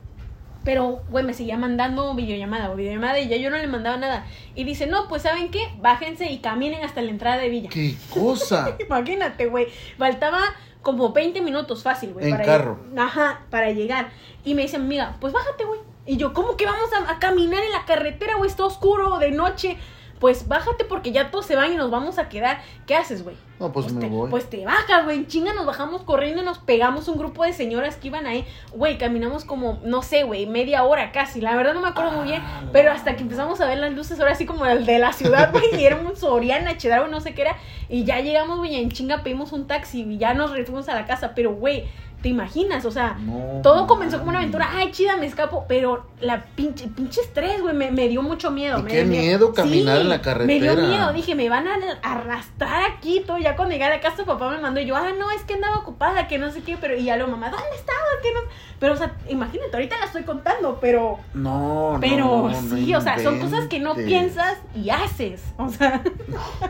Pero, 0.64 1.02
güey, 1.10 1.24
me 1.24 1.34
seguía 1.34 1.58
mandando 1.58 2.14
videollamada 2.14 2.70
o 2.72 2.76
videollamada 2.76 3.20
y 3.20 3.28
ya 3.28 3.38
yo 3.38 3.50
no 3.50 3.58
le 3.58 3.68
mandaba 3.68 3.98
nada. 3.98 4.26
Y 4.54 4.64
dice, 4.64 4.86
no, 4.86 5.08
pues 5.08 5.24
¿saben 5.24 5.50
qué? 5.50 5.70
Bájense 5.80 6.32
y 6.32 6.38
caminen 6.38 6.84
hasta 6.84 7.02
la 7.02 7.10
entrada 7.10 7.38
de 7.38 7.50
Villa. 7.50 7.70
¡Qué 7.70 7.96
cosa! 8.12 8.76
Imagínate, 8.86 9.48
güey. 9.48 9.68
Faltaba 9.98 10.40
como 10.82 11.14
20 11.14 11.42
minutos 11.42 11.82
fácil, 11.82 12.14
güey. 12.14 12.26
En 12.26 12.32
para 12.32 12.46
carro. 12.46 12.80
Ajá, 12.96 13.42
para 13.50 13.72
llegar. 13.72 14.12
Y 14.46 14.54
me 14.54 14.64
dice, 14.64 14.76
amiga, 14.76 15.18
pues 15.20 15.34
bájate, 15.34 15.66
güey. 15.66 15.80
Y 16.06 16.18
yo, 16.18 16.34
¿cómo 16.34 16.58
que 16.58 16.66
vamos 16.66 16.90
a, 16.94 17.12
a 17.12 17.20
caminar 17.20 17.64
en 17.64 17.72
la 17.72 17.86
carretera, 17.86 18.36
güey? 18.36 18.50
Está 18.50 18.66
oscuro, 18.66 19.18
de 19.18 19.32
noche. 19.32 19.78
Pues 20.22 20.48
bájate 20.48 20.86
porque 20.86 21.12
ya 21.12 21.32
todos 21.32 21.48
se 21.48 21.56
van 21.56 21.74
y 21.74 21.76
nos 21.76 21.90
vamos 21.90 22.20
a 22.20 22.30
quedar. 22.30 22.62
¿Qué 22.86 22.96
haces, 22.96 23.24
güey? 23.24 23.36
No, 23.60 23.72
pues, 23.72 23.92
me 23.92 24.02
te, 24.02 24.08
voy. 24.08 24.30
pues 24.30 24.48
te 24.48 24.64
bajas, 24.64 25.04
güey. 25.04 25.18
En 25.18 25.28
chinga 25.28 25.52
nos 25.54 25.66
bajamos 25.66 26.04
corriendo 26.04 26.44
y 26.44 26.46
nos 26.46 26.60
pegamos 26.60 27.08
un 27.08 27.18
grupo 27.18 27.44
de 27.44 27.54
señoras 27.54 27.96
que 27.96 28.10
iban 28.10 28.28
ahí. 28.28 28.46
Güey, 28.72 29.00
caminamos 29.00 29.46
como, 29.46 29.80
no 29.84 30.04
sé, 30.04 30.24
güey, 30.24 30.46
media 30.46 30.84
hora 30.84 31.12
casi. 31.12 31.42
La 31.42 31.56
verdad 31.56 31.74
no 31.74 31.82
me 31.82 31.88
acuerdo 31.88 32.12
muy 32.12 32.26
bien. 32.26 32.42
Ah, 32.46 32.62
Pero 32.72 32.92
hasta 32.92 33.16
que 33.16 33.24
empezamos 33.24 33.60
a 33.62 33.68
ver 33.68 33.80
las 33.80 33.94
luces, 33.94 34.20
ahora 34.20 34.36
sí 34.36 34.46
como 34.46 34.64
el 34.68 34.86
de 34.86 35.00
la 35.00 35.12
ciudad, 35.12 35.52
güey. 35.52 35.82
Y 35.82 35.86
era 35.86 35.96
un 35.96 36.16
Soriana, 36.16 36.78
Chedraui, 36.78 37.10
no 37.10 37.20
sé 37.20 37.34
qué 37.34 37.42
era. 37.42 37.58
Y 37.90 38.04
ya 38.04 38.20
llegamos, 38.20 38.60
güey, 38.60 38.76
en 38.76 38.92
chinga 38.92 39.24
pedimos 39.24 39.52
un 39.54 39.66
taxi 39.66 40.04
y 40.04 40.18
ya 40.20 40.36
nos 40.36 40.52
fuimos 40.52 40.88
a 40.88 40.94
la 40.94 41.08
casa. 41.08 41.34
Pero, 41.34 41.54
güey, 41.56 41.86
¿te 42.22 42.30
imaginas? 42.30 42.86
O 42.86 42.92
sea, 42.92 43.18
No 43.20 43.62
todo 43.64 43.88
comenzó 43.88 44.18
como 44.20 44.30
una 44.30 44.40
aventura. 44.40 44.70
Ay, 44.74 44.92
chida, 44.92 45.18
me 45.18 45.26
escapo. 45.26 45.66
Pero 45.68 46.06
la 46.20 46.44
pinche, 46.56 46.88
pinche 46.88 47.22
estrés, 47.22 47.62
güey, 47.62 47.76
me, 47.76 47.92
me 47.92 48.08
dio 48.08 48.22
mucho 48.22 48.52
miedo. 48.52 48.80
Y 48.80 48.84
me 48.84 48.90
qué 48.92 49.06
miedo 49.06 49.54
caminar 49.54 50.02
en 50.02 50.10
la 50.10 50.18
Me 50.18 50.22
dio 50.22 50.24
carretera. 50.24 50.76
miedo. 50.76 51.14
Dije, 51.14 51.36
me 51.36 51.50
van 51.50 51.68
a 51.68 51.76
arrastrar 52.04 52.84
aquí. 52.92 53.24
Todo. 53.26 53.38
Ya 53.38 53.56
cuando 53.56 53.74
llegué 53.74 53.86
a 53.86 53.90
la 53.90 54.00
casa, 54.00 54.24
papá 54.26 54.50
me 54.50 54.60
mandó. 54.60 54.80
Y 54.80 54.86
yo, 54.86 54.96
ah, 54.96 55.10
no, 55.18 55.32
es 55.32 55.44
que 55.44 55.56
andaba 55.56 55.78
ocupada, 55.78 56.28
que 56.28 56.38
no 56.38 56.52
sé 56.52 56.62
qué. 56.64 56.78
Pero, 56.80 56.96
y 56.96 57.04
ya 57.06 57.18
lo 57.18 57.28
mamá, 57.28 57.50
¿dónde 57.50 57.66
estaba? 57.76 57.98
Que 58.22 58.32
no. 58.34 58.40
Pero, 58.80 58.94
o 58.94 58.98
sea, 58.98 59.14
imagínate, 59.30 59.70
ahorita 59.74 59.98
la 60.00 60.06
estoy 60.06 60.24
contando, 60.24 60.80
pero. 60.82 61.20
No, 61.34 61.98
Pero 62.02 62.26
no, 62.26 62.50
no 62.50 62.76
sí, 62.76 62.94
o 62.96 63.02
sea, 63.02 63.20
son 63.20 63.40
cosas 63.40 63.68
que 63.68 63.80
no 63.80 63.94
piensas 63.96 64.58
y 64.76 64.90
haces. 64.90 65.44
O 65.58 65.70
sea. 65.70 66.02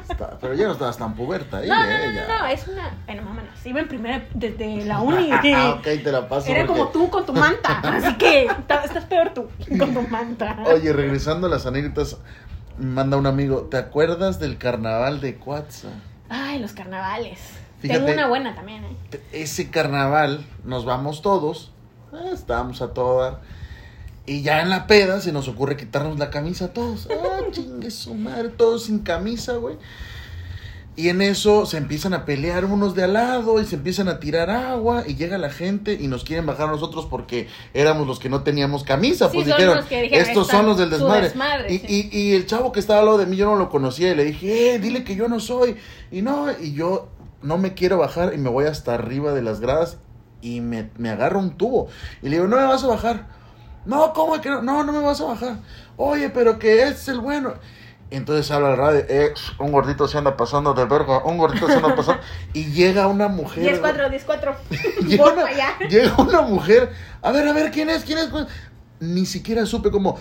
Está- 0.09 0.37
pero 0.39 0.53
ya 0.53 0.65
no 0.67 0.73
estabas 0.73 0.97
tan 0.97 1.15
puberta 1.15 1.57
ahí, 1.57 1.69
No, 1.69 1.75
no, 1.75 1.89
¿eh? 1.89 2.11
no, 2.13 2.21
no, 2.27 2.39
no, 2.39 2.45
es 2.47 2.67
una. 2.67 2.91
Bueno, 3.05 3.21
mamá, 3.23 3.41
no, 3.43 3.69
iba 3.69 3.79
en 3.79 3.87
primera 3.87 4.25
desde 4.33 4.85
la 4.85 4.99
uni. 5.01 5.31
Ah, 5.55 5.75
ok, 5.77 5.83
te 5.83 6.11
la 6.11 6.27
paso. 6.27 6.47
Era 6.49 6.65
porque- 6.65 6.79
como 6.79 6.91
tú 6.91 7.09
con 7.09 7.25
tu 7.25 7.33
manta. 7.33 7.79
Así 7.83 8.15
que 8.17 8.45
estás 8.45 9.05
peor 9.05 9.33
tú 9.33 9.47
con 9.77 9.93
tu 9.93 10.01
manta. 10.03 10.63
Oye, 10.73 10.93
regresando 10.93 11.47
a 11.47 11.49
las 11.49 11.65
anécdotas, 11.65 12.17
manda 12.77 13.17
un 13.17 13.25
amigo, 13.27 13.63
¿te 13.63 13.77
acuerdas 13.77 14.39
del 14.39 14.57
carnaval 14.57 15.21
de 15.21 15.35
Cuatza? 15.35 15.89
Ay, 16.29 16.59
los 16.59 16.73
carnavales. 16.73 17.39
Fíjate. 17.79 17.99
Tengo 17.99 18.13
una 18.13 18.27
buena 18.27 18.55
también, 18.55 18.83
¿eh? 18.85 18.95
Ese 19.31 19.69
carnaval 19.71 20.45
nos 20.63 20.85
vamos 20.85 21.21
todos, 21.21 21.71
ah, 22.13 22.29
estábamos 22.31 22.81
a 22.81 22.93
toda 22.93 23.41
y 24.27 24.43
ya 24.43 24.61
en 24.61 24.69
la 24.69 24.85
peda 24.85 25.19
se 25.19 25.31
nos 25.31 25.47
ocurre 25.47 25.75
quitarnos 25.77 26.19
la 26.19 26.29
camisa 26.29 26.65
a 26.65 26.73
todos. 26.73 27.07
Ah, 27.11 27.39
chingue 27.51 27.89
su 27.89 28.13
madre, 28.13 28.49
todos 28.49 28.85
sin 28.85 28.99
camisa, 28.99 29.53
güey. 29.53 29.77
Y 30.97 31.07
en 31.07 31.21
eso 31.21 31.65
se 31.65 31.77
empiezan 31.77 32.13
a 32.13 32.25
pelear 32.25 32.65
unos 32.65 32.95
de 32.95 33.03
al 33.05 33.13
lado 33.13 33.61
y 33.61 33.65
se 33.65 33.75
empiezan 33.75 34.09
a 34.09 34.19
tirar 34.19 34.49
agua 34.49 35.03
y 35.07 35.15
llega 35.15 35.37
la 35.37 35.49
gente 35.49 35.97
y 35.99 36.07
nos 36.07 36.25
quieren 36.25 36.45
bajar 36.45 36.67
a 36.67 36.71
nosotros 36.71 37.07
porque 37.09 37.47
éramos 37.73 38.05
los 38.07 38.19
que 38.19 38.27
no 38.27 38.43
teníamos 38.43 38.83
camisa. 38.83 39.29
Sí, 39.29 39.35
pues 39.35 39.47
dijeron, 39.47 39.77
estos 39.89 40.47
"Están 40.47 40.59
son 40.59 40.65
los 40.65 40.77
del 40.77 40.89
desmadre. 40.89 41.21
desmadre", 41.29 41.73
y, 41.73 41.79
sí. 41.79 42.09
y, 42.11 42.17
y 42.19 42.33
el 42.33 42.45
chavo 42.45 42.73
que 42.73 42.81
estaba 42.81 42.99
al 42.99 43.05
lado 43.05 43.17
de 43.17 43.25
mí 43.25 43.37
yo 43.37 43.45
no 43.45 43.55
lo 43.55 43.69
conocía 43.69 44.11
y 44.11 44.15
le 44.15 44.25
dije, 44.25 44.75
eh, 44.75 44.79
dile 44.79 45.05
que 45.05 45.15
yo 45.15 45.29
no 45.29 45.39
soy. 45.39 45.77
Y 46.11 46.21
no, 46.23 46.47
y 46.61 46.73
yo 46.73 47.07
no 47.41 47.57
me 47.57 47.73
quiero 47.73 47.97
bajar 47.97 48.33
y 48.33 48.37
me 48.37 48.49
voy 48.49 48.65
hasta 48.65 48.93
arriba 48.93 49.33
de 49.33 49.41
las 49.43 49.61
gradas 49.61 49.97
y 50.41 50.59
me, 50.59 50.89
me 50.97 51.09
agarro 51.09 51.39
un 51.39 51.51
tubo. 51.57 51.87
Y 52.21 52.25
le 52.27 52.35
digo, 52.35 52.47
no 52.47 52.57
me 52.57 52.63
vas 52.65 52.83
a 52.83 52.87
bajar. 52.87 53.27
No, 53.85 54.11
¿cómo 54.13 54.39
que 54.41 54.49
no? 54.49 54.61
No, 54.61 54.83
no 54.83 54.91
me 54.91 54.99
vas 54.99 55.21
a 55.21 55.25
bajar. 55.25 55.55
Oye, 55.95 56.29
pero 56.29 56.59
que 56.59 56.83
es 56.83 57.07
el 57.07 57.19
bueno. 57.21 57.53
Entonces 58.11 58.51
habla 58.51 58.71
al 58.71 58.77
radio, 58.77 59.05
eh, 59.07 59.33
un 59.57 59.71
gordito 59.71 60.05
se 60.05 60.17
anda 60.17 60.35
pasando 60.35 60.73
de 60.73 60.83
verga, 60.83 61.23
un 61.23 61.37
gordito 61.37 61.67
se 61.67 61.75
anda 61.75 61.95
pasando. 61.95 62.21
Y 62.53 62.65
llega 62.65 63.07
una 63.07 63.29
mujer. 63.29 63.81
10-4, 63.81 64.25
10-4. 64.25 64.55
llega, 65.07 65.25
una, 65.31 65.87
llega 65.87 66.15
una 66.17 66.41
mujer. 66.41 66.91
A 67.21 67.31
ver, 67.31 67.47
a 67.47 67.53
ver, 67.53 67.71
¿quién 67.71 67.89
es? 67.89 68.03
¿Quién 68.03 68.17
es? 68.17 68.29
Ni 68.99 69.25
siquiera 69.25 69.65
supe 69.65 69.89
como 69.91 70.19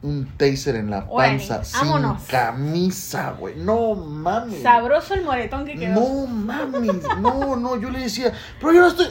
un 0.00 0.26
taser 0.38 0.76
en 0.76 0.90
la 0.90 1.06
panza, 1.08 1.62
vámonos. 1.74 2.22
sin 2.22 2.30
camisa, 2.30 3.32
güey. 3.38 3.56
No 3.56 3.94
mames. 3.94 4.62
Sabroso 4.62 5.12
el 5.12 5.24
moretón 5.24 5.66
que 5.66 5.76
quedó. 5.76 5.94
No 5.94 6.26
mames, 6.26 7.02
no, 7.20 7.54
no, 7.56 7.76
yo 7.76 7.90
le 7.90 8.00
decía, 8.00 8.32
pero 8.60 8.72
yo 8.72 8.80
no 8.80 8.88
estoy 8.88 9.06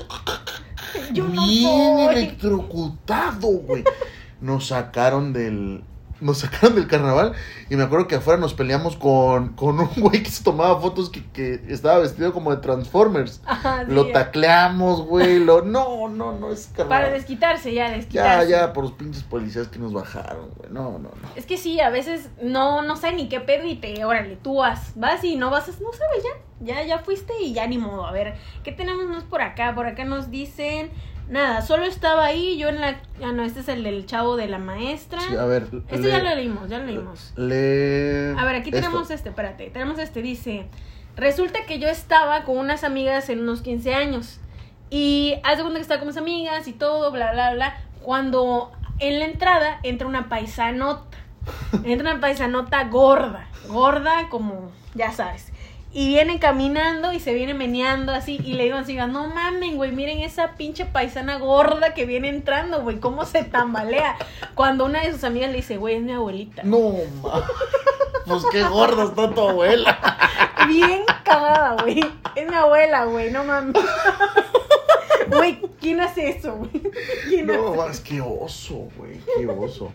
Yo 1.14 1.26
no 1.26 1.46
bien 1.46 2.00
electrocutado, 2.10 3.50
güey. 3.50 3.84
Nos 4.42 4.68
sacaron 4.68 5.32
del 5.32 5.84
nos 6.22 6.40
sacaron 6.40 6.76
del 6.76 6.88
carnaval 6.88 7.34
y 7.70 7.76
me 7.76 7.84
acuerdo 7.84 8.08
que 8.08 8.16
afuera 8.16 8.40
nos 8.40 8.54
peleamos 8.54 8.96
con, 8.96 9.50
con 9.54 9.80
un 9.80 9.90
güey 9.98 10.24
que 10.24 10.30
se 10.30 10.44
tomaba 10.44 10.80
fotos 10.82 11.10
que, 11.10 11.24
que 11.32 11.62
estaba 11.70 12.00
vestido 12.00 12.34
como 12.34 12.52
de 12.56 12.62
Transformers. 12.62 13.42
Ajá, 13.46 13.86
sí, 13.86 13.92
lo 13.92 14.08
ya. 14.08 14.14
tacleamos, 14.14 15.02
güey, 15.06 15.40
lo 15.40 15.62
no, 15.64 16.08
no, 16.10 16.34
no 16.34 16.52
es 16.52 16.68
Para 16.68 16.90
carnaval. 16.90 17.14
desquitarse, 17.14 17.74
ya, 17.74 17.90
Ya, 17.90 17.96
desquitarse. 17.98 18.50
ya, 18.50 18.74
por 18.74 18.84
los 18.86 18.94
pinches 18.94 19.24
policías 19.24 19.68
que 19.68 19.80
nos 19.80 19.94
bajaron, 19.94 20.50
güey. 20.56 20.70
No, 20.72 20.92
no, 20.94 21.00
no. 21.00 21.30
Es 21.36 21.46
que 21.46 21.58
sí, 21.58 21.80
a 21.80 21.90
veces 21.90 22.30
no, 22.42 22.82
no 22.82 22.96
sé 22.96 23.14
ni 23.14 23.30
qué 23.30 23.40
pedo 23.40 23.66
y 23.68 23.76
te, 23.76 24.04
órale, 24.06 24.38
tú 24.38 24.58
vas, 24.58 24.94
vas 24.96 25.24
y 25.24 25.36
no 25.36 25.50
vas, 25.50 25.68
no 25.82 25.92
sabes 25.94 26.24
ya, 26.24 26.76
ya, 26.76 26.84
ya 26.86 27.00
fuiste 27.00 27.34
y 27.42 27.54
ya 27.54 27.68
ni 27.68 27.78
modo. 27.78 28.06
A 28.06 28.12
ver, 28.12 28.36
¿qué 28.64 28.72
tenemos 28.72 29.06
más 29.08 29.24
por 29.24 29.42
acá? 29.42 29.74
Por 29.76 29.86
acá 29.88 30.06
nos 30.06 30.32
dicen, 30.32 30.90
nada, 31.30 31.62
solo 31.62 31.84
estaba 31.84 32.26
ahí, 32.26 32.58
yo 32.58 32.70
en 32.70 32.82
la, 32.82 33.00
ah 33.24 33.32
no, 33.32 33.44
este 33.44 33.60
es 33.60 33.68
el 33.68 33.84
del 33.84 34.06
chavo 34.06 34.36
de 34.36 34.48
la 34.48 34.60
maestra. 34.60 35.20
Sí, 35.22 35.36
a 35.36 35.46
ver. 35.46 35.68
este 35.90 36.10
ya 36.10 36.20
lo 36.20 36.36
leímos, 36.36 36.70
ya 36.70 36.80
lo 36.80 36.86
leímos. 36.86 37.34
Le... 37.36 38.34
A 38.38 38.46
ver, 38.46 38.56
aquí 38.56 38.70
esto. 38.70 38.82
tenemos 38.82 39.10
este, 39.12 39.30
espérate, 39.30 39.70
tenemos 39.70 40.00
este, 40.00 40.22
dice, 40.22 40.68
resulta 41.16 41.66
que 41.66 41.80
yo 41.80 41.88
estaba 41.88 42.44
con 42.44 42.58
unas 42.58 42.84
amigas 42.84 43.30
en 43.30 43.42
unos 43.42 43.62
15 43.62 43.94
años 43.94 44.40
y 44.90 45.36
haz 45.44 45.58
de 45.58 45.64
cuenta 45.64 45.80
que 45.80 45.84
estaba 45.84 46.00
con 46.00 46.08
mis 46.08 46.18
amigas 46.18 46.68
y 46.68 46.74
todo, 46.74 47.12
bla, 47.12 47.34
bla, 47.34 47.54
bla, 47.54 47.78
cuando 48.02 48.72
en 49.00 49.20
la 49.20 49.26
entrada 49.26 49.80
entra 49.84 50.08
una 50.08 50.30
paisanota, 50.30 51.18
entra 51.84 52.12
una 52.12 52.22
paisanota 52.22 52.84
gorda, 52.86 53.48
gorda 53.68 54.30
como, 54.30 54.72
ya 54.96 55.12
sabes. 55.12 55.52
Y 55.92 56.10
viene 56.10 56.38
caminando 56.38 57.14
y 57.14 57.20
se 57.20 57.34
viene 57.34 57.54
meneando 57.54 58.12
así. 58.12 58.40
Y 58.44 58.54
le 58.54 58.66
digo 58.66 58.78
así, 58.78 58.96
no 58.96 59.28
mamen, 59.28 59.78
güey, 59.78 59.92
miren 59.92 60.20
esa 60.20 60.54
pinche 60.54 60.86
paisana 60.86 61.38
gorda 61.38 61.94
que 61.94 62.06
viene 62.06 62.30
entrando, 62.30 62.82
güey, 62.82 63.00
cómo 63.00 63.26
se 63.26 63.44
tambalea. 63.44 64.16
Cuando 64.54 64.86
una 64.86 65.02
de 65.02 65.14
sus 65.14 65.24
amigas 65.24 65.50
le 65.50 65.58
dice, 65.58 65.78
güey, 65.78 65.96
es 65.96 66.02
mi 66.02 66.12
abuelita. 66.12 66.64
No, 66.64 66.94
ma. 67.24 67.46
Pues 68.26 68.44
qué 68.52 68.64
gorda 68.64 69.06
está 69.06 69.34
tu 69.34 69.42
abuela. 69.42 69.98
Bien 70.68 71.04
cagada, 71.24 71.82
güey. 71.82 72.02
Es 72.36 72.48
mi 72.48 72.56
abuela, 72.56 73.06
güey, 73.06 73.32
no 73.32 73.46
mames. 73.46 73.82
Güey, 75.30 75.62
¿quién 75.80 76.02
hace 76.02 76.30
eso, 76.30 76.56
güey? 76.56 76.72
¿Quién 77.30 77.50
hace? 77.50 77.60
No, 77.60 77.76
más 77.76 78.02
que 78.02 78.20
oso, 78.22 78.90
güey. 78.98 79.20
Qué 79.38 79.48
oso. 79.48 79.92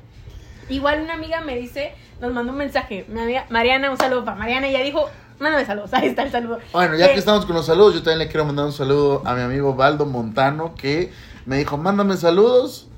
Igual 0.69 1.03
una 1.03 1.15
amiga 1.15 1.41
me 1.43 1.57
dice, 1.57 1.95
nos 2.21 2.33
mandó 2.33 2.53
un 2.53 2.59
mensaje. 2.59 3.05
Mi 3.09 3.21
amiga 3.21 3.47
Mariana, 3.51 3.91
un 3.91 3.99
saludo 3.99 4.25
para 4.25 4.39
Mariana. 4.39 4.69
Ella 4.69 4.81
dijo, 4.81 5.11
mándame 5.39 5.65
saludos. 5.67 5.93
Ahí 5.95 6.09
está 6.09 6.23
el 6.23 6.31
saludo. 6.33 6.59
Bueno, 6.73 6.97
ya 6.97 7.07
Eh, 7.07 7.13
que 7.13 7.19
estamos 7.19 7.45
con 7.47 7.55
los 7.57 7.67
saludos, 7.67 7.95
yo 7.95 8.03
también 8.03 8.19
le 8.21 8.29
quiero 8.29 8.45
mandar 8.45 8.67
un 8.67 8.73
saludo 8.73 9.23
a 9.25 9.35
mi 9.35 9.43
amigo 9.43 9.75
Baldo 9.75 10.07
Montano 10.07 10.75
que 10.75 11.13
me 11.47 11.59
dijo, 11.59 11.77
mándame 11.77 12.17
saludos 12.17 12.89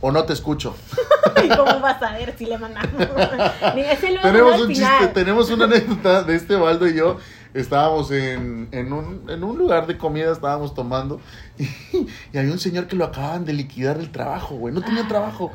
o 0.00 0.10
no 0.12 0.24
te 0.24 0.32
escucho. 0.32 0.74
¿Y 1.44 1.48
cómo 1.48 1.80
vas 1.80 2.02
a 2.02 2.12
ver 2.12 2.34
si 2.36 2.46
le 2.46 2.58
mandamos? 2.58 2.90
Tenemos 4.22 4.60
un 4.60 4.68
chiste, 4.68 5.08
tenemos 5.14 5.50
una 5.50 5.64
anécdota 5.66 6.22
de 6.22 6.36
este 6.36 6.56
Baldo 6.56 6.86
y 6.88 6.94
yo. 6.96 7.18
Estábamos 7.54 8.10
en, 8.10 8.66
en, 8.72 8.92
un, 8.92 9.30
en 9.30 9.44
un 9.44 9.56
lugar 9.56 9.86
de 9.86 9.96
comida, 9.96 10.32
estábamos 10.32 10.74
tomando 10.74 11.20
y, 11.56 11.68
y 12.32 12.36
había 12.38 12.50
un 12.50 12.58
señor 12.58 12.88
que 12.88 12.96
lo 12.96 13.04
acababan 13.04 13.44
de 13.44 13.52
liquidar 13.52 13.96
del 13.98 14.10
trabajo, 14.10 14.56
güey, 14.56 14.74
no 14.74 14.82
tenía 14.82 15.02
Ah. 15.04 15.08
trabajo. 15.08 15.52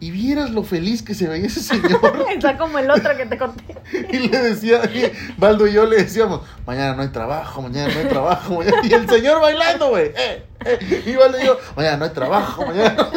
Y 0.00 0.10
vieras 0.10 0.50
lo 0.50 0.62
feliz 0.62 1.02
que 1.02 1.14
se 1.14 1.28
veía 1.28 1.46
ese 1.46 1.60
señor. 1.60 2.26
Está 2.34 2.56
como 2.56 2.78
el 2.78 2.90
otro 2.90 3.14
que 3.16 3.26
te 3.26 3.36
conté. 3.36 3.62
Y 4.10 4.28
le 4.28 4.38
decía, 4.38 4.82
y 4.86 5.12
Baldo 5.38 5.66
y 5.66 5.74
yo 5.74 5.84
le 5.84 5.96
decíamos, 5.96 6.40
mañana 6.66 6.94
no 6.94 7.02
hay 7.02 7.08
trabajo, 7.08 7.60
mañana 7.60 7.92
no 7.92 8.00
hay 8.00 8.06
trabajo. 8.06 8.56
mañana-". 8.56 8.80
Y 8.82 8.92
el 8.94 9.08
señor 9.08 9.42
bailando, 9.42 9.90
güey. 9.90 10.12
Eh, 10.16 10.42
Igual 11.06 11.32
le 11.32 11.38
digo, 11.38 11.56
mañana 11.76 11.96
no 11.98 12.04
hay 12.04 12.10
trabajo, 12.10 12.66
mañana. 12.66 13.08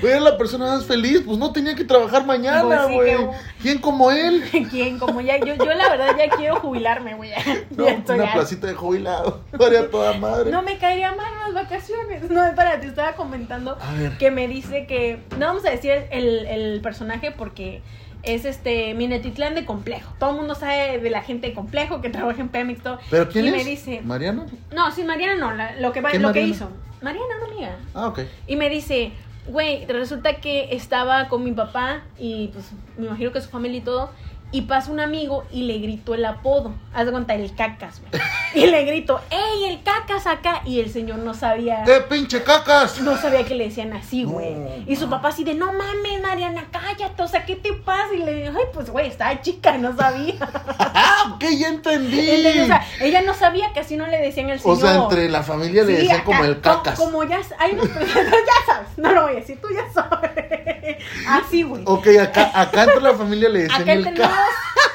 Güey, 0.00 0.12
era 0.12 0.20
la 0.20 0.36
persona 0.36 0.66
más 0.66 0.84
feliz, 0.86 1.22
pues 1.24 1.38
no 1.38 1.52
tenía 1.52 1.74
que 1.74 1.84
trabajar 1.84 2.26
mañana, 2.26 2.62
Pues 2.64 2.80
sí, 2.88 2.94
güey. 2.94 3.16
que- 3.16 3.28
¿Quién 3.62 3.78
como 3.78 4.10
él? 4.10 4.42
¿Quién? 4.70 4.98
Como 4.98 5.20
ya, 5.20 5.38
yo, 5.38 5.54
yo 5.54 5.64
la 5.74 5.88
verdad 5.88 6.16
ya 6.18 6.28
quiero 6.36 6.56
jubilarme, 6.56 7.14
güey. 7.14 7.30
No, 7.76 7.86
una 8.14 8.32
placita 8.32 8.66
de 8.66 8.74
jubilado. 8.74 9.42
Haría 9.64 9.90
toda 9.90 10.14
madre. 10.14 10.50
No 10.50 10.62
me 10.62 10.78
caería 10.78 11.12
mal 11.14 11.32
unas 11.36 11.54
vacaciones. 11.64 12.28
No, 12.30 12.44
espera, 12.44 12.80
te 12.80 12.88
estaba 12.88 13.12
comentando 13.14 13.78
que 14.18 14.30
me 14.30 14.48
dice 14.48 14.86
que. 14.86 15.22
No 15.38 15.46
vamos 15.46 15.64
a 15.64 15.70
decir 15.70 15.92
el, 16.10 16.46
el 16.46 16.80
personaje 16.80 17.30
porque 17.30 17.82
es 18.22 18.44
este 18.44 18.94
Minetitlán 18.94 19.54
de 19.54 19.64
complejo. 19.64 20.12
Todo 20.18 20.30
el 20.30 20.36
mundo 20.36 20.54
sabe 20.54 20.98
de 20.98 21.10
la 21.10 21.22
gente 21.22 21.48
de 21.48 21.54
complejo 21.54 22.00
que 22.00 22.10
trabaja 22.10 22.40
en 22.40 22.48
Pemex. 22.48 22.82
Todo. 22.82 22.98
¿Pero 23.10 23.28
quién 23.28 23.46
y 23.46 23.48
es? 23.48 23.54
me 23.56 23.64
dice. 23.64 24.00
¿Mariano? 24.02 24.46
No, 24.74 24.90
sí, 24.92 25.04
Mariana 25.04 25.36
no, 25.36 25.52
la- 25.54 25.76
lo 25.80 25.92
que, 25.92 26.00
va- 26.00 26.10
¿Qué 26.10 26.18
lo 26.18 26.32
que 26.32 26.40
Mariana? 26.40 26.54
hizo. 26.54 26.68
Mariana, 27.02 27.26
una 27.42 27.52
amiga. 27.54 27.76
Ah, 27.94 28.08
ok. 28.08 28.20
Y 28.46 28.56
me 28.56 28.68
dice, 28.68 29.12
güey, 29.48 29.86
resulta 29.86 30.34
que 30.36 30.68
estaba 30.74 31.28
con 31.28 31.42
mi 31.44 31.52
papá 31.52 32.02
y 32.18 32.48
pues 32.48 32.66
me 32.98 33.06
imagino 33.06 33.32
que 33.32 33.40
su 33.40 33.48
familia 33.48 33.78
y 33.78 33.82
todo. 33.82 34.10
Y 34.52 34.62
pasa 34.62 34.90
un 34.90 34.98
amigo 34.98 35.44
y 35.52 35.62
le 35.62 35.78
gritó 35.78 36.14
el 36.14 36.24
apodo. 36.24 36.74
Haz 36.92 37.06
de 37.06 37.12
cuenta, 37.12 37.34
el 37.34 37.54
cacas, 37.54 38.00
güey. 38.00 38.20
Y 38.52 38.66
le 38.66 38.84
grito, 38.84 39.20
¡ey, 39.30 39.66
el 39.66 39.80
cacas 39.84 40.26
acá! 40.26 40.62
Y 40.64 40.80
el 40.80 40.90
señor 40.90 41.18
no 41.18 41.34
sabía. 41.34 41.84
¡Eh, 41.84 42.00
pinche 42.08 42.42
cacas! 42.42 43.00
No 43.00 43.16
sabía 43.16 43.44
que 43.44 43.54
le 43.54 43.68
decían 43.68 43.92
así, 43.92 44.24
güey. 44.24 44.56
No, 44.56 44.70
y 44.88 44.96
su 44.96 45.08
papá 45.08 45.28
así 45.28 45.44
de, 45.44 45.54
no 45.54 45.72
mames, 45.72 46.20
Mariana, 46.20 46.64
cállate, 46.72 47.22
o 47.22 47.28
sea, 47.28 47.46
¿qué 47.46 47.54
te 47.54 47.72
pasa? 47.74 48.12
Y 48.12 48.24
le 48.24 48.34
digo, 48.34 48.54
ay, 48.58 48.64
pues, 48.74 48.90
güey, 48.90 49.06
estaba 49.06 49.40
chica, 49.40 49.78
no 49.78 49.96
sabía. 49.96 50.34
¡Ah, 50.78 51.32
ok! 51.36 51.44
Ya 51.56 51.68
entendí. 51.68 52.28
Entonces, 52.28 52.62
o 52.62 52.66
sea, 52.66 52.84
ella 53.02 53.22
no 53.22 53.34
sabía 53.34 53.72
que 53.72 53.78
así 53.78 53.96
no 53.96 54.08
le 54.08 54.18
decían 54.18 54.50
el 54.50 54.58
O 54.58 54.74
señor. 54.74 54.78
sea, 54.80 54.94
entre 55.04 55.28
la 55.28 55.44
familia 55.44 55.84
le 55.84 55.92
Sí, 55.94 56.02
decían 56.02 56.16
acá, 56.16 56.24
como 56.24 56.44
el 56.44 56.60
cacas. 56.60 56.98
Como 56.98 57.22
ya 57.22 57.38
s- 57.38 57.54
hay 57.56 57.74
unos 57.74 57.86
personas, 57.88 58.32
ya 58.32 58.74
sabes, 58.74 58.88
no 58.96 59.12
lo 59.12 59.22
voy 59.22 59.32
a 59.32 59.36
decir, 59.36 59.60
tú 59.62 59.68
ya 59.72 59.84
sabes. 59.94 60.32
Así, 61.28 61.62
güey. 61.62 61.82
Ok, 61.86 62.08
acá, 62.20 62.50
acá 62.52 62.82
entre 62.84 63.00
la 63.00 63.14
familia 63.14 63.48
le 63.48 63.60
decían 63.62 63.82
Acá 63.82 63.92
el 63.92 64.04
cacas. 64.14 64.39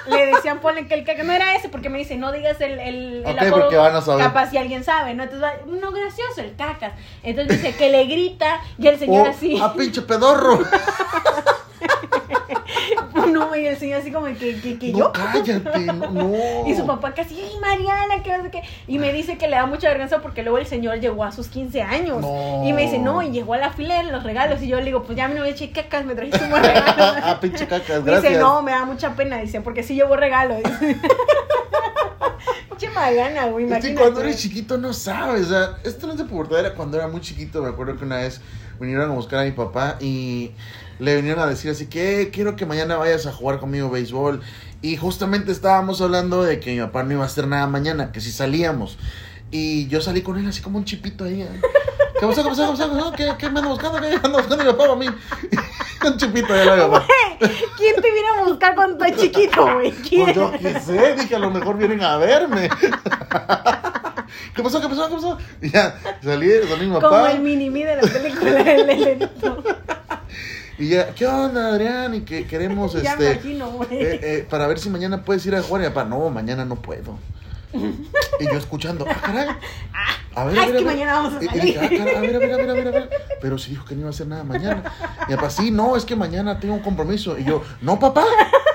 Le 0.08 0.26
decían, 0.28 0.60
ponle 0.60 0.88
que 0.88 0.94
el 0.94 1.04
caca, 1.04 1.24
no 1.24 1.34
era 1.34 1.56
ese, 1.56 1.70
porque 1.70 1.90
me 1.90 1.98
dice, 1.98 2.16
no 2.18 2.32
digas 2.32 2.60
el, 2.62 2.80
el, 2.80 3.24
el 3.26 3.36
Ok, 3.36 3.42
apodo, 3.42 3.62
porque 3.62 3.76
van 3.78 3.96
a 3.96 4.02
saber. 4.02 4.26
capaz 4.26 4.50
si 4.52 4.58
alguien 4.58 4.84
sabe, 4.84 5.14
¿no? 5.14 5.24
Entonces, 5.24 5.48
va, 5.48 5.54
no, 5.66 5.92
gracioso, 5.92 6.42
el 6.42 6.56
cacas. 6.56 6.94
Entonces 7.24 7.62
dice 7.62 7.76
que 7.76 7.90
le 7.90 8.06
grita, 8.06 8.60
y 8.78 8.88
el 8.88 9.00
señor 9.00 9.28
O, 9.28 9.32
así, 9.32 9.60
¡Ah, 9.62 9.74
pinche 9.76 10.02
pedorro! 10.04 10.60
no, 13.32 13.56
y 13.56 13.66
el 13.68 13.78
señor 13.78 14.02
así 14.02 14.12
como 14.12 14.28
que, 14.28 14.60
que, 14.62 14.78
que 14.80 14.92
no, 14.92 14.98
yo. 15.00 15.12
cállate, 15.12 15.80
no. 15.80 16.34
Y 16.68 16.76
su 16.76 16.86
papá 16.86 17.14
casi, 17.14 17.36
ay, 17.40 17.60
Mariana, 17.60 18.24
que 18.24 18.38
no 18.38 18.44
sé 18.44 18.52
qué. 18.52 18.62
Y 18.88 19.00
me 19.00 19.14
dice 19.14 19.38
que 19.38 19.48
le 19.48 19.56
da 19.56 19.66
mucha 19.66 19.88
vergüenza 19.90 20.22
porque 20.22 20.44
luego 20.44 20.58
el 20.58 20.66
señor 20.68 21.00
llegó 21.00 21.24
a 21.24 21.32
sus 21.32 21.48
15 21.48 21.82
años. 21.82 22.22
No. 22.22 22.64
Y 22.66 22.74
me 22.74 22.84
dice, 22.84 23.00
no, 23.00 23.22
y 23.22 23.32
llegó 23.32 23.54
a 23.54 23.58
la 23.58 23.72
fila 23.72 24.04
de 24.04 24.12
los 24.12 24.24
regalos. 24.24 24.62
Y 24.62 24.68
yo 24.68 24.78
le 24.78 24.86
digo, 24.86 25.04
pues 25.04 25.18
ya 25.18 25.28
me 25.28 25.36
no 25.36 25.42
voy 25.42 25.50
a 25.50 25.52
echar 25.54 25.70
cacas, 25.72 26.06
me 26.06 26.16
trajiste 26.16 26.44
un 26.44 26.50
buen 26.52 26.64
regalo. 26.64 26.94
ah, 27.24 27.38
pinche 27.42 27.68
cacas, 27.68 28.04
gracias. 28.04 28.24
dice, 28.24 28.38
no, 28.40 28.62
me 28.62 28.72
da 28.72 28.86
mucha 28.86 29.16
pena, 29.16 29.38
dice, 29.40 29.62
porque 29.62 29.84
sí 29.84 29.96
llevó 29.96 30.16
regalo. 30.16 30.56
Dice. 30.56 30.98
Pinche 32.70 32.90
Mariana, 32.90 33.46
güey, 33.48 33.66
imagínate. 33.66 34.00
cuando 34.02 34.22
eres 34.22 34.38
chiquito 34.38 34.78
no 34.78 34.94
sabes, 34.94 35.46
o 35.48 35.50
sea, 35.50 35.78
esto 35.84 36.08
no 36.08 36.14
es 36.14 36.20
de 36.20 36.26
pubertad, 36.26 36.60
era 36.60 36.74
cuando 36.74 36.98
era 36.98 37.08
muy 37.08 37.22
chiquito, 37.22 37.62
me 37.62 37.70
acuerdo 37.70 37.96
que 37.96 38.04
una 38.04 38.18
vez 38.18 38.42
vinieron 38.80 39.10
a 39.12 39.14
buscar 39.14 39.40
a 39.40 39.44
mi 39.44 39.52
papá 39.52 39.96
y 40.02 40.52
le 41.00 41.16
vinieron 41.16 41.42
a 41.44 41.48
decir 41.48 41.72
así 41.72 41.88
que 41.88 42.22
"Eh, 42.22 42.30
quiero 42.32 42.56
que 42.56 42.65
mañana 42.66 42.98
vayas 42.98 43.26
a 43.26 43.32
jugar 43.32 43.60
conmigo 43.60 43.90
béisbol 43.90 44.42
y 44.82 44.98
justamente 44.98 45.52
estábamos 45.52 46.02
hablando 46.02 46.44
de 46.44 46.60
que 46.60 46.74
mi 46.74 46.80
papá 46.80 47.04
no 47.04 47.14
iba 47.14 47.24
a 47.24 47.28
hacer 47.28 47.48
nada 47.48 47.68
mañana, 47.68 48.12
que 48.12 48.22
si 48.22 48.32
salíamos 48.32 48.98
y 49.52 49.88
yo 49.88 50.02
salí 50.02 50.22
con 50.22 50.38
él 50.38 50.48
así 50.48 50.62
como 50.62 50.78
un 50.78 50.86
chipito 50.86 51.24
ahí. 51.24 51.42
¿eh? 51.42 51.62
¿Qué 52.20 52.26
pasó? 52.26 52.44
¿Qué 52.44 52.50
pasó? 52.50 52.74
¿Qué 52.74 52.78
pasó? 52.78 53.12
¿Qué, 53.12 53.32
qué 53.38 53.50
me 53.50 53.60
anda 53.60 53.72
buscando? 53.72 54.00
¿Qué 54.00 54.08
anda 54.16 54.38
buscando 54.40 54.58
mi 54.64 54.72
papá 54.72 54.92
a 54.92 54.96
mí? 54.96 55.08
un 56.06 56.18
chipito 56.18 56.54
ahí 56.54 56.68
a 56.68 56.76
mi 56.76 56.82
papá. 56.82 57.06
¿Quién 57.78 57.96
te 58.02 58.12
viene 58.12 58.28
a 58.40 58.44
buscar 58.44 58.76
cuando 58.76 59.04
estás 59.04 59.22
chiquito, 59.22 59.64
güey? 59.74 59.92
Pues 59.92 60.36
yo 60.36 60.52
qué 60.52 60.80
sé, 60.80 61.16
dije 61.16 61.36
a 61.36 61.40
lo 61.40 61.52
mejor 61.52 61.78
vienen 61.78 62.02
a 62.02 62.18
verme. 62.18 62.70
¿Qué 64.56 64.64
pasó? 64.64 64.82
¿Qué 64.82 64.88
pasó? 64.88 65.08
¿Qué 65.10 65.16
pasó? 65.16 65.38
Y 65.62 65.70
ya, 65.70 65.96
salí, 66.24 66.50
salí 66.68 66.88
mi 66.88 66.94
Como 66.94 67.02
papá. 67.02 67.32
el 67.32 67.42
mini-me 67.42 67.86
de 67.86 67.96
la 67.98 68.02
película 68.02 68.52
del 68.64 68.90
Elenito. 68.90 69.64
Y 70.78 70.90
ya, 70.90 71.14
¿qué 71.16 71.26
onda, 71.26 71.68
Adrián? 71.70 72.16
Y 72.16 72.22
que 72.22 72.46
queremos, 72.48 72.94
Ya 73.02 73.14
este, 73.14 73.32
imagino, 73.34 73.70
güey. 73.72 73.88
eh, 73.94 74.20
eh, 74.22 74.48
para 74.50 74.68
ver 74.68 74.80
si 74.80 74.90
mañana 74.90 75.24
puedes 75.24 75.46
ir 75.46 75.56
a 75.56 75.62
jugar. 75.62 75.84
Y 75.84 75.86
papá, 75.88 76.04
no, 76.06 76.30
mañana 76.30 76.66
no 76.66 76.76
puedo. 76.76 77.18
Y 78.40 78.46
yo 78.46 78.58
escuchando, 78.58 79.06
ah, 79.10 79.16
caray. 79.22 79.48
A 80.36 80.44
ver, 80.46 80.60
a 80.60 80.66
es 80.66 80.68
ver, 80.68 80.76
a 80.76 80.80
que 80.80 80.84
ver. 80.84 80.86
mañana 80.86 81.14
vamos 81.14 81.34
a 81.36 81.44
Y- 81.44 81.46
y 81.70 81.76
ah, 81.78 81.88
ver, 81.90 82.02
a 82.16 82.20
ver, 82.20 82.88
a 82.88 82.92
ver. 82.92 83.10
Pero 83.42 83.58
si 83.58 83.70
dijo 83.72 83.86
que 83.86 83.96
no 83.96 84.02
iba 84.02 84.10
a 84.10 84.12
hacer 84.12 84.28
nada 84.28 84.44
mañana. 84.44 84.84
Mi 85.30 85.36
papá, 85.36 85.50
sí, 85.50 85.72
no, 85.72 85.96
es 85.96 86.04
que 86.04 86.16
mañana 86.18 86.60
tengo 86.60 86.74
un 86.74 86.82
compromiso. 86.82 87.38
Y 87.40 87.46
yo, 87.46 87.64
no, 87.82 87.98
papá, 88.00 88.26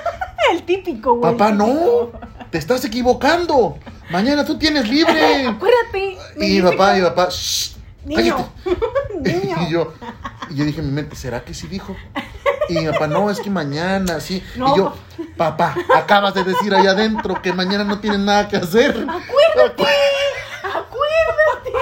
El 0.53 0.63
típico, 0.65 1.15
güey. 1.17 1.33
papá, 1.33 1.51
no. 1.53 2.11
Te 2.51 2.59
estás 2.59 2.85
equivocando. 2.85 3.79
Mañana 4.11 4.45
tú 4.45 4.59
tienes 4.59 4.89
libre. 4.89 5.47
Acuérdate. 5.47 6.17
Y 6.39 6.61
papá, 6.63 6.95
mi 6.95 7.03
papá, 7.03 7.29
"Shh, 7.31 7.77
Niño. 8.07 8.37
Niño. 9.21 9.57
Y 9.69 9.71
yo, 9.73 9.93
y 10.51 10.57
yo 10.57 10.65
dije 10.65 10.81
en 10.81 10.87
mi 10.87 10.93
mente, 10.93 11.17
¿será 11.17 11.45
que 11.45 11.55
sí 11.55 11.67
dijo? 11.67 11.97
Y 12.69 12.75
mi 12.79 12.87
papá, 12.87 13.07
no, 13.07 13.31
es 13.31 13.41
que 13.41 13.51
mañana, 13.51 14.21
sí. 14.21 14.43
No. 14.57 14.75
Y 14.75 14.79
yo, 14.79 14.95
papá, 15.37 15.75
acabas 15.95 16.35
de 16.35 16.45
decir 16.45 16.75
ahí 16.75 16.87
adentro 16.87 17.41
que 17.43 17.53
mañana 17.53 17.85
no 17.85 17.99
tienes 18.01 18.21
nada 18.21 18.49
que 18.49 18.57
hacer. 18.57 18.91
Acuérdate. 18.91 19.85
Acuérdate. 20.63 21.73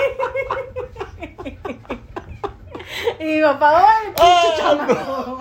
Y 3.21 3.25
mi 3.25 3.43
papá, 3.43 3.85
Ah, 4.21 4.87
no. 4.89 5.39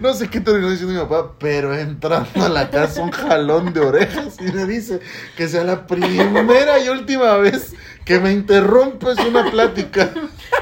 No 0.00 0.14
sé 0.14 0.28
qué 0.28 0.40
terminó 0.40 0.70
diciendo 0.70 0.94
mi 0.94 1.00
papá, 1.08 1.32
pero 1.38 1.74
entrando 1.76 2.44
a 2.44 2.48
la 2.48 2.70
casa 2.70 3.02
un 3.02 3.10
jalón 3.10 3.72
de 3.72 3.80
orejas 3.80 4.36
y 4.40 4.44
me 4.52 4.64
dice 4.66 5.00
que 5.36 5.48
sea 5.48 5.64
la 5.64 5.86
primera 5.86 6.78
y 6.78 6.88
última 6.88 7.36
vez 7.36 7.74
que 8.04 8.18
me 8.18 8.32
interrumpes 8.32 9.18
una 9.20 9.50
plática. 9.50 10.10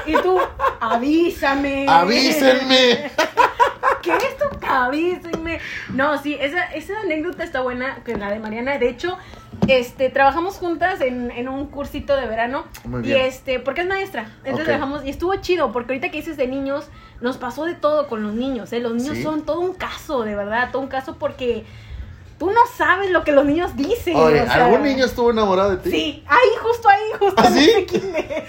Y 0.05 0.13
tú, 0.13 0.39
avísame. 0.79 1.85
Avísenme. 1.87 3.11
¿Qué 4.01 4.15
es 4.15 4.23
esto? 4.23 4.49
Avísenme. 4.67 5.59
No, 5.93 6.21
sí, 6.21 6.37
esa, 6.39 6.63
esa 6.73 6.99
anécdota 7.01 7.43
está 7.43 7.61
buena, 7.61 7.99
que 8.03 8.15
la 8.15 8.31
de 8.31 8.39
Mariana. 8.39 8.77
De 8.77 8.89
hecho, 8.89 9.17
este, 9.67 10.09
trabajamos 10.09 10.55
juntas 10.57 11.01
en, 11.01 11.29
en 11.31 11.47
un 11.49 11.67
cursito 11.67 12.15
de 12.15 12.25
verano. 12.27 12.65
Muy 12.85 13.01
Y 13.01 13.07
bien. 13.07 13.21
este, 13.21 13.59
porque 13.59 13.81
es 13.81 13.87
maestra. 13.87 14.23
Entonces 14.39 14.61
Ok. 14.61 14.65
trabajamos, 14.65 15.05
y 15.05 15.09
estuvo 15.09 15.35
chido, 15.35 15.71
porque 15.71 15.93
ahorita 15.93 16.09
que 16.09 16.17
dices 16.17 16.37
de 16.37 16.47
niños, 16.47 16.89
nos 17.21 17.37
pasó 17.37 17.65
de 17.65 17.75
todo 17.75 18.07
con 18.07 18.23
los 18.23 18.33
niños, 18.33 18.73
¿eh? 18.73 18.79
Los 18.79 18.93
niños 18.93 19.17
¿Sí? 19.17 19.23
son 19.23 19.45
todo 19.45 19.59
un 19.59 19.73
caso, 19.73 20.23
de 20.23 20.35
verdad, 20.35 20.69
todo 20.71 20.81
un 20.81 20.87
caso 20.87 21.17
porque 21.19 21.65
tú 22.41 22.49
no 22.49 22.61
sabes 22.75 23.11
lo 23.11 23.23
que 23.23 23.31
los 23.33 23.45
niños 23.45 23.75
dicen. 23.77 24.15
Oye, 24.15 24.41
o 24.41 24.45
sea, 24.45 24.65
¿algún 24.65 24.81
niño 24.81 25.05
estuvo 25.05 25.29
enamorado 25.29 25.69
de 25.69 25.77
ti? 25.77 25.91
Sí, 25.91 26.23
ahí, 26.27 26.49
justo 26.59 26.89
ahí, 26.89 27.03
justo 27.19 27.35
¿Ah, 27.39 27.47
en 27.49 27.53
sí? 27.53 27.85
kinder. 27.87 28.47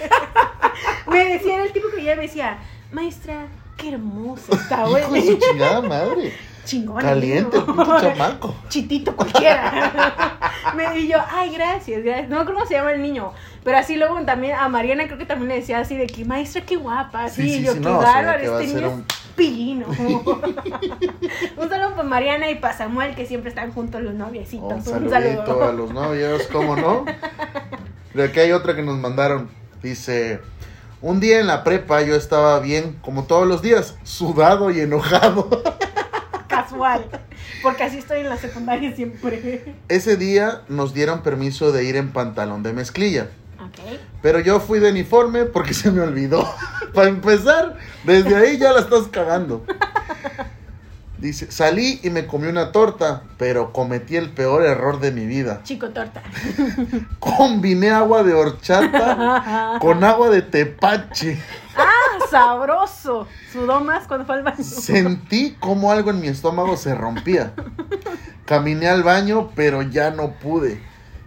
me 1.08 1.24
decía, 1.26 1.54
era 1.56 1.64
el 1.64 1.72
tipo 1.72 1.88
que 1.94 2.02
ya 2.02 2.16
me 2.16 2.22
decía, 2.22 2.58
maestra, 2.90 3.48
qué 3.76 3.90
hermoso 3.90 4.54
está, 4.54 4.86
güey. 4.86 5.02
Hijo 5.02 5.12
de 5.12 5.22
su 5.26 5.36
chingada 5.36 5.82
madre. 5.82 6.32
Chingón. 6.64 7.02
Caliente, 7.02 7.60
pinche 7.66 8.00
chamaco. 8.00 8.54
Chitito 8.70 9.14
cualquiera. 9.14 10.38
me 10.74 10.98
y 10.98 11.08
yo, 11.08 11.18
ay, 11.30 11.52
gracias, 11.52 12.02
gracias. 12.02 12.30
No 12.30 12.46
cómo 12.46 12.64
se 12.64 12.72
llama 12.72 12.92
el 12.92 13.02
niño. 13.02 13.34
Pero 13.62 13.76
así 13.76 13.96
luego 13.96 14.18
también 14.22 14.56
a 14.56 14.70
Mariana 14.70 15.04
creo 15.04 15.18
que 15.18 15.26
también 15.26 15.50
le 15.50 15.56
decía 15.56 15.80
así 15.80 15.98
de 15.98 16.06
que 16.06 16.24
maestra, 16.24 16.62
qué 16.64 16.76
guapa. 16.76 17.28
Sí, 17.28 17.42
Sí, 17.42 17.58
sí, 17.58 17.64
yo, 17.64 17.72
sí, 17.72 17.78
qué 17.80 17.84
no, 17.84 17.98
bárbaro, 17.98 18.58
este 18.58 18.74
niño 18.74 19.04
pilino. 19.36 19.86
un 21.56 21.68
saludo 21.68 21.90
para 21.96 22.02
Mariana 22.02 22.50
y 22.50 22.56
para 22.56 22.76
Samuel 22.76 23.14
que 23.14 23.26
siempre 23.26 23.50
están 23.50 23.72
juntos 23.72 24.02
los 24.02 24.14
noviecitos. 24.14 24.86
Un 24.86 25.10
saludito 25.10 25.62
a 25.62 25.72
los 25.72 25.92
novios, 25.92 26.46
¿cómo 26.50 26.76
no? 26.76 27.04
De 28.14 28.24
aquí 28.24 28.40
hay 28.40 28.52
otra 28.52 28.76
que 28.76 28.82
nos 28.82 28.98
mandaron. 28.98 29.48
Dice, 29.82 30.40
un 31.00 31.18
día 31.18 31.40
en 31.40 31.46
la 31.46 31.64
prepa 31.64 32.02
yo 32.02 32.14
estaba 32.14 32.60
bien, 32.60 32.98
como 33.02 33.24
todos 33.24 33.46
los 33.46 33.62
días, 33.62 33.96
sudado 34.02 34.70
y 34.70 34.80
enojado. 34.80 35.48
Casual. 36.48 37.06
Porque 37.62 37.84
así 37.84 37.98
estoy 37.98 38.20
en 38.20 38.28
la 38.28 38.36
secundaria 38.36 38.94
siempre. 38.94 39.74
Ese 39.88 40.16
día 40.16 40.62
nos 40.68 40.92
dieron 40.92 41.22
permiso 41.22 41.72
de 41.72 41.84
ir 41.84 41.96
en 41.96 42.12
pantalón 42.12 42.62
de 42.62 42.72
mezclilla. 42.72 43.28
Pero 44.20 44.40
yo 44.40 44.60
fui 44.60 44.78
de 44.78 44.90
uniforme 44.90 45.44
porque 45.44 45.74
se 45.74 45.90
me 45.90 46.00
olvidó. 46.00 46.48
Para 46.94 47.08
empezar, 47.08 47.78
desde 48.04 48.36
ahí 48.36 48.58
ya 48.58 48.72
la 48.72 48.80
estás 48.80 49.08
cagando. 49.08 49.64
Dice, 51.22 51.52
salí 51.52 52.00
y 52.02 52.10
me 52.10 52.26
comí 52.26 52.48
una 52.48 52.72
torta, 52.72 53.22
pero 53.38 53.72
cometí 53.72 54.16
el 54.16 54.30
peor 54.30 54.64
error 54.64 54.98
de 54.98 55.12
mi 55.12 55.24
vida. 55.24 55.60
Chico 55.62 55.90
torta. 55.90 56.20
Combiné 57.20 57.90
agua 57.90 58.24
de 58.24 58.34
horchata 58.34 59.78
con 59.80 60.02
agua 60.02 60.30
de 60.30 60.42
tepache. 60.42 61.40
¡Ah, 61.76 62.26
sabroso! 62.28 63.28
Sudó 63.52 63.80
más 63.80 64.08
cuando 64.08 64.26
fue 64.26 64.34
al 64.34 64.42
baño. 64.42 64.64
Sentí 64.64 65.56
como 65.60 65.92
algo 65.92 66.10
en 66.10 66.20
mi 66.20 66.26
estómago 66.26 66.76
se 66.76 66.92
rompía. 66.92 67.54
Caminé 68.44 68.88
al 68.88 69.04
baño, 69.04 69.52
pero 69.54 69.82
ya 69.82 70.10
no 70.10 70.32
pude. 70.32 70.82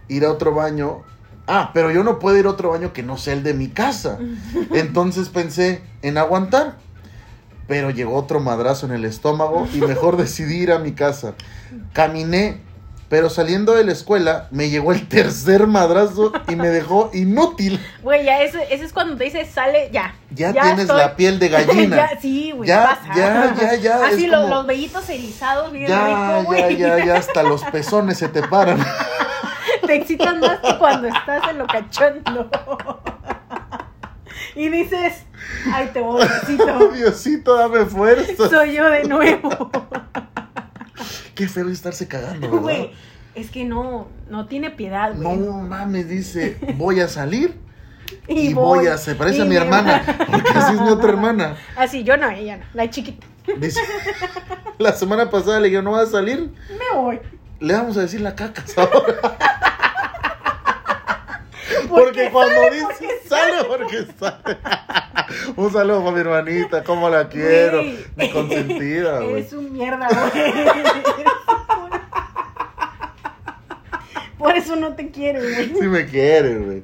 Ir 0.08 0.26
a 0.26 0.30
otro 0.30 0.54
baño 0.54 1.04
Ah, 1.48 1.70
pero 1.72 1.90
yo 1.92 2.02
no 2.02 2.18
puedo 2.18 2.36
ir 2.38 2.46
a 2.46 2.50
otro 2.50 2.70
baño 2.70 2.92
que 2.92 3.02
no 3.02 3.16
sea 3.18 3.34
el 3.34 3.42
de 3.42 3.54
mi 3.54 3.68
casa. 3.68 4.18
Entonces 4.74 5.28
pensé 5.28 5.82
en 6.02 6.18
aguantar. 6.18 6.76
Pero 7.68 7.90
llegó 7.90 8.14
otro 8.16 8.38
madrazo 8.38 8.86
en 8.86 8.92
el 8.92 9.04
estómago 9.04 9.66
y 9.74 9.78
mejor 9.78 10.16
decidí 10.18 10.56
ir 10.58 10.70
a 10.72 10.78
mi 10.78 10.92
casa. 10.92 11.34
Caminé, 11.92 12.60
pero 13.08 13.28
saliendo 13.28 13.74
de 13.74 13.82
la 13.84 13.90
escuela 13.92 14.46
me 14.52 14.70
llegó 14.70 14.92
el 14.92 15.08
tercer 15.08 15.66
madrazo 15.66 16.32
y 16.48 16.54
me 16.54 16.68
dejó 16.68 17.10
inútil. 17.14 17.80
Güey, 18.02 18.24
ya 18.24 18.42
eso, 18.42 18.58
eso 18.70 18.84
es 18.84 18.92
cuando 18.92 19.16
te 19.16 19.24
dices, 19.24 19.48
sale, 19.52 19.90
ya. 19.92 20.14
Ya, 20.30 20.52
tienes 20.52 20.86
la 20.88 21.16
piel 21.16 21.38
de 21.40 21.48
gallina. 21.48 21.96
ya, 22.12 22.20
sí, 22.20 22.52
güey, 22.52 22.68
Ya, 22.68 22.84
pasa. 22.84 23.16
ya, 23.16 23.54
ya, 23.60 23.74
ya, 23.74 24.06
Así 24.06 24.26
los, 24.28 24.42
como- 24.42 24.54
los 24.54 24.66
vellitos 24.66 25.08
erizados, 25.08 25.72
bien 25.72 25.86
Ya, 25.88 26.38
rico, 26.40 26.54
ya, 26.54 26.70
ya, 26.70 27.04
ya, 27.04 27.16
hasta 27.16 27.42
los 27.42 27.62
pezones 27.64 28.18
se 28.18 28.28
te 28.28 28.42
paran. 28.44 28.78
Te 29.86 29.94
excitan 29.94 30.40
más 30.40 30.60
que 30.60 30.78
cuando 30.78 31.08
estás 31.08 31.48
en 31.50 31.58
lo 31.58 31.66
cachondo. 31.66 32.50
Y 34.54 34.68
dices, 34.68 35.26
ay, 35.72 35.90
te 35.92 36.00
voy, 36.00 36.26
Diosito. 36.26 36.88
Diosito, 36.94 37.56
dame 37.56 37.84
fuerza. 37.84 38.48
Soy 38.48 38.74
yo 38.74 38.88
de 38.88 39.04
nuevo. 39.04 39.70
Qué 41.34 41.46
feo 41.46 41.66
es 41.66 41.74
estarse 41.74 42.08
cagando, 42.08 42.48
¿verdad? 42.50 42.62
Güey, 42.62 42.90
es 43.34 43.50
que 43.50 43.66
no, 43.66 44.08
no 44.30 44.46
tiene 44.46 44.70
piedad, 44.70 45.14
güey. 45.14 45.36
No 45.36 45.58
mames, 45.58 46.08
dice, 46.08 46.56
voy 46.76 47.00
a 47.00 47.08
salir 47.08 47.54
y, 48.28 48.54
voy, 48.54 48.86
a... 48.86 48.96
Se 48.96 49.14
parece 49.14 49.42
a 49.42 49.44
mi 49.44 49.56
hermana, 49.56 50.02
porque 50.30 50.50
así 50.50 50.74
es 50.74 50.80
mi 50.80 50.88
otra 50.88 51.10
hermana. 51.10 51.56
Así, 51.76 52.02
yo 52.02 52.16
no, 52.16 52.30
ella 52.30 52.56
no, 52.56 52.64
la 52.72 52.88
chiquita. 52.88 53.26
Dice, 53.58 53.80
la 54.78 54.92
semana 54.92 55.30
pasada 55.30 55.60
le 55.60 55.68
dije, 55.68 55.82
no 55.82 55.92
vas 55.92 56.08
a 56.08 56.12
salir, 56.12 56.50
Me 56.70 56.98
voy. 56.98 57.20
le 57.60 57.74
vamos 57.74 57.96
a 57.96 58.00
decir 58.00 58.20
la 58.20 58.34
caca 58.34 58.64
ahora. 58.76 59.35
¿Por 61.96 62.04
Porque 62.04 62.30
cuando 62.30 62.54
sale? 62.62 62.76
dice, 62.76 62.86
Porque 62.88 63.28
sale 63.28 63.64
porque 63.64 64.06
sale. 64.18 64.58
Un 65.56 65.72
saludo 65.72 66.00
para 66.00 66.12
mi 66.12 66.20
hermanita, 66.20 66.84
cómo 66.84 67.08
la 67.08 67.28
quiero. 67.28 67.82
Mi 68.16 68.30
consentida, 68.30 69.20
güey. 69.22 69.32
Eres 69.38 69.52
un 69.54 69.72
mierda, 69.72 70.06
güey. 70.08 70.52
Por 74.38 74.54
eso 74.54 74.76
no 74.76 74.94
te 74.94 75.10
quiero, 75.10 75.40
güey. 75.40 75.72
Sí 75.74 75.86
me 75.86 76.04
quiere, 76.06 76.58
güey. 76.58 76.82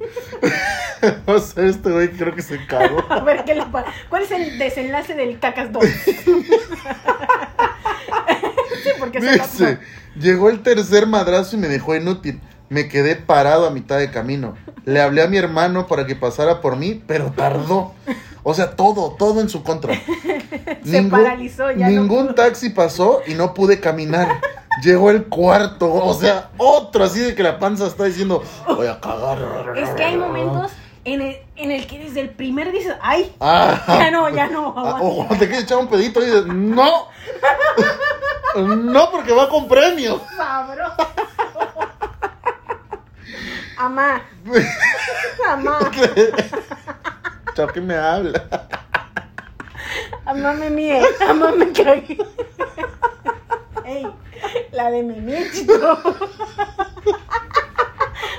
O 1.27 1.37
sea, 1.39 1.65
este 1.65 1.91
güey 1.91 2.09
creo 2.09 2.33
que 2.33 2.41
se 2.41 2.65
cagó. 2.65 3.05
A 3.09 3.19
ver, 3.19 3.43
¿qué 3.45 3.53
le 3.55 3.65
pa- 3.67 3.85
¿cuál 4.09 4.23
es 4.23 4.31
el 4.31 4.57
desenlace 4.57 5.13
del 5.13 5.39
cacas 5.39 5.71
2? 5.71 5.83
sí, 5.85 6.33
porque 8.99 9.21
se 9.21 9.31
Dice, 9.33 9.77
llegó 10.19 10.49
el 10.49 10.61
tercer 10.63 11.05
madrazo 11.05 11.55
y 11.55 11.59
me 11.59 11.67
dejó 11.67 11.95
inútil. 11.95 12.41
Me 12.69 12.87
quedé 12.89 13.15
parado 13.15 13.67
a 13.67 13.71
mitad 13.71 13.99
de 13.99 14.09
camino. 14.09 14.55
Le 14.85 15.01
hablé 15.01 15.21
a 15.21 15.27
mi 15.27 15.37
hermano 15.37 15.87
para 15.87 16.05
que 16.05 16.15
pasara 16.15 16.61
por 16.61 16.75
mí, 16.75 17.01
pero 17.07 17.31
tardó. 17.31 17.93
O 18.43 18.53
sea, 18.53 18.75
todo, 18.75 19.11
todo 19.17 19.39
en 19.39 19.47
su 19.49 19.63
contra. 19.63 19.93
Se 20.85 21.01
paralizó, 21.03 21.71
ya 21.71 21.87
Ningún 21.87 22.35
taxi 22.35 22.69
pasó 22.69 23.21
y 23.25 23.35
no 23.35 23.53
pude 23.53 23.79
caminar. 23.79 24.41
Llegó 24.83 25.11
el 25.11 25.25
cuarto, 25.25 25.93
o 25.93 26.13
sea, 26.13 26.49
otro 26.57 27.03
así 27.05 27.19
de 27.19 27.35
que 27.35 27.43
la 27.43 27.59
panza 27.59 27.87
está 27.87 28.03
diciendo, 28.05 28.43
voy 28.67 28.87
a 28.87 28.99
cagar. 28.99 29.37
Es 29.77 29.89
que 29.91 30.03
hay 30.03 30.17
momentos 30.17 30.71
en 31.05 31.21
el, 31.21 31.37
en 31.55 31.71
el 31.71 31.85
que 31.87 31.99
desde 31.99 32.21
el 32.21 32.29
primer 32.31 32.71
dices, 32.71 32.95
ay, 33.01 33.33
Ah, 33.39 33.81
ya 33.87 34.11
no, 34.11 34.27
ya 34.29 34.47
no, 34.47 34.73
Ah, 34.75 34.99
o 35.01 35.27
te 35.29 35.47
quieres 35.47 35.63
echar 35.63 35.77
un 35.77 35.87
pedito 35.87 36.21
y 36.21 36.25
dices, 36.25 36.45
no. 36.47 37.07
No, 38.55 39.09
porque 39.09 39.33
va 39.33 39.49
con 39.49 39.67
premio. 39.67 40.21
sabroso. 40.37 40.95
Amá, 43.77 44.21
amá, 45.49 45.79
que 47.73 47.81
me 47.81 47.95
habla. 47.95 48.67
amá 50.25 50.53
me 50.53 50.69
mie, 50.69 51.01
amá 51.27 51.51
me 51.51 51.71
cagué. 51.71 52.17
Ey, 53.85 54.07
la 54.71 54.91
de 54.91 55.03
mi 55.03 55.19
michito. 55.19 55.97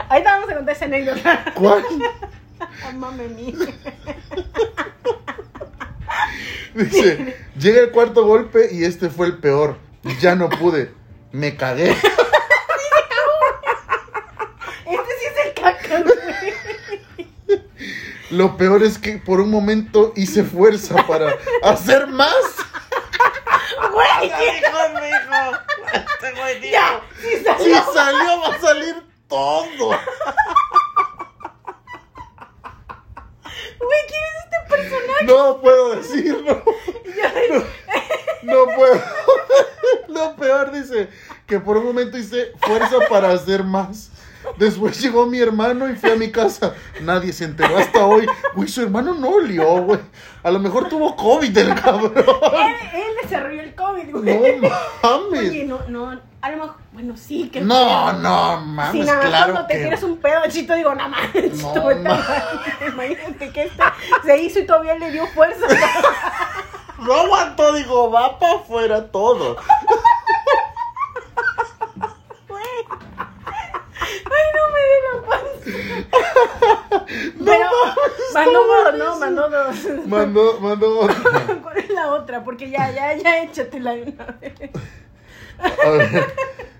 Ahorita 0.09 0.33
vamos 0.33 0.51
a 0.51 0.55
contar 0.55 0.75
esa 0.77 0.85
anécdota. 0.85 1.45
¿Cuál? 1.55 1.85
Amá 2.89 3.11
me 3.11 3.29
mie. 3.29 3.55
Dice, 6.75 7.37
llega 7.59 7.81
el 7.81 7.91
cuarto 7.91 8.25
golpe 8.25 8.69
y 8.73 8.85
este 8.85 9.09
fue 9.09 9.27
el 9.27 9.39
peor. 9.39 9.79
Ya 10.21 10.35
no 10.35 10.49
pude. 10.49 10.93
Me 11.33 11.57
cagué. 11.57 11.91
Este 14.87 15.11
sí 15.19 15.27
es 15.27 15.47
el 15.47 15.55
caca, 15.55 16.03
güey. 16.03 16.55
Lo 18.35 18.57
peor 18.57 18.83
es 18.83 18.99
que 18.99 19.19
por 19.19 19.41
un 19.41 19.51
momento 19.51 20.13
hice 20.17 20.43
fuerza 20.43 20.97
para 21.07 21.37
hacer 21.63 22.07
más. 22.09 22.35
Güey, 23.93 24.07
Este 24.25 24.61
ya, 26.71 27.01
sí 27.21 27.29
Si 27.39 27.45
salió. 27.45 27.93
salió, 27.93 28.41
va 28.41 28.49
a 28.55 28.61
salir 28.61 28.97
todo. 29.29 29.91
Güey, 33.79 34.01
¿quién 34.09 34.23
es 34.25 34.35
este 34.45 34.57
personaje? 34.69 35.25
No 35.27 35.61
puedo 35.61 35.95
decirlo. 35.97 36.65
Yo- 37.05 37.65
No 38.43 38.65
puedo. 38.77 39.01
Lo 40.09 40.35
peor 40.37 40.71
dice 40.73 41.09
que 41.47 41.61
por 41.61 41.77
un 41.77 41.85
momento 41.87 42.17
hice 42.19 42.53
fuerza 42.61 42.97
para 43.09 43.31
hacer 43.31 43.63
más. 43.65 44.11
Después 44.57 45.01
llegó 45.01 45.27
mi 45.27 45.41
hermano 45.41 45.89
y 45.91 45.97
fui 45.97 46.11
a 46.11 46.17
mi 46.17 46.31
casa. 46.31 46.75
Nadie 47.01 47.33
se 47.33 47.45
enteró 47.45 47.77
hasta 47.79 48.05
hoy. 48.07 48.27
Güey, 48.55 48.69
su 48.69 48.83
hermano 48.83 49.15
no 49.15 49.29
olió, 49.31 49.83
güey. 49.83 50.01
A 50.43 50.51
lo 50.51 50.59
mejor 50.61 50.89
tuvo 50.89 51.17
COVID 51.17 51.57
el 51.59 51.75
cabrón. 51.75 52.13
Él, 52.17 52.25
él 52.95 53.13
desarrolló 53.23 53.61
el 53.63 53.75
COVID, 53.75 54.05
No 54.05 54.21
güey. 54.21 54.39
Oye, 54.39 54.71
mames. 55.03 55.67
no, 55.67 55.81
no, 55.89 56.21
a 56.41 56.51
lo 56.51 56.57
mejor, 56.59 56.75
bueno, 56.93 57.17
sí, 57.17 57.49
que 57.49 57.61
No, 57.63 58.13
no 58.13 58.61
Si 58.61 58.67
mames, 58.67 59.07
nada 59.07 59.19
más 59.19 59.27
claro 59.29 59.53
cuando 59.55 59.69
te 59.69 59.75
que. 59.79 59.85
tiras 59.85 60.03
un 60.03 60.19
pedo, 60.19 60.41
chito, 60.49 60.75
digo, 60.75 60.95
no 60.95 61.09
mames, 61.09 61.53
chito, 61.57 61.75
No, 61.75 61.85
baño. 61.85 62.05
Imagínate 62.93 63.51
que 63.53 63.63
este 63.65 63.83
se 64.25 64.39
hizo 64.43 64.59
y 64.61 64.67
todavía 64.67 64.95
le 64.97 65.11
dio 65.11 65.27
fuerza. 65.29 65.67
No 66.97 67.13
aguantó, 67.13 67.73
digo, 67.75 68.11
va 68.11 68.39
para 68.39 68.55
afuera 68.55 69.09
todo. 69.11 69.57
Güey. 72.49 72.63
Ay, 73.99 74.45
no. 75.67 77.45
Pero 77.45 77.69
mandó 78.35 78.67
dos, 78.67 78.99
no, 78.99 79.17
mandó 79.19 79.49
dos. 79.49 80.07
Mandó, 80.07 80.61
mandó. 80.61 81.01
otra. 81.01 81.61
¿Cuál 81.63 81.79
es 81.79 81.91
la 81.91 82.13
otra? 82.13 82.45
Porque 82.45 82.71
ya, 82.71 82.91
ya, 82.93 83.15
ya 83.17 83.43
échatela 83.43 83.93
de 83.95 84.03
una 84.03 84.27
vez. 84.41 84.55
A 85.59 85.91
ver, 85.91 86.35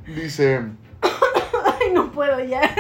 dice. 0.07 0.63
Ay, 1.03 1.93
no 1.93 2.11
puedo 2.11 2.41
ya. 2.41 2.63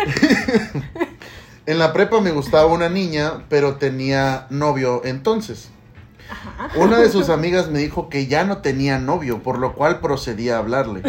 En 1.66 1.78
la 1.78 1.94
prepa 1.94 2.20
me 2.20 2.30
gustaba 2.30 2.66
una 2.66 2.90
niña, 2.90 3.46
pero 3.48 3.76
tenía 3.76 4.46
novio 4.50 5.00
entonces. 5.02 5.70
Una 6.76 6.98
de 6.98 7.08
sus 7.08 7.30
amigas 7.30 7.70
me 7.70 7.78
dijo 7.78 8.10
que 8.10 8.26
ya 8.26 8.44
no 8.44 8.58
tenía 8.58 8.98
novio, 8.98 9.42
por 9.42 9.58
lo 9.58 9.72
cual 9.72 10.00
procedí 10.00 10.50
a 10.50 10.58
hablarle. 10.58 11.00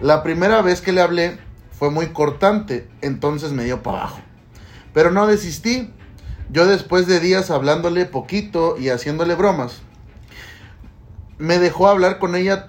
La 0.00 0.22
primera 0.22 0.62
vez 0.62 0.80
que 0.80 0.92
le 0.92 1.02
hablé 1.02 1.38
fue 1.78 1.90
muy 1.90 2.08
cortante, 2.08 2.88
entonces 3.02 3.52
me 3.52 3.64
dio 3.64 3.82
para 3.82 3.98
abajo. 3.98 4.20
Pero 4.92 5.10
no 5.10 5.26
desistí. 5.26 5.92
Yo 6.50 6.66
después 6.66 7.06
de 7.06 7.20
días 7.20 7.50
hablándole 7.50 8.06
poquito 8.06 8.76
y 8.78 8.88
haciéndole 8.88 9.34
bromas, 9.34 9.82
me 11.36 11.58
dejó 11.58 11.88
hablar 11.88 12.18
con 12.18 12.34
ella. 12.34 12.68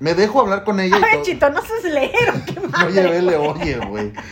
Me 0.00 0.12
dejó 0.14 0.40
hablar 0.40 0.64
con 0.64 0.78
ella 0.80 0.96
A 0.96 0.98
y 0.98 1.02
ver, 1.02 1.12
todo- 1.12 1.22
chito, 1.22 1.50
no 1.50 1.62
seas 1.62 1.84
lero, 1.84 2.32
qué 2.46 2.60
madre. 2.68 2.92
llevé 2.92 3.22
le 3.22 3.36
oye, 3.36 3.78
güey. 3.78 4.12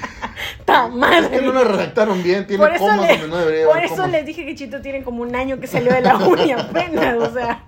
Es 0.66 1.28
que 1.28 1.40
no 1.42 1.52
lo 1.52 1.64
redactaron 1.64 2.22
bien, 2.22 2.46
tiene 2.46 2.62
comas 2.78 3.00
le- 3.00 3.18
donde 3.18 3.28
no 3.28 3.36
debería 3.36 3.64
por 3.66 3.74
haber 3.76 3.84
eso 3.86 3.94
comas. 3.96 4.10
les 4.10 4.26
dije 4.26 4.44
que 4.44 4.54
Chito 4.54 4.80
tiene 4.80 5.02
como 5.04 5.22
un 5.22 5.34
año 5.36 5.60
que 5.60 5.66
salió 5.66 5.92
de 5.92 6.00
la 6.00 6.16
uni 6.26 6.52
apenas, 6.52 7.16
o 7.16 7.32
sea. 7.32 7.63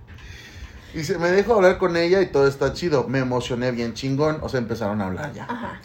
Y 0.97 1.05
se 1.05 1.18
me 1.18 1.30
dejó 1.30 1.57
hablar 1.57 1.76
con 1.76 1.94
ella 1.94 2.22
y 2.22 2.26
todo 2.26 2.47
está 2.49 2.72
chido. 2.72 3.07
Me 3.07 3.18
emocioné 3.18 3.70
bien 3.70 3.92
chingón, 3.92 4.38
o 4.40 4.49
sea, 4.49 4.57
empezaron 4.61 5.03
a 5.03 5.07
hablar 5.09 5.30
ya. 5.34 5.44
Ajá. 5.44 5.78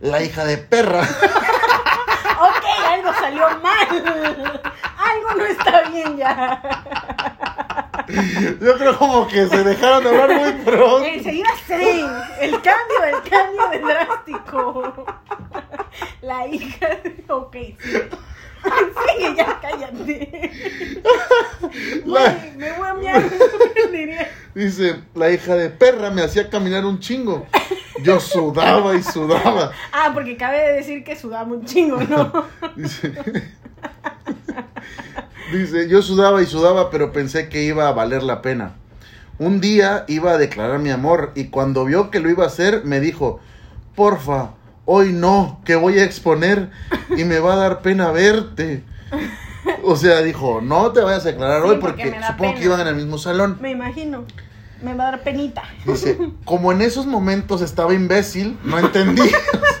La 0.00 0.22
hija 0.22 0.44
de 0.44 0.58
perra. 0.58 1.02
Ok, 2.40 2.64
algo 2.88 3.12
salió 3.14 3.48
mal. 3.60 4.60
Algo 4.96 5.34
no 5.36 5.44
está 5.44 5.90
bien 5.90 6.16
ya. 6.18 6.62
Yo 8.60 8.78
creo 8.78 8.96
como 8.96 9.26
que 9.26 9.48
se 9.48 9.64
dejaron 9.64 10.04
de 10.04 10.10
hablar 10.10 10.40
muy 10.40 10.52
pronto. 10.62 11.04
Enseguida 11.04 11.48
se 11.66 12.00
el 12.40 12.52
cambio, 12.62 13.04
el 13.06 13.28
cambio 13.28 13.68
de 13.72 13.78
drástico. 13.80 15.04
La 16.20 16.46
hija. 16.46 16.88
Ok, 17.28 17.56
sí. 17.80 18.02
Ya 19.36 19.58
cállate. 19.60 20.90
La- 22.04 22.20
Güey, 22.32 22.56
me 22.56 22.72
voy 22.72 23.06
a 23.06 23.20
diría. 23.92 24.30
dice, 24.54 24.96
la 25.14 25.30
hija 25.30 25.54
de 25.54 25.70
perra 25.70 26.10
me 26.10 26.22
hacía 26.22 26.48
caminar 26.50 26.84
un 26.84 26.98
chingo. 27.00 27.46
Yo 28.02 28.20
sudaba 28.20 28.94
y 28.94 29.02
sudaba. 29.02 29.72
Ah, 29.92 30.10
porque 30.14 30.36
cabe 30.36 30.58
de 30.60 30.72
decir 30.74 31.04
que 31.04 31.16
sudaba 31.16 31.44
un 31.52 31.64
chingo, 31.64 32.00
¿no? 32.02 32.32
Dice, 32.76 33.12
dice, 35.52 35.88
yo 35.88 36.02
sudaba 36.02 36.42
y 36.42 36.46
sudaba, 36.46 36.90
pero 36.90 37.12
pensé 37.12 37.48
que 37.48 37.62
iba 37.62 37.88
a 37.88 37.92
valer 37.92 38.22
la 38.22 38.42
pena. 38.42 38.74
Un 39.38 39.60
día 39.60 40.04
iba 40.08 40.32
a 40.32 40.38
declarar 40.38 40.78
mi 40.80 40.90
amor 40.90 41.32
y 41.34 41.46
cuando 41.48 41.84
vio 41.84 42.10
que 42.10 42.20
lo 42.20 42.28
iba 42.30 42.44
a 42.44 42.48
hacer, 42.48 42.82
me 42.84 43.00
dijo, 43.00 43.40
porfa, 43.94 44.50
hoy 44.90 45.12
no, 45.12 45.60
que 45.66 45.76
voy 45.76 45.98
a 45.98 46.04
exponer 46.04 46.70
y 47.14 47.24
me 47.24 47.40
va 47.40 47.52
a 47.52 47.56
dar 47.56 47.82
pena 47.82 48.10
verte. 48.10 48.84
O 49.82 49.96
sea, 49.96 50.22
dijo, 50.22 50.62
no 50.62 50.92
te 50.92 51.00
vayas 51.00 51.26
a 51.26 51.28
declarar 51.28 51.62
Sí, 51.62 51.68
hoy 51.68 51.76
porque 51.76 52.14
supongo 52.26 52.54
que 52.54 52.64
iban 52.64 52.80
en 52.80 52.86
el 52.86 52.94
mismo 52.94 53.18
salón. 53.18 53.58
Me 53.60 53.70
imagino. 53.70 54.24
Me 54.80 54.94
va 54.94 55.08
a 55.08 55.10
dar 55.10 55.22
penita. 55.22 55.64
Dice, 55.84 56.16
como 56.44 56.72
en 56.72 56.80
esos 56.80 57.04
momentos 57.04 57.60
estaba 57.60 57.92
imbécil, 57.92 58.58
no 58.64 58.78
entendí. 58.78 59.22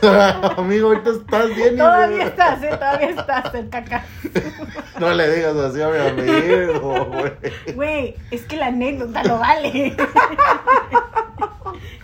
sea, 0.00 0.54
amigo, 0.56 0.88
ahorita 0.88 1.10
estás 1.10 1.56
bien. 1.56 1.76
Todavía 1.76 2.26
estás, 2.26 2.62
¿eh? 2.62 2.70
Todavía 2.70 3.10
estás, 3.10 3.54
el 3.54 3.68
caca. 3.68 4.04
No 5.00 5.12
le 5.12 5.34
digas 5.34 5.56
así 5.56 5.82
a 5.82 5.88
mi 5.88 5.98
amigo, 5.98 7.06
güey. 7.06 7.32
Güey, 7.74 8.14
es 8.30 8.42
que 8.42 8.56
la 8.56 8.66
anécdota 8.66 9.24
lo 9.24 9.38
vale. 9.38 9.96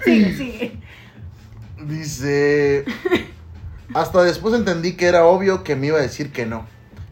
sigue, 0.05 0.37
sigue. 0.37 0.79
Dice, 1.87 2.85
hasta 3.95 4.23
después 4.23 4.55
entendí 4.55 4.93
que 4.93 5.07
era 5.07 5.27
obvio 5.27 5.65
que 5.65 5.77
me 5.77 5.89
iba 5.89 5.99
a 5.99 6.03
decir 6.03 6.33
que 6.33 6.47
no. 6.47 6.67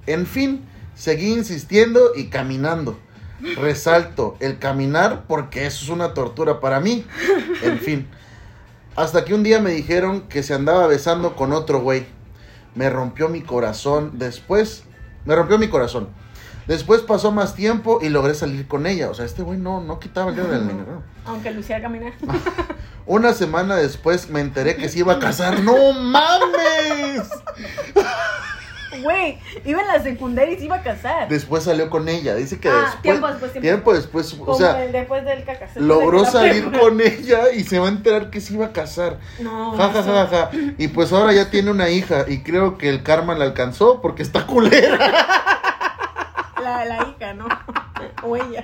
En 0.07 0.27
fin, 0.27 0.65
seguí 0.95 1.33
insistiendo 1.33 2.13
y 2.17 2.27
caminando. 2.27 2.99
Resalto 3.57 4.37
el 4.39 4.59
caminar 4.59 5.25
porque 5.27 5.67
eso 5.67 5.85
es 5.85 5.91
una 5.91 6.15
tortura 6.15 6.61
para 6.61 6.81
mí. 6.81 7.05
En 7.63 7.79
fin, 7.79 8.07
hasta 8.97 9.25
que 9.25 9.35
un 9.35 9.43
día 9.43 9.61
me 9.61 9.73
dijeron 9.73 10.23
que 10.23 10.43
se 10.43 10.55
andaba 10.55 10.87
besando 10.87 11.35
con 11.35 11.53
otro 11.53 11.81
güey. 11.81 12.07
Me 12.75 12.89
rompió 12.89 13.29
mi 13.29 13.43
corazón. 13.43 14.13
Después, 14.15 14.85
me 15.25 15.35
rompió 15.35 15.59
mi 15.59 15.69
corazón. 15.69 16.09
Después 16.67 17.01
pasó 17.01 17.33
más 17.33 17.55
tiempo 17.55 17.99
y 18.01 18.09
logré 18.09 18.35
salir 18.35 18.69
con 18.69 18.87
ella. 18.87 19.11
O 19.11 19.15
sea, 19.15 19.25
este 19.25 19.43
güey 19.43 19.59
no, 19.59 19.81
no 19.81 19.99
quitaba 19.99 20.31
el 20.31 20.37
dedo 20.37 20.49
del 20.49 20.67
negro. 20.67 21.03
Aunque 21.27 21.51
hiciera 21.51 21.83
caminar. 21.83 22.13
Una 23.07 23.33
semana 23.33 23.77
después 23.77 24.31
me 24.31 24.41
enteré 24.41 24.77
que 24.77 24.89
se 24.89 25.01
iba 25.01 25.15
a 25.15 25.19
casar. 25.19 25.61
¡No 25.61 25.93
mames! 25.93 27.29
Güey, 29.03 29.39
iba 29.65 29.81
en 29.81 29.87
la 29.89 30.03
secundaria 30.03 30.55
y 30.55 30.59
se 30.59 30.65
iba 30.67 30.77
a 30.77 30.83
casar. 30.83 31.27
Después 31.29 31.65
salió 31.65 31.89
con 31.89 32.09
ella. 32.11 32.35
Dice 32.35 32.61
que 32.61 32.69
Ah, 32.69 32.73
después. 32.83 33.03
tiempo 33.03 33.27
después, 33.29 33.53
tiempo 33.53 33.67
tiempo 33.67 33.93
después. 33.95 34.37
O 34.47 34.55
sea, 34.55 34.85
el 34.85 34.93
después 34.93 35.25
del 35.25 35.45
caca. 35.45 35.67
logró 35.77 36.25
salir 36.27 36.71
con 36.79 37.01
ella 37.01 37.51
y 37.53 37.65
se 37.65 37.79
va 37.79 37.87
a 37.87 37.91
enterar 37.91 38.31
que 38.31 38.41
se 38.43 38.53
iba 38.55 38.67
a 38.67 38.73
casar. 38.73 39.19
No, 39.41 39.73
Ja, 39.77 39.91
ja, 39.91 40.03
ja, 40.03 40.27
ja. 40.27 40.51
Y 40.79 40.89
pues 40.89 41.11
ahora 41.13 41.33
ya 41.33 41.51
tiene 41.51 41.71
una 41.71 41.89
hija. 41.89 42.27
Y 42.29 42.43
creo 42.43 42.77
que 42.77 42.91
el 42.91 43.03
karma 43.03 43.35
la 43.35 43.45
alcanzó 43.47 44.01
porque 44.03 44.23
está 44.23 44.47
culera. 44.47 44.99
La, 46.63 46.85
la 46.85 47.09
hija, 47.17 47.33
¿no? 47.35 47.49
O 48.25 48.37
ella. 48.37 48.63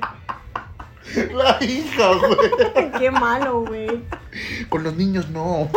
La 1.34 1.58
hija, 1.64 2.10
güey. 2.14 2.92
Qué 2.98 3.10
malo, 3.10 3.64
güey. 3.66 4.02
Con 4.68 4.82
los 4.84 4.94
niños 4.96 5.28
no. 5.30 5.68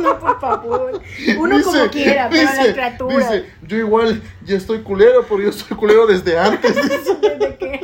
No, 0.00 0.18
por 0.18 0.40
favor. 0.40 1.00
Uno 1.38 1.56
Dice- 1.58 1.70
como 1.70 1.90
quiera, 1.90 2.28
pero 2.30 2.42
dice- 2.50 2.66
la 2.66 2.72
criatura. 2.72 3.16
Dice, 3.16 3.46
yo 3.66 3.76
igual 3.76 4.22
ya 4.44 4.56
estoy 4.56 4.80
culero, 4.82 5.24
pero 5.28 5.40
yo 5.42 5.50
estoy 5.50 5.76
culero 5.76 6.06
desde 6.06 6.38
antes. 6.38 6.74
Desde 7.20 7.56
que- 7.58 7.80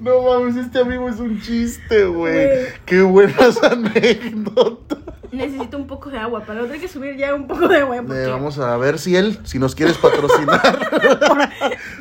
No 0.00 0.22
mames, 0.22 0.56
este 0.56 0.78
amigo 0.80 1.08
es 1.08 1.18
un 1.20 1.40
chiste. 1.40 2.04
Güey. 2.06 2.48
Qué 2.86 3.02
buenas 3.02 3.62
anécdotas. 3.62 4.98
Necesito 5.32 5.76
un 5.76 5.86
poco 5.86 6.10
de 6.10 6.18
agua. 6.18 6.40
Para 6.44 6.62
otro 6.62 6.74
hay 6.74 6.80
que 6.80 6.88
subir 6.88 7.16
ya 7.16 7.34
un 7.34 7.46
poco 7.46 7.68
de 7.68 7.78
agua. 7.78 7.96
porque- 8.06 8.26
vamos 8.26 8.58
a 8.58 8.76
ver 8.76 8.98
si 8.98 9.14
él, 9.16 9.38
si 9.44 9.58
nos 9.58 9.74
quieres 9.74 9.96
patrocinar, 9.98 10.60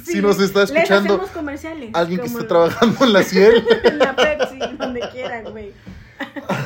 Sí, 0.04 0.12
si 0.14 0.22
nos 0.22 0.40
está 0.40 0.62
les 0.62 0.72
escuchando 0.72 1.14
hacemos 1.16 1.32
comerciales. 1.32 1.92
alguien 1.94 2.22
que 2.22 2.28
esté 2.28 2.44
trabajando 2.44 3.06
en 3.06 3.14
la 3.14 3.24
ciel. 3.24 3.64
En 3.84 4.00
la 4.00 4.16
Pepsi, 4.16 4.60
donde 4.78 5.02
quieran, 5.12 5.44
güey. 5.52 5.74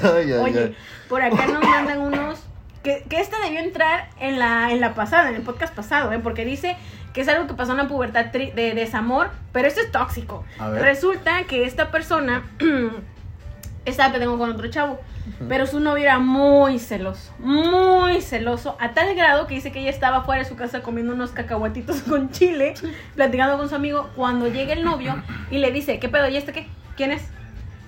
Ay, 0.02 0.32
ay, 0.32 0.34
Oye, 0.34 0.60
ay. 0.60 0.76
por 1.10 1.22
acá 1.22 1.46
nos 1.48 1.64
mandan 1.64 2.00
unos. 2.00 2.40
Que, 2.82 3.06
que 3.10 3.22
esta 3.22 3.38
debió 3.40 3.60
entrar 3.60 4.10
en 4.20 4.40
la, 4.40 4.72
en 4.74 4.82
la 4.82 4.94
pasada, 4.94 5.30
en 5.30 5.36
el 5.36 5.42
podcast 5.44 5.74
pasado, 5.74 6.12
¿eh? 6.12 6.20
Porque 6.22 6.44
dice 6.44 6.76
que 7.14 7.22
es 7.22 7.28
algo 7.30 7.48
que 7.48 7.54
pasó 7.54 7.72
en 7.72 7.78
la 7.78 7.88
pubertad 7.88 8.26
tri- 8.34 8.54
de 8.54 8.74
desamor, 8.74 9.30
pero 9.54 9.68
esto 9.70 9.80
es 9.80 9.90
tóxico. 9.92 10.44
A 10.60 10.68
ver. 10.70 10.82
Resulta 10.82 11.44
que 11.46 11.64
esta 11.66 11.92
persona 11.92 12.44
estaba 13.86 14.12
peleando 14.12 14.38
con 14.38 14.52
otro 14.52 14.68
chavo, 14.70 15.00
pero 15.48 15.66
su 15.66 15.80
novio 15.80 16.04
era 16.04 16.20
muy 16.20 16.80
celoso, 16.80 17.34
muy 17.40 18.22
celoso, 18.22 18.78
a 18.80 18.94
tal 18.94 19.16
grado 19.16 19.48
que 19.48 19.56
dice 19.56 19.72
que 19.72 19.80
ella 19.80 19.90
estaba 19.90 20.24
fuera 20.24 20.44
de 20.44 20.50
su 20.50 20.56
casa 20.56 20.82
comiendo 20.82 21.14
unos 21.14 21.32
cacahuatitos 21.32 22.02
con 22.10 22.30
chile, 22.32 22.74
platicando 23.16 23.58
con 23.58 23.70
su 23.70 23.76
amigo, 23.76 24.10
cuando 24.16 24.48
llega 24.48 24.74
el 24.74 24.84
novio 24.84 25.22
y 25.52 25.58
le 25.60 25.72
dice, 25.72 26.00
¿qué 26.00 26.10
pedo? 26.10 26.28
¿Y 26.28 26.38
este 26.38 26.54
qué? 26.54 26.68
¿Quién 26.96 27.12
es? 27.12 27.24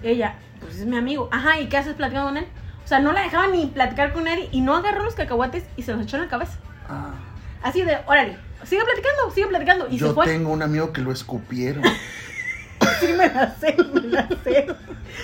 Ella, 0.03 0.36
pues 0.59 0.79
es 0.79 0.86
mi 0.86 0.97
amigo. 0.97 1.29
Ajá, 1.31 1.59
¿y 1.59 1.67
qué 1.67 1.77
haces 1.77 1.95
platicando 1.95 2.29
con 2.29 2.38
él? 2.38 2.47
O 2.83 2.88
sea, 2.88 2.99
no 2.99 3.11
la 3.13 3.21
dejaba 3.21 3.47
ni 3.47 3.65
platicar 3.65 4.13
con 4.13 4.27
él 4.27 4.47
y 4.51 4.61
no 4.61 4.75
agarró 4.75 5.03
los 5.03 5.15
cacahuates 5.15 5.63
y 5.75 5.83
se 5.83 5.93
los 5.93 6.03
echó 6.03 6.17
en 6.17 6.23
la 6.23 6.29
cabeza. 6.29 6.57
Ah, 6.88 7.13
Así 7.63 7.81
de, 7.81 7.97
órale, 8.05 8.38
sigue 8.63 8.83
platicando, 8.83 9.31
sigue 9.33 9.47
platicando. 9.47 9.88
Y 9.89 9.97
yo 9.97 10.09
se 10.09 10.13
fue. 10.13 10.25
tengo 10.25 10.51
un 10.51 10.61
amigo 10.61 10.93
que 10.93 11.01
lo 11.01 11.11
escupieron. 11.11 11.83
Sí, 12.99 13.07
me 13.13 13.29
la 13.29 13.55
sé, 13.55 13.75
me 13.93 14.01
la 14.01 14.27
sé. 14.43 14.67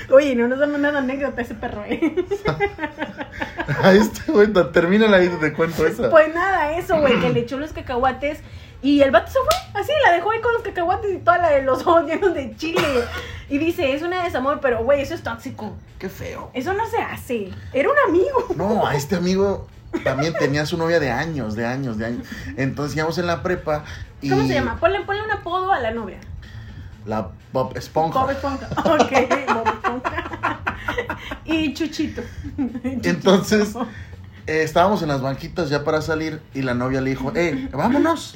Oye, 0.09 0.35
no 0.35 0.47
nos 0.47 0.61
han 0.61 0.71
mandado 0.71 0.97
anécdota 0.97 1.41
ese 1.41 1.55
perro, 1.55 1.83
¿eh? 1.85 2.15
A 3.83 3.93
este 3.93 4.31
güey, 4.31 4.47
termina 4.71 5.13
ahí 5.15 5.29
te 5.39 5.53
cuento 5.53 5.85
esa. 5.85 6.09
Pues 6.09 6.33
nada, 6.33 6.77
eso, 6.77 6.99
güey, 6.99 7.19
que 7.19 7.29
le 7.29 7.41
echó 7.41 7.57
los 7.57 7.73
cacahuates 7.73 8.39
y 8.81 9.01
el 9.01 9.11
vato 9.11 9.27
se 9.27 9.39
fue, 9.39 9.81
así, 9.81 9.91
la 10.03 10.11
dejó 10.11 10.31
ahí 10.31 10.41
con 10.41 10.53
los 10.53 10.63
cacahuates 10.63 11.13
y 11.13 11.17
toda 11.19 11.37
la 11.37 11.49
de 11.49 11.61
los 11.61 11.81
ojos 11.85 12.05
llenos 12.05 12.33
de 12.33 12.55
chile. 12.55 12.81
Y 13.49 13.57
dice, 13.57 13.93
es 13.93 14.01
una 14.01 14.23
desamor, 14.23 14.59
pero 14.61 14.83
güey, 14.83 15.01
eso 15.01 15.13
es 15.13 15.21
tóxico. 15.21 15.75
Qué 15.99 16.09
feo. 16.09 16.49
Eso 16.53 16.73
no 16.73 16.87
se 16.87 16.97
hace. 16.97 17.51
Era 17.73 17.89
un 17.89 17.97
amigo. 18.09 18.47
No, 18.55 18.87
a 18.87 18.95
este 18.95 19.15
amigo 19.15 19.67
también 20.03 20.33
tenía 20.33 20.65
su 20.65 20.77
novia 20.77 20.99
de 20.99 21.11
años, 21.11 21.55
de 21.55 21.65
años, 21.65 21.97
de 21.97 22.05
años. 22.05 22.27
Entonces 22.57 22.95
íbamos 22.95 23.17
en 23.17 23.27
la 23.27 23.43
prepa 23.43 23.83
y 24.21 24.29
¿Cómo 24.29 24.47
se 24.47 24.53
llama? 24.53 24.77
Ponle, 24.79 25.01
ponle 25.01 25.23
un 25.23 25.31
apodo 25.31 25.71
a 25.71 25.79
la 25.79 25.91
novia. 25.91 26.19
La 27.05 27.29
Bob 27.51 27.75
Esponja. 27.77 28.21
Bob 28.21 28.31
Esponja. 28.31 28.67
Ok, 28.77 29.11
Bob 29.53 29.67
Esponja. 29.67 30.59
y 31.45 31.73
Chuchito. 31.73 32.21
Entonces, 32.83 33.75
eh, 34.47 34.63
estábamos 34.63 35.01
en 35.01 35.09
las 35.09 35.21
banquitas 35.21 35.69
ya 35.69 35.83
para 35.83 36.01
salir 36.01 36.41
y 36.53 36.61
la 36.61 36.73
novia 36.73 37.01
le 37.01 37.11
dijo, 37.11 37.31
eh, 37.35 37.69
vámonos. 37.71 38.35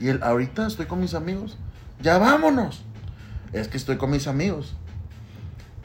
Y 0.00 0.08
él, 0.08 0.20
ahorita 0.22 0.66
estoy 0.66 0.86
con 0.86 1.00
mis 1.00 1.14
amigos. 1.14 1.56
Ya 2.00 2.18
vámonos. 2.18 2.82
Es 3.52 3.68
que 3.68 3.76
estoy 3.76 3.96
con 3.96 4.10
mis 4.10 4.26
amigos. 4.26 4.74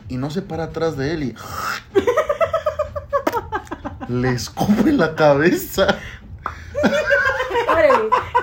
Y 0.10 0.18
no 0.18 0.30
se 0.30 0.42
para 0.42 0.66
atrás 0.66 0.98
de 0.98 1.14
él 1.14 1.24
y... 1.24 1.36
Le 4.08 4.32
escupe 4.32 4.94
la 4.94 5.16
cabeza. 5.16 5.98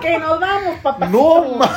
Que 0.01 0.19
nos 0.19 0.39
vamos, 0.39 0.79
papá. 0.83 1.09
No 1.09 1.57
mames. 1.57 1.71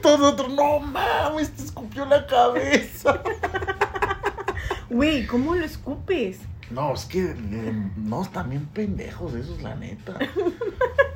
Y 0.00 0.02
todos 0.02 0.18
nosotros, 0.18 0.52
no 0.54 0.80
mames, 0.80 1.50
te 1.52 1.62
escupió 1.64 2.06
la 2.06 2.26
cabeza. 2.26 3.20
Güey, 4.88 5.24
¿cómo 5.26 5.54
lo 5.54 5.64
escupes? 5.64 6.38
No, 6.70 6.92
es 6.94 7.04
que 7.04 7.20
eh, 7.22 7.72
no, 7.96 8.24
también 8.32 8.66
pendejos 8.66 9.34
esos, 9.34 9.62
la 9.62 9.74
neta. 9.76 10.14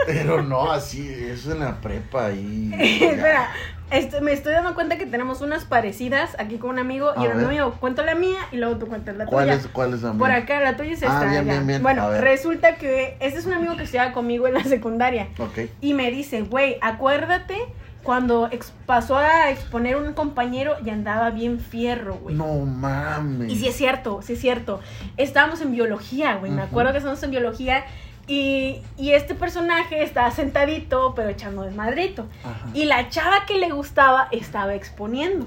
Pero 0.06 0.42
no, 0.42 0.70
así, 0.70 1.08
eso 1.08 1.52
en 1.52 1.60
la 1.60 1.80
prepa 1.80 2.30
y. 2.30 2.72
Espera, 2.78 3.48
este, 3.90 4.20
me 4.20 4.32
estoy 4.32 4.52
dando 4.52 4.74
cuenta 4.76 4.96
que 4.96 5.06
tenemos 5.06 5.40
unas 5.40 5.64
parecidas 5.64 6.36
aquí 6.38 6.58
con 6.58 6.70
un 6.70 6.78
amigo 6.78 7.10
A 7.16 7.22
y 7.22 7.26
el 7.26 7.34
ver. 7.36 7.48
mío 7.48 7.74
cuento 7.80 8.04
la 8.04 8.14
mía 8.14 8.38
y 8.52 8.56
luego 8.58 8.76
tú 8.76 8.86
cuentas 8.86 9.16
la 9.16 9.26
¿Cuál 9.26 9.46
tuya. 9.46 9.56
es, 9.58 9.66
cuál 9.68 9.94
es 9.94 10.02
la 10.02 10.12
Por 10.12 10.28
mía? 10.28 10.36
acá, 10.38 10.60
la 10.60 10.76
tuya 10.76 10.92
es 10.92 11.02
Ah, 11.02 11.06
esta. 11.06 11.24
bien, 11.30 11.44
ya. 11.46 11.52
bien, 11.52 11.66
bien. 11.66 11.82
Bueno, 11.82 12.10
resulta 12.20 12.76
que 12.76 13.16
este 13.20 13.38
es 13.40 13.46
un 13.46 13.54
amigo 13.54 13.76
que 13.76 13.82
estudiaba 13.84 14.12
conmigo 14.12 14.46
en 14.46 14.54
la 14.54 14.62
secundaria 14.64 15.28
Ok. 15.38 15.58
y 15.80 15.94
me 15.94 16.10
dice, 16.12 16.42
güey, 16.42 16.78
acuérdate 16.80 17.56
cuando 18.04 18.50
pasó 18.86 19.16
a 19.16 19.50
exponer 19.50 19.96
un 19.96 20.12
compañero 20.12 20.76
y 20.84 20.90
andaba 20.90 21.30
bien 21.30 21.58
fierro, 21.58 22.16
güey. 22.16 22.36
No 22.36 22.60
mames. 22.60 23.50
Y 23.50 23.56
sí 23.56 23.66
es 23.66 23.76
cierto, 23.76 24.20
sí 24.22 24.34
es 24.34 24.40
cierto. 24.40 24.80
Estábamos 25.16 25.60
en 25.62 25.72
biología, 25.72 26.36
güey. 26.36 26.52
Me 26.52 26.62
acuerdo 26.62 26.92
que 26.92 26.98
estábamos 26.98 27.22
en 27.22 27.30
biología 27.30 27.84
y, 28.26 28.82
y 28.96 29.12
este 29.12 29.34
personaje 29.34 30.02
estaba 30.02 30.30
sentadito, 30.30 31.14
pero 31.16 31.30
echando 31.30 31.62
desmadrito. 31.62 32.26
Ajá. 32.44 32.68
Y 32.74 32.84
la 32.84 33.08
chava 33.08 33.46
que 33.46 33.58
le 33.58 33.70
gustaba 33.70 34.28
estaba 34.30 34.74
exponiendo. 34.74 35.46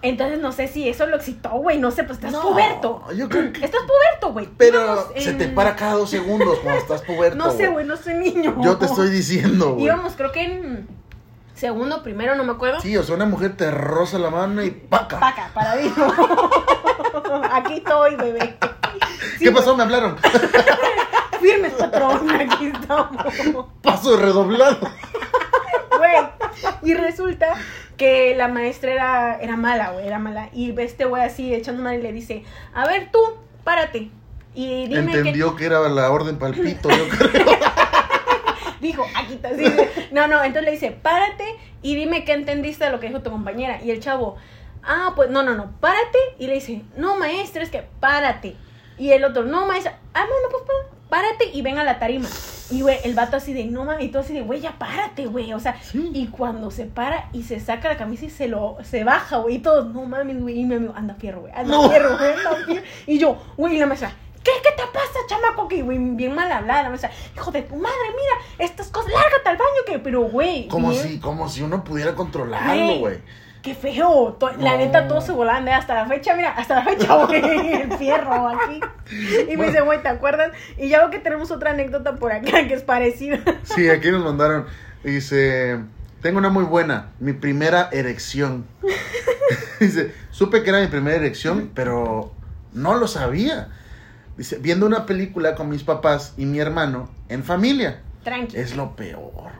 Entonces 0.00 0.40
no 0.40 0.52
sé 0.52 0.68
si 0.68 0.88
eso 0.88 1.06
lo 1.06 1.16
excitó, 1.16 1.50
güey. 1.50 1.78
No 1.78 1.90
sé, 1.90 2.04
pues 2.04 2.18
estás 2.18 2.32
No, 2.32 2.42
puberto. 2.42 3.04
Yo 3.16 3.28
creo 3.28 3.52
que. 3.52 3.64
Estás 3.64 3.80
puberto, 3.82 4.32
güey. 4.32 4.48
Pero 4.56 4.82
Íbamos 4.82 5.24
se 5.24 5.34
te 5.34 5.48
para 5.48 5.74
cada 5.74 5.94
dos 5.94 6.10
segundos 6.10 6.58
cuando 6.60 6.80
estás 6.80 7.02
puberto. 7.02 7.36
No 7.36 7.50
sé, 7.52 7.68
güey, 7.68 7.84
no 7.86 7.96
soy 7.96 8.14
niño. 8.14 8.56
Yo 8.62 8.76
te 8.76 8.86
estoy 8.86 9.10
diciendo, 9.10 9.74
güey. 9.74 9.86
Íbamos, 9.86 10.14
creo 10.14 10.30
que 10.32 10.44
en 10.44 10.88
segundo, 11.58 12.02
primero, 12.02 12.34
no 12.34 12.44
me 12.44 12.52
acuerdo. 12.52 12.80
Sí, 12.80 12.96
o 12.96 13.02
sea, 13.02 13.16
una 13.16 13.26
mujer 13.26 13.56
te 13.56 13.70
roza 13.70 14.18
la 14.18 14.30
mano 14.30 14.62
y 14.62 14.70
paca. 14.70 15.20
Paca, 15.20 15.50
paradito. 15.54 16.06
bonito 17.78 17.98
hoy, 17.98 18.16
bebé. 18.16 18.56
Sí, 19.38 19.44
¿Qué 19.44 19.52
pasó? 19.52 19.76
Me 19.76 19.82
hablaron. 19.82 20.16
Firmes, 21.40 21.72
patrón, 21.74 22.28
aquí 22.30 22.66
estamos. 22.66 23.66
Paso 23.82 24.16
redoblado. 24.16 24.78
Güey. 25.96 26.28
Y 26.82 26.94
resulta 26.94 27.54
que 27.96 28.34
la 28.36 28.48
maestra 28.48 28.90
era, 28.90 29.38
era 29.40 29.56
mala, 29.56 29.90
güey, 29.90 30.06
era 30.06 30.18
mala. 30.18 30.48
Y 30.52 30.78
este 30.80 31.04
güey 31.04 31.22
así 31.22 31.54
echando 31.54 31.82
mal 31.82 31.94
y 31.94 32.02
le 32.02 32.12
dice, 32.12 32.44
a 32.74 32.86
ver 32.86 33.10
tú, 33.12 33.20
párate. 33.64 34.10
Y 34.54 34.86
dime 34.88 35.12
que... 35.12 35.18
Entendió 35.18 35.54
que 35.54 35.66
era 35.66 35.88
la 35.88 36.10
orden 36.10 36.38
palpito, 36.38 36.88
yo 36.90 37.08
creo. 37.08 37.46
Dijo, 38.80 39.04
aquí 39.16 39.34
está. 39.34 39.50
sí, 39.56 39.64
sí. 39.64 40.08
No, 40.12 40.26
no, 40.28 40.36
entonces 40.42 40.64
le 40.64 40.70
dice, 40.72 40.90
párate 40.90 41.44
y 41.82 41.94
dime 41.96 42.24
qué 42.24 42.32
entendiste 42.32 42.84
de 42.84 42.90
lo 42.90 43.00
que 43.00 43.08
dijo 43.08 43.20
tu 43.22 43.30
compañera. 43.30 43.80
Y 43.82 43.90
el 43.90 44.00
chavo, 44.00 44.36
ah, 44.82 45.12
pues 45.16 45.30
no, 45.30 45.42
no, 45.42 45.54
no, 45.54 45.72
párate. 45.80 46.18
Y 46.38 46.46
le 46.46 46.54
dice, 46.54 46.82
no, 46.96 47.16
maestra, 47.16 47.62
es 47.62 47.70
que 47.70 47.82
párate. 48.00 48.56
Y 48.98 49.10
el 49.12 49.24
otro, 49.24 49.44
no, 49.44 49.66
maestra, 49.66 49.98
ah, 50.14 50.24
bueno, 50.28 50.48
pues 50.50 50.62
pa- 50.64 50.96
párate 51.08 51.50
y 51.52 51.62
ven 51.62 51.78
a 51.78 51.84
la 51.84 51.98
tarima. 51.98 52.28
Y, 52.70 52.82
güey, 52.82 52.98
el 53.04 53.14
vato 53.14 53.36
así 53.36 53.54
de, 53.54 53.64
no, 53.64 53.84
mames, 53.84 54.04
y 54.04 54.08
todo 54.08 54.22
así 54.22 54.34
de, 54.34 54.42
güey, 54.42 54.60
ya 54.60 54.72
párate, 54.72 55.26
güey. 55.26 55.52
O 55.54 55.60
sea, 55.60 55.80
Sí. 55.80 56.10
y 56.12 56.26
cuando 56.26 56.70
se 56.70 56.84
para 56.84 57.28
y 57.32 57.44
se 57.44 57.60
saca 57.60 57.88
la 57.88 57.96
camisa 57.96 58.26
y 58.26 58.30
se 58.30 58.46
lo, 58.48 58.76
se 58.82 59.04
baja, 59.04 59.38
güey, 59.38 59.54
y 59.56 59.58
todos, 59.60 59.86
no 59.94 60.04
mames, 60.04 60.40
güey. 60.40 60.58
Y 60.60 60.64
mi 60.64 60.74
amigo, 60.74 60.92
anda 60.96 61.14
fierro, 61.14 61.42
güey, 61.42 61.52
anda 61.54 61.74
No. 61.76 61.88
fierro, 61.88 62.18
güey, 62.18 62.32
anda 62.32 62.56
fierro. 62.66 62.82
Y 63.06 63.18
yo, 63.18 63.38
güey, 63.56 63.76
y 63.76 63.78
la 63.78 63.86
maestra, 63.86 64.12
¿qué, 64.44 64.50
qué 64.62 64.70
te 64.76 64.82
pasa, 64.92 65.18
chamaco? 65.28 65.68
Que, 65.68 65.82
güey, 65.82 65.98
bien 65.98 66.34
mal 66.34 66.50
hablada, 66.50 66.84
la 66.84 66.88
maestra, 66.90 67.10
hijo 67.34 67.50
de 67.50 67.62
tu 67.62 67.76
madre, 67.76 67.96
mira, 68.10 68.66
estas 68.70 68.88
cosas, 68.88 69.12
lárgate 69.12 69.48
al 69.48 69.56
baño, 69.56 69.80
que, 69.86 69.98
pero, 69.98 70.22
güey. 70.22 70.68
Como 70.68 70.90
bien- 70.90 71.02
si, 71.02 71.18
como 71.20 71.48
si 71.48 71.62
uno 71.62 71.84
pudiera 71.84 72.14
controlarlo, 72.14 72.98
güey. 72.98 73.18
Qué 73.62 73.74
feo. 73.74 74.38
La 74.60 74.72
No. 74.72 74.78
neta, 74.78 75.08
todos 75.08 75.24
se 75.26 75.32
volan 75.32 75.64
de 75.64 75.72
hasta 75.72 75.92
la 75.94 76.06
fecha, 76.06 76.34
mira, 76.36 76.50
hasta 76.52 76.76
la 76.76 76.82
fecha, 76.84 77.14
güey, 77.26 77.72
el 77.72 77.92
fierro 77.98 78.48
aquí. 78.48 78.80
Y 79.50 79.56
me 79.56 79.66
dice, 79.66 79.80
güey, 79.80 80.00
¿te 80.00 80.08
acuerdas? 80.08 80.52
Y 80.78 80.88
ya 80.88 81.00
veo 81.00 81.10
que 81.10 81.18
tenemos 81.18 81.50
otra 81.50 81.72
anécdota 81.72 82.14
por 82.14 82.30
acá 82.32 82.66
que 82.68 82.74
es 82.74 82.82
parecida. 82.82 83.40
Sí, 83.64 83.90
aquí 83.90 84.10
nos 84.12 84.24
mandaron. 84.24 84.66
Dice, 85.02 85.80
tengo 86.22 86.38
una 86.38 86.50
muy 86.50 86.64
buena, 86.64 87.10
mi 87.18 87.32
primera 87.32 87.88
erección. 87.92 88.64
Dice, 89.80 90.14
supe 90.30 90.62
que 90.62 90.70
era 90.70 90.80
mi 90.80 90.86
primera 90.86 91.16
erección, 91.16 91.70
pero 91.74 92.32
no 92.72 92.94
lo 92.96 93.08
sabía. 93.08 93.68
Dice, 94.38 94.58
viendo 94.58 94.86
una 94.86 95.04
película 95.04 95.54
con 95.56 95.68
mis 95.68 95.82
papás 95.82 96.32
y 96.36 96.46
mi 96.46 96.60
hermano 96.60 97.10
en 97.28 97.42
familia. 97.44 98.00
Tranqui. 98.22 98.56
Es 98.56 98.76
lo 98.76 98.94
peor. 98.96 99.50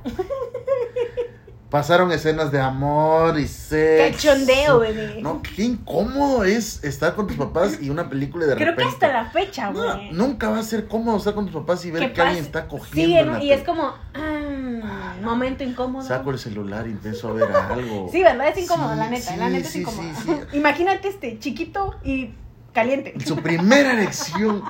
Pasaron 1.71 2.11
escenas 2.13 2.51
de 2.51 2.61
amor 2.61 3.39
y 3.39 3.47
sexo. 3.47 4.29
Cachondeo, 4.31 4.79
bebé. 4.79 5.21
No, 5.21 5.43
qué 5.43 5.65
incómodo 5.65 6.45
es 6.45 6.83
estar 6.83 7.15
con 7.15 7.27
tus 7.27 7.37
papás 7.37 7.79
y 7.83 7.91
una 7.91 8.09
película 8.09 8.47
de 8.47 8.55
Creo 8.55 8.75
que 8.75 8.85
hasta 8.85 9.09
la 9.09 9.27
fecha, 9.27 9.71
No, 9.71 9.83
güey. 9.83 10.13
nunca 10.13 10.49
va 10.49 10.61
a 10.61 10.63
ser 10.63 10.87
cómodo 10.89 11.19
estar 11.19 11.35
con 11.35 11.45
tus 11.45 11.55
papás 11.55 11.85
y 11.85 11.91
ver 11.91 12.05
¿Qué 12.05 12.13
que 12.15 12.21
alguien 12.23 12.45
está 12.45 12.69
cogiendo. 12.69 12.95
Sí, 13.15 13.19
en 13.19 13.27
¿no? 13.27 13.33
la 13.35 13.45
y 13.45 13.53
es 13.53 13.65
como, 13.65 13.93
ah, 14.15 15.15
momento 15.23 15.63
incómodo. 15.63 16.07
Saco 16.07 16.31
el 16.31 16.39
celular 16.39 16.87
y 16.87 16.93
empiezo 16.93 17.29
a 17.29 17.33
ver 17.33 17.53
algo. 17.53 18.09
Sí, 18.11 18.23
¿verdad? 18.23 18.49
Es 18.49 18.59
incómodo, 18.65 18.93
Sí, 18.93 18.99
la 18.99 19.11
neta, 19.11 19.37
la 19.37 19.47
sí, 19.49 19.53
neta 19.53 19.69
es 19.69 19.77
incómodo. 19.77 20.09
Imagínate 20.55 21.09
este, 21.09 21.39
chiquito 21.39 21.97
y 22.03 22.31
caliente. 22.79 23.15
Su 23.25 23.37
primera 23.37 23.93
erección. 23.93 24.63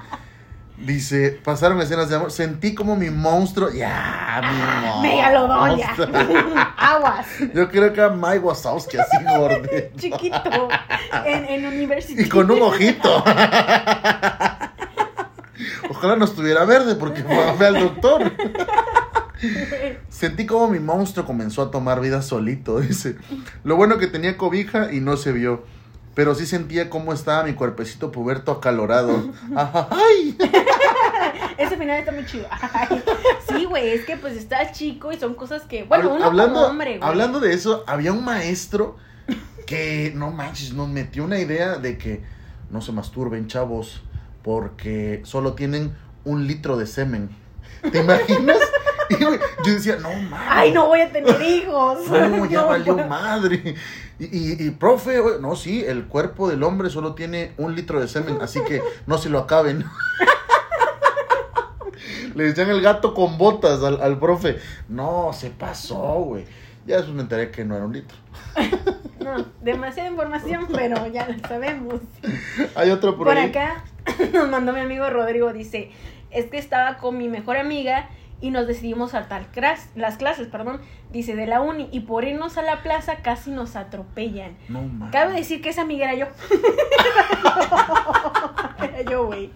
Dice, 0.78 1.40
pasaron 1.44 1.80
escenas 1.80 2.08
de 2.08 2.16
amor. 2.16 2.30
Sentí 2.30 2.74
como 2.74 2.94
mi 2.96 3.10
monstruo. 3.10 3.70
Ya, 3.70 4.40
mi 4.42 4.56
monstruo. 4.56 5.02
Megalodón, 5.02 5.76
ya. 5.76 6.74
Aguas. 6.78 7.26
Yo 7.52 7.68
creo 7.68 7.92
que 7.92 8.00
era 8.00 8.10
Mike 8.10 8.38
Wazowski 8.38 8.96
así 8.96 9.16
gordo. 9.36 9.68
Chiquito. 9.96 10.68
En, 11.26 11.44
en 11.46 11.66
University. 11.66 12.22
Y 12.22 12.28
con 12.28 12.50
un 12.50 12.62
ojito. 12.62 13.24
Ojalá 15.90 16.16
no 16.16 16.24
estuviera 16.24 16.64
verde 16.64 16.94
porque 16.94 17.24
fue 17.24 17.34
a 17.34 17.68
al 17.68 17.80
doctor. 17.80 18.32
Sentí 20.08 20.46
como 20.46 20.68
mi 20.68 20.78
monstruo 20.78 21.26
comenzó 21.26 21.62
a 21.62 21.70
tomar 21.70 22.00
vida 22.00 22.22
solito, 22.22 22.80
dice. 22.80 23.16
Lo 23.64 23.76
bueno 23.76 23.98
que 23.98 24.06
tenía 24.06 24.36
cobija 24.36 24.92
y 24.92 25.00
no 25.00 25.16
se 25.16 25.32
vio. 25.32 25.64
Pero 26.18 26.34
sí 26.34 26.46
sentía 26.46 26.90
cómo 26.90 27.12
estaba 27.12 27.44
mi 27.44 27.54
cuerpecito 27.54 28.10
puberto 28.10 28.50
acalorado. 28.50 29.30
¡Ay! 29.54 30.36
Ese 31.56 31.76
final 31.76 32.00
está 32.00 32.10
muy 32.10 32.26
chido. 32.26 32.44
Ay, 32.50 33.04
Sí, 33.48 33.64
güey, 33.66 33.90
es 33.90 34.04
que 34.04 34.16
pues 34.16 34.34
estás 34.36 34.72
chico 34.72 35.12
y 35.12 35.16
son 35.16 35.34
cosas 35.34 35.62
que, 35.62 35.84
bueno, 35.84 36.12
uno 36.12 36.24
hablando, 36.24 36.54
como 36.54 36.66
hombre, 36.66 36.98
güey. 36.98 37.08
hablando 37.08 37.38
de 37.38 37.54
eso, 37.54 37.84
había 37.86 38.12
un 38.12 38.24
maestro 38.24 38.96
que, 39.64 40.10
no 40.12 40.32
manches, 40.32 40.72
nos 40.72 40.88
metió 40.88 41.22
una 41.22 41.38
idea 41.38 41.76
de 41.76 41.96
que 41.98 42.24
no 42.68 42.80
se 42.80 42.90
masturben, 42.90 43.46
chavos, 43.46 44.02
porque 44.42 45.20
solo 45.22 45.52
tienen 45.52 45.94
un 46.24 46.48
litro 46.48 46.76
de 46.76 46.88
semen. 46.88 47.30
¿Te 47.92 48.00
imaginas? 48.00 48.58
Y, 49.10 49.24
güey, 49.24 49.38
yo 49.64 49.72
decía, 49.72 49.96
no 49.96 50.10
mames. 50.10 50.48
Ay, 50.50 50.72
no 50.72 50.88
voy 50.88 51.00
a 51.00 51.12
tener 51.12 51.40
hijos. 51.40 52.10
No, 52.10 52.44
ya 52.46 52.60
No, 52.62 52.66
valió 52.66 52.98
madre. 53.06 53.76
Y, 54.18 54.24
y, 54.24 54.66
y, 54.66 54.70
profe, 54.70 55.20
no, 55.40 55.54
sí, 55.54 55.84
el 55.86 56.06
cuerpo 56.06 56.48
del 56.48 56.64
hombre 56.64 56.90
solo 56.90 57.14
tiene 57.14 57.52
un 57.56 57.76
litro 57.76 58.00
de 58.00 58.08
semen, 58.08 58.38
así 58.40 58.60
que 58.66 58.82
no 59.06 59.16
se 59.18 59.30
lo 59.30 59.38
acaben. 59.38 59.84
Le 62.34 62.44
decían 62.44 62.70
el 62.70 62.80
gato 62.80 63.14
con 63.14 63.38
botas 63.38 63.82
al, 63.82 64.00
al 64.00 64.18
profe. 64.18 64.58
No, 64.88 65.32
se 65.32 65.50
pasó, 65.50 66.22
güey. 66.24 66.44
Ya 66.86 66.96
después 66.96 67.14
me 67.14 67.22
enteré 67.22 67.50
que 67.50 67.64
no 67.64 67.76
era 67.76 67.84
un 67.84 67.92
litro. 67.92 68.16
No, 69.18 69.44
demasiada 69.60 70.08
información, 70.08 70.68
pero 70.72 71.06
ya 71.08 71.28
lo 71.28 71.38
sabemos. 71.46 72.00
Hay 72.74 72.90
otro 72.90 73.18
por, 73.18 73.26
Por 73.26 73.36
ahí. 73.36 73.50
acá 73.50 73.84
nos 74.32 74.48
mandó 74.48 74.72
mi 74.72 74.80
amigo 74.80 75.10
Rodrigo, 75.10 75.52
dice, 75.52 75.90
es 76.30 76.46
que 76.46 76.56
estaba 76.56 76.96
con 76.96 77.18
mi 77.18 77.28
mejor 77.28 77.58
amiga 77.58 78.08
y 78.40 78.50
nos 78.50 78.66
decidimos 78.66 79.10
saltar 79.12 79.50
clas- 79.52 79.88
las 79.96 80.16
clases, 80.16 80.46
perdón, 80.46 80.80
dice, 81.10 81.34
de 81.34 81.46
la 81.46 81.60
uni, 81.60 81.88
y 81.92 82.00
por 82.00 82.24
irnos 82.24 82.56
a 82.58 82.62
la 82.62 82.82
plaza 82.82 83.16
casi 83.16 83.50
nos 83.50 83.74
atropellan. 83.76 84.56
No 84.68 84.82
mames. 84.82 85.12
Cabe 85.12 85.34
decir 85.34 85.60
que 85.60 85.70
esa 85.70 85.82
amiga 85.82 86.12
era 86.12 86.14
yo. 86.14 86.26
era 88.82 89.02
yo, 89.10 89.26
güey. 89.26 89.50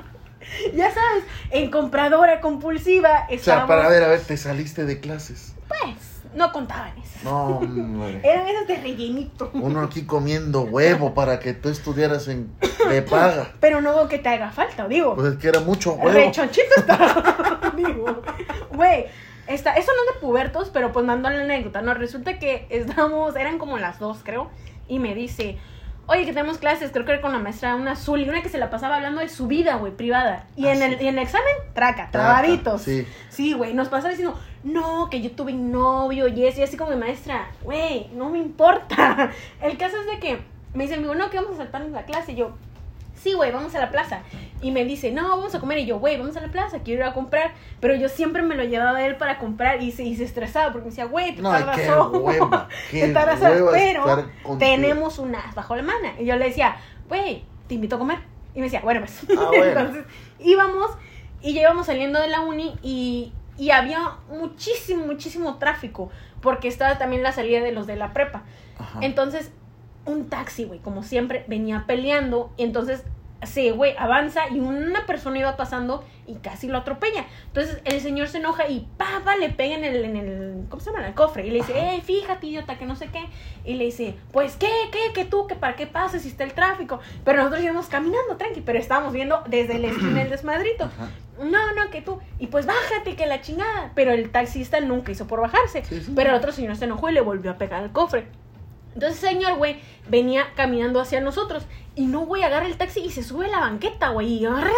Ya 0.75 0.91
sabes, 0.93 1.25
en 1.51 1.71
compradora 1.71 2.41
compulsiva 2.41 3.25
O 3.25 3.29
sea, 3.29 3.37
estábamos, 3.37 3.69
para 3.69 3.89
ver, 3.89 4.03
a 4.03 4.09
ver, 4.09 4.21
te 4.21 4.37
saliste 4.37 4.85
de 4.85 5.01
clases. 5.01 5.55
pues, 5.69 6.12
no 6.35 6.53
contaban 6.53 6.97
esas. 6.99 7.25
No, 7.25 7.59
hombre. 7.59 8.21
Eran 8.25 8.47
esas 8.49 8.67
de 8.69 8.77
rellenito. 8.77 9.51
Uno 9.55 9.81
aquí 9.83 10.05
comiendo 10.07 10.63
huevo 10.63 11.15
para 11.15 11.39
que 11.41 11.53
tú 11.55 11.69
estudiaras 11.69 12.29
en 12.29 12.53
de 12.89 13.03
paga. 13.03 13.53
Pero 13.61 13.81
no 13.81 14.09
que 14.09 14.19
te 14.19 14.29
haga 14.29 14.51
falta, 14.51 14.89
digo. 14.89 15.15
Pues 15.15 15.33
es 15.35 15.39
que 15.39 15.49
era 15.49 15.61
mucho 15.61 15.93
huevo. 15.95 16.11
Rechonchito 16.11 16.75
está. 16.77 17.73
Digo, 17.77 18.23
güey, 18.73 19.07
esta, 19.47 19.73
eso 19.75 19.91
no 19.93 20.11
es 20.11 20.15
de 20.15 20.21
pubertos, 20.21 20.71
pero 20.71 20.93
pues 20.93 21.07
mandó 21.07 21.31
la 21.31 21.41
anécdota, 21.43 21.81
¿no? 21.83 21.95
Resulta 21.95 22.39
que 22.39 22.67
estábamos, 22.71 23.35
eran 23.37 23.59
como 23.59 23.79
las 23.79 23.99
dos, 23.99 24.19
creo, 24.23 24.51
y 24.89 24.99
me 24.99 25.15
dice, 25.15 25.59
oye, 26.07 26.25
que 26.27 26.33
tenemos 26.33 26.59
clases, 26.59 26.91
creo 26.93 27.05
que 27.07 27.13
era 27.13 27.21
con 27.23 27.33
la 27.33 27.39
maestra, 27.39 27.75
una 27.77 27.93
azul, 27.93 28.21
y 28.21 28.29
una 28.29 28.43
que 28.43 28.49
se 28.51 28.59
la 28.59 28.69
pasaba 28.71 28.97
hablando 28.97 29.21
de 29.21 29.29
su 29.29 29.47
vida, 29.47 29.77
güey, 29.77 29.93
privada. 29.97 30.47
Y, 30.57 30.67
Ah, 30.67 30.73
en 30.73 30.79
sí. 30.79 30.85
el, 30.85 31.03
y 31.03 31.09
en 31.09 31.19
el 31.19 31.25
examen, 31.25 31.55
traca, 31.75 32.11
Traca, 32.11 32.11
trabaditos. 32.11 32.83
sí. 32.83 33.07
Sí, 33.31 33.53
güey, 33.55 33.73
nos 33.75 33.89
pasaba 33.89 34.11
diciendo, 34.11 34.39
no, 34.65 35.09
que 35.11 35.21
yo 35.21 35.31
tuve 35.33 35.53
novio 35.53 36.29
y 36.29 36.47
eso, 36.47 36.61
y 36.61 36.65
así 36.65 36.77
como 36.77 36.91
de 36.91 36.97
maestra, 36.97 37.51
güey, 37.63 38.09
no 38.15 38.31
me 38.31 38.39
importa. 38.39 39.31
El 39.61 39.77
caso 39.77 39.97
es 40.01 40.07
de 40.07 40.19
que 40.19 40.39
me 40.75 40.85
dice, 40.85 40.95
amigo, 40.97 41.15
no, 41.15 41.31
que 41.31 41.39
vamos 41.39 41.55
a 41.55 41.57
saltarnos 41.59 41.91
la 41.91 42.05
clase, 42.05 42.33
y 42.33 42.37
yo, 42.37 42.53
sí, 43.15 43.35
güey, 43.35 43.53
vamos 43.53 43.75
a 43.75 43.79
la 43.79 43.91
plaza. 43.91 44.21
Y 44.61 44.71
me 44.71 44.85
dice, 44.85 45.11
no, 45.13 45.29
vamos 45.29 45.55
a 45.55 45.61
comer. 45.61 45.79
Y 45.79 45.87
yo, 45.87 45.99
güey, 45.99 46.17
vamos 46.17 46.37
a 46.37 46.41
la 46.41 46.49
plaza, 46.49 46.81
quiero 46.81 47.03
ir 47.03 47.09
a 47.09 47.13
comprar. 47.15 47.53
Pero 47.81 47.95
yo 47.95 48.09
siempre 48.09 48.43
me 48.43 48.55
lo 48.55 48.65
llevaba 48.65 48.99
a 48.99 49.07
él 49.07 49.17
para 49.17 49.39
comprar 49.39 49.83
y 49.83 49.91
se, 49.93 50.05
y 50.05 50.17
se 50.17 50.25
estresaba 50.25 50.73
porque 50.73 50.85
me 50.87 50.91
decía, 50.91 51.05
güey, 51.07 51.35
te 51.35 51.43
No, 51.43 51.51
tardas 51.51 51.77
qué 51.81 51.91
hoy". 51.93 52.19
hueva, 52.19 52.69
te 52.91 53.01
qué 53.01 53.09
tardas 53.09 53.41
hueva 53.41 53.71
hoy, 53.71 53.79
pero 53.79 54.29
tenemos 54.59 55.19
un 55.19 55.35
as 55.35 55.55
bajo 55.55 55.77
la 55.77 55.83
mano. 55.83 56.09
Y 56.19 56.25
yo 56.25 56.37
le 56.37 56.47
decía, 56.47 56.77
güey, 57.09 57.45
te 57.67 57.75
invito 57.75 57.97
a 57.97 57.99
comer. 57.99 58.19
Y 58.55 58.59
me 58.59 58.65
decía, 58.65 58.81
bueno, 58.81 59.01
pues. 59.01 59.21
Ah, 59.37 59.47
bueno. 59.49 59.65
Entonces 59.81 60.05
íbamos 60.39 60.91
y 61.43 61.55
ya 61.55 61.63
íbamos 61.63 61.87
saliendo 61.87 62.21
de 62.21 62.29
la 62.29 62.41
uni 62.41 62.75
y, 62.83 63.33
y 63.59 63.71
había 63.71 64.17
muchísimo, 64.29 65.07
muchísimo 65.07 65.59
tráfico 65.59 66.11
porque 66.41 66.69
estaba 66.69 66.99
también 66.99 67.23
la 67.23 67.33
salida 67.33 67.61
de 67.61 67.73
los 67.73 67.87
de 67.87 67.97
la 67.97 68.13
prepa. 68.13 68.43
Ajá. 68.79 68.99
Entonces, 69.03 69.53
un 70.05 70.29
taxi, 70.29 70.65
güey, 70.65 70.81
como 70.81 71.03
siempre, 71.03 71.45
venía 71.49 71.85
peleando. 71.87 72.53
Y 72.57 72.65
entonces, 72.65 73.05
sí, 73.45 73.71
güey, 73.71 73.95
avanza 73.99 74.49
y 74.51 74.61
una 74.61 75.07
persona 75.07 75.39
iba 75.39 75.57
pasando 75.57 76.05
y 76.27 76.37
casi 76.37 76.69
lo 76.69 76.79
atropella. 76.79 77.27
Entonces, 77.47 77.81
el 77.85 78.01
señor 78.01 78.29
se 78.29 78.39
enoja 78.39 78.69
y 78.69 78.89
pa, 78.97 79.23
pa, 79.25 79.37
le 79.37 79.51
pega 79.51 79.75
en 79.75 79.85
el, 79.85 80.05
en 80.05 80.17
el, 80.17 80.65
¿cómo 80.69 80.81
se 80.81 80.91
llama? 80.91 81.03
En 81.03 81.09
el 81.09 81.15
cofre. 81.15 81.47
Y 81.47 81.51
le 81.51 81.59
dice, 81.59 81.73
eh, 81.77 82.01
fíjate, 82.01 82.47
idiota, 82.47 82.79
que 82.79 82.87
no 82.87 82.97
sé 82.97 83.09
qué. 83.09 83.25
Y 83.65 83.75
le 83.75 83.87
dice, 83.87 84.15
pues, 84.33 84.57
¿qué, 84.57 84.71
qué, 84.93 85.13
que 85.13 85.25
tú, 85.25 85.47
que 85.47 85.55
para 85.55 85.77
qué 85.77 85.87
pases 85.87 86.23
si 86.23 86.29
está 86.29 86.45
el 86.45 86.53
tráfico? 86.53 87.01
Pero 87.25 87.39
nosotros 87.39 87.63
íbamos 87.63 87.87
caminando, 87.87 88.37
tranqui, 88.37 88.61
pero 88.61 88.79
estábamos 88.79 89.13
viendo 89.13 89.43
desde 89.47 89.79
la 89.79 89.89
esquina 89.89 90.23
el 90.23 90.31
desmadrito. 90.31 90.85
Ajá. 90.85 91.09
No, 91.39 91.73
no, 91.75 91.91
que 91.91 92.03
tú. 92.03 92.21
Y 92.39 92.49
pues 92.49 92.67
bájate, 92.67 93.17
que 93.17 93.27
la 93.27 93.41
chingada. 93.41 93.93
Pero 93.95 94.13
el 94.13 94.31
taxista 94.31 94.81
nunca 94.81 95.13
hizo 95.13 95.27
por 95.27 95.41
bajarse. 95.41 95.85
Sí, 95.85 96.01
sí. 96.01 96.13
Pero 96.15 96.31
el 96.31 96.37
otro 96.37 96.53
señor 96.53 96.77
se 96.77 96.85
enojó 96.85 97.11
y 97.11 97.13
le 97.13 97.21
volvió 97.21 97.51
a 97.51 97.59
pegar 97.59 97.83
al 97.83 97.93
cofre. 97.93 98.27
Entonces 98.95 99.23
el 99.23 99.31
señor, 99.31 99.57
güey, 99.57 99.81
venía 100.09 100.53
caminando 100.55 101.01
hacia 101.01 101.21
nosotros 101.21 101.65
Y 101.95 102.07
no, 102.07 102.21
güey, 102.21 102.43
agarra 102.43 102.67
el 102.67 102.77
taxi 102.77 103.01
y 103.01 103.11
se 103.11 103.23
sube 103.23 103.47
a 103.47 103.49
la 103.49 103.61
banqueta, 103.61 104.09
güey. 104.09 104.35
Y 104.35 104.47
agarra 104.47 104.71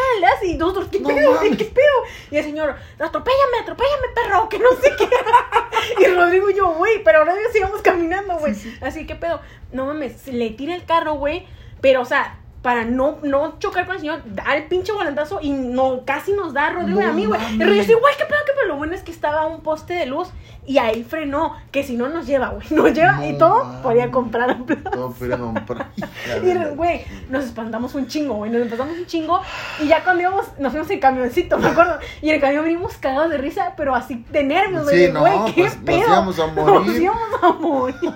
y 0.43 0.55
nosotros, 0.57 0.89
¿qué 0.91 1.01
No 1.01 1.09
pedo, 1.09 1.39
güey? 1.39 1.57
¿Qué 1.57 1.65
pedo? 1.65 1.85
Y 2.31 2.37
el 2.37 2.45
señor, 2.45 2.77
atropéllame, 2.99 3.59
atropéllame, 3.63 4.09
perro, 4.15 4.49
que 4.49 4.59
no 4.59 4.71
sé 4.73 4.93
qué. 4.97 5.09
y 6.03 6.07
Rodrigo 6.15 6.51
y 6.51 6.55
yo, 6.55 6.75
güey, 6.75 7.03
pero 7.05 7.25
Rodrigo 7.25 7.51
sigamos 7.53 7.83
caminando, 7.83 8.39
güey. 8.39 8.55
Así, 8.81 9.07
¿qué 9.07 9.15
pedo? 9.15 9.41
No 9.73 9.87
mames, 9.87 10.27
le 10.27 10.51
tira 10.51 10.75
el 10.75 10.85
carro, 10.85 11.15
güey. 11.15 11.47
Pero, 11.81 12.03
o 12.03 12.05
sea, 12.05 12.39
para 12.65 12.87
no, 12.87 13.19
no 13.23 13.59
chocar 13.59 13.85
con 13.85 13.97
el 13.97 14.01
señor, 14.01 14.23
da 14.25 14.57
el 14.57 14.65
pinche 14.69 14.91
volantazo 14.91 15.39
y 15.43 15.51
no, 15.51 16.01
casi 16.07 16.33
nos 16.33 16.55
da 16.55 16.69
a 16.69 16.71
Rodrigo 16.71 17.03
y 17.03 17.05
a 17.05 17.13
mí, 17.13 17.27
güey. 17.27 17.39
Y 17.39 17.45
mames. 17.45 17.59
Rodrigo 17.59 17.83
dice, 17.83 17.95
güey, 17.97 18.15
¿qué 18.17 18.25
pedo, 18.25 18.39
qué 18.47 18.53
pedo? 18.55 18.69
Lo 18.69 18.77
bueno 18.77 18.95
es 18.95 19.03
que 19.03 19.13
estaba 19.13 19.47
un 19.47 19.61
poste 19.61 19.93
de 19.93 20.07
luz 20.07 20.31
y 20.67 20.79
ahí 20.79 21.05
frenó, 21.05 21.55
que 21.71 21.83
si 21.83 21.95
no 21.95 22.09
nos 22.09 22.27
lleva, 22.27 22.49
güey. 22.49 22.67
Nos 22.71 22.95
lleva 22.95 23.27
y 23.27 23.37
todo 23.37 23.83
podía 23.83 24.11
comprar 24.11 24.51
a 24.51 24.57
plaza. 24.57 24.91
Todo 24.91 25.13
podía 25.13 25.37
comprar. 25.37 25.89
Y, 26.43 26.75
güey, 26.75 27.05
nos 27.29 27.45
espantamos 27.45 27.95
un 27.95 28.07
chingo, 28.07 28.35
güey. 28.35 28.51
Nos 28.51 28.63
espantamos 28.63 28.97
un 28.97 29.07
chingo. 29.07 29.41
Y 29.81 29.89
ya 29.89 30.03
cuando 30.03 30.23
íbamos, 30.23 30.47
nos 30.59 30.73
fuimos 30.73 30.91
en 30.91 31.01
camioncito, 31.01 31.59
me 31.59 31.69
acuerdo. 31.69 31.99
Y 32.23 32.31
en 32.31 32.37
el 32.37 32.41
camión 32.41 32.65
venimos 32.65 32.97
cagados 32.97 33.31
de 33.31 33.39
risa, 33.39 33.75
pero 33.77 33.95
así 33.95 34.25
de 34.31 34.43
nervios, 34.43 34.85
güey. 34.85 35.07
Sí, 35.07 35.13
no, 35.13 35.21
güey, 35.21 35.35
¿qué 35.55 35.63
pues, 35.63 35.77
nos 35.77 35.85
pedo? 35.85 35.99
íbamos 35.99 36.39
a 36.39 36.47
morir. 36.55 36.87
Nos 36.87 36.99
íbamos 36.99 37.43
a 37.43 37.53
morir. 37.53 38.15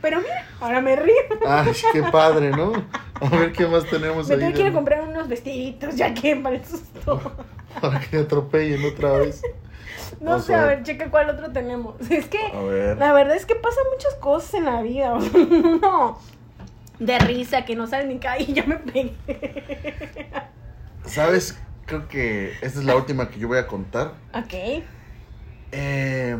Pero 0.00 0.20
mira, 0.20 0.46
ahora 0.60 0.80
me 0.80 0.96
río. 0.96 1.14
Ay, 1.46 1.72
qué 1.92 2.02
padre, 2.04 2.50
¿no? 2.50 2.72
A 3.20 3.28
ver 3.28 3.52
qué 3.52 3.66
más 3.66 3.84
tenemos 3.86 4.28
Me 4.28 4.34
ahí. 4.34 4.40
tengo 4.40 4.52
que 4.54 4.60
ir 4.60 4.66
a 4.66 4.70
de- 4.70 4.74
comprar 4.74 5.02
unos 5.08 5.28
vestiditos, 5.28 5.96
ya 5.96 6.14
que 6.14 6.36
para 6.36 6.56
el 6.56 6.64
susto. 6.64 7.20
Para 7.80 8.00
que 8.00 8.16
me 8.16 8.22
atropellen 8.22 8.84
otra 8.84 9.12
vez. 9.18 9.42
No 10.20 10.40
sé, 10.40 10.54
a 10.54 10.62
a 10.64 10.66
ver. 10.66 10.82
checa 10.82 11.10
cuál 11.10 11.30
otro 11.30 11.52
tenemos. 11.52 11.94
Es 12.10 12.26
que 12.26 12.38
A 12.52 12.60
ver. 12.62 12.96
la 12.98 13.12
verdad 13.12 13.36
es 13.36 13.46
que 13.46 13.54
pasan 13.54 13.84
muchas 13.92 14.14
cosas 14.14 14.54
en 14.54 14.64
la 14.64 14.82
vida. 14.82 15.12
o 15.14 15.20
sea, 15.20 15.30
Uno 15.40 16.18
de 16.98 17.18
risa 17.20 17.64
que 17.64 17.76
no 17.76 17.86
sabe 17.86 18.06
ni 18.06 18.18
qué. 18.18 18.28
Y 18.40 18.52
ya 18.54 18.64
me 18.64 18.76
pegué. 18.76 19.14
¿Sabes? 21.04 21.58
Creo 21.86 22.08
que 22.08 22.52
esta 22.62 22.80
es 22.80 22.84
la 22.84 22.96
última 22.96 23.28
que 23.30 23.38
yo 23.38 23.48
voy 23.48 23.58
a 23.58 23.66
contar. 23.66 24.12
Ok. 24.34 24.82
Eh, 25.72 26.36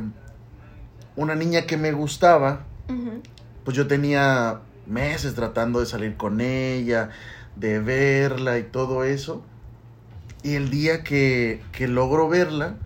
una 1.17 1.35
niña 1.35 1.67
que 1.67 1.77
me 1.77 1.93
gustaba, 1.93 2.65
Ujú. 2.89 3.23
Pues 3.69 3.77
yo 3.77 3.87
tenía 3.87 4.61
meses 4.87 5.35
tratando 5.35 5.81
de 5.81 5.85
salir 5.85 6.17
con 6.17 6.41
ella, 6.41 7.11
de 7.55 7.81
verla 7.81 8.59
y 8.59 8.63
todo 8.63 9.05
eso. 9.05 9.43
Y 10.43 10.55
el 10.55 10.71
día 10.71 11.05
que, 11.05 11.61
que 11.71 11.87
logro 11.87 12.31
verla, 12.31 12.77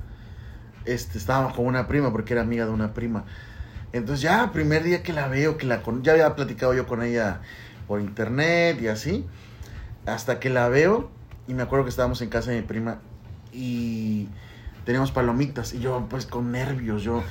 este, 0.85 1.19
estábamos 1.19 1.55
con 1.55 1.67
una 1.67 1.87
prima, 1.87 2.11
porque 2.11 2.33
era 2.33 2.43
amiga 2.43 2.65
de 2.65 2.73
una 2.73 2.95
prima. 2.95 3.23
Entonces 3.93 4.23
ya, 4.23 4.51
primer 4.51 4.83
día 4.83 5.05
que 5.05 5.13
la 5.13 5.29
veo, 5.29 5.57
que 5.57 5.67
la 5.67 5.83
con- 5.83 6.03
ya 6.03 6.15
había 6.15 6.35
platicado 6.35 6.75
yo 6.75 6.85
con 6.89 7.05
ella 7.05 7.43
por 7.87 8.01
internet 8.01 8.83
y 8.83 8.89
así, 8.89 9.25
hasta 10.05 10.41
que 10.41 10.51
la 10.51 10.69
veo, 10.69 11.13
y 11.47 11.55
me 11.55 11.63
acuerdo 11.63 11.85
que 11.85 11.91
estábamos 11.91 12.21
en 12.23 12.29
casa 12.29 12.51
de 12.51 12.57
mi 12.57 12.67
prima 12.67 12.99
y 13.53 14.27
teníamos 14.85 15.13
palomitas, 15.13 15.75
y 15.75 15.79
yo 15.79 16.09
pues 16.11 16.27
con 16.27 16.51
nervios, 16.51 17.05
yo... 17.05 17.23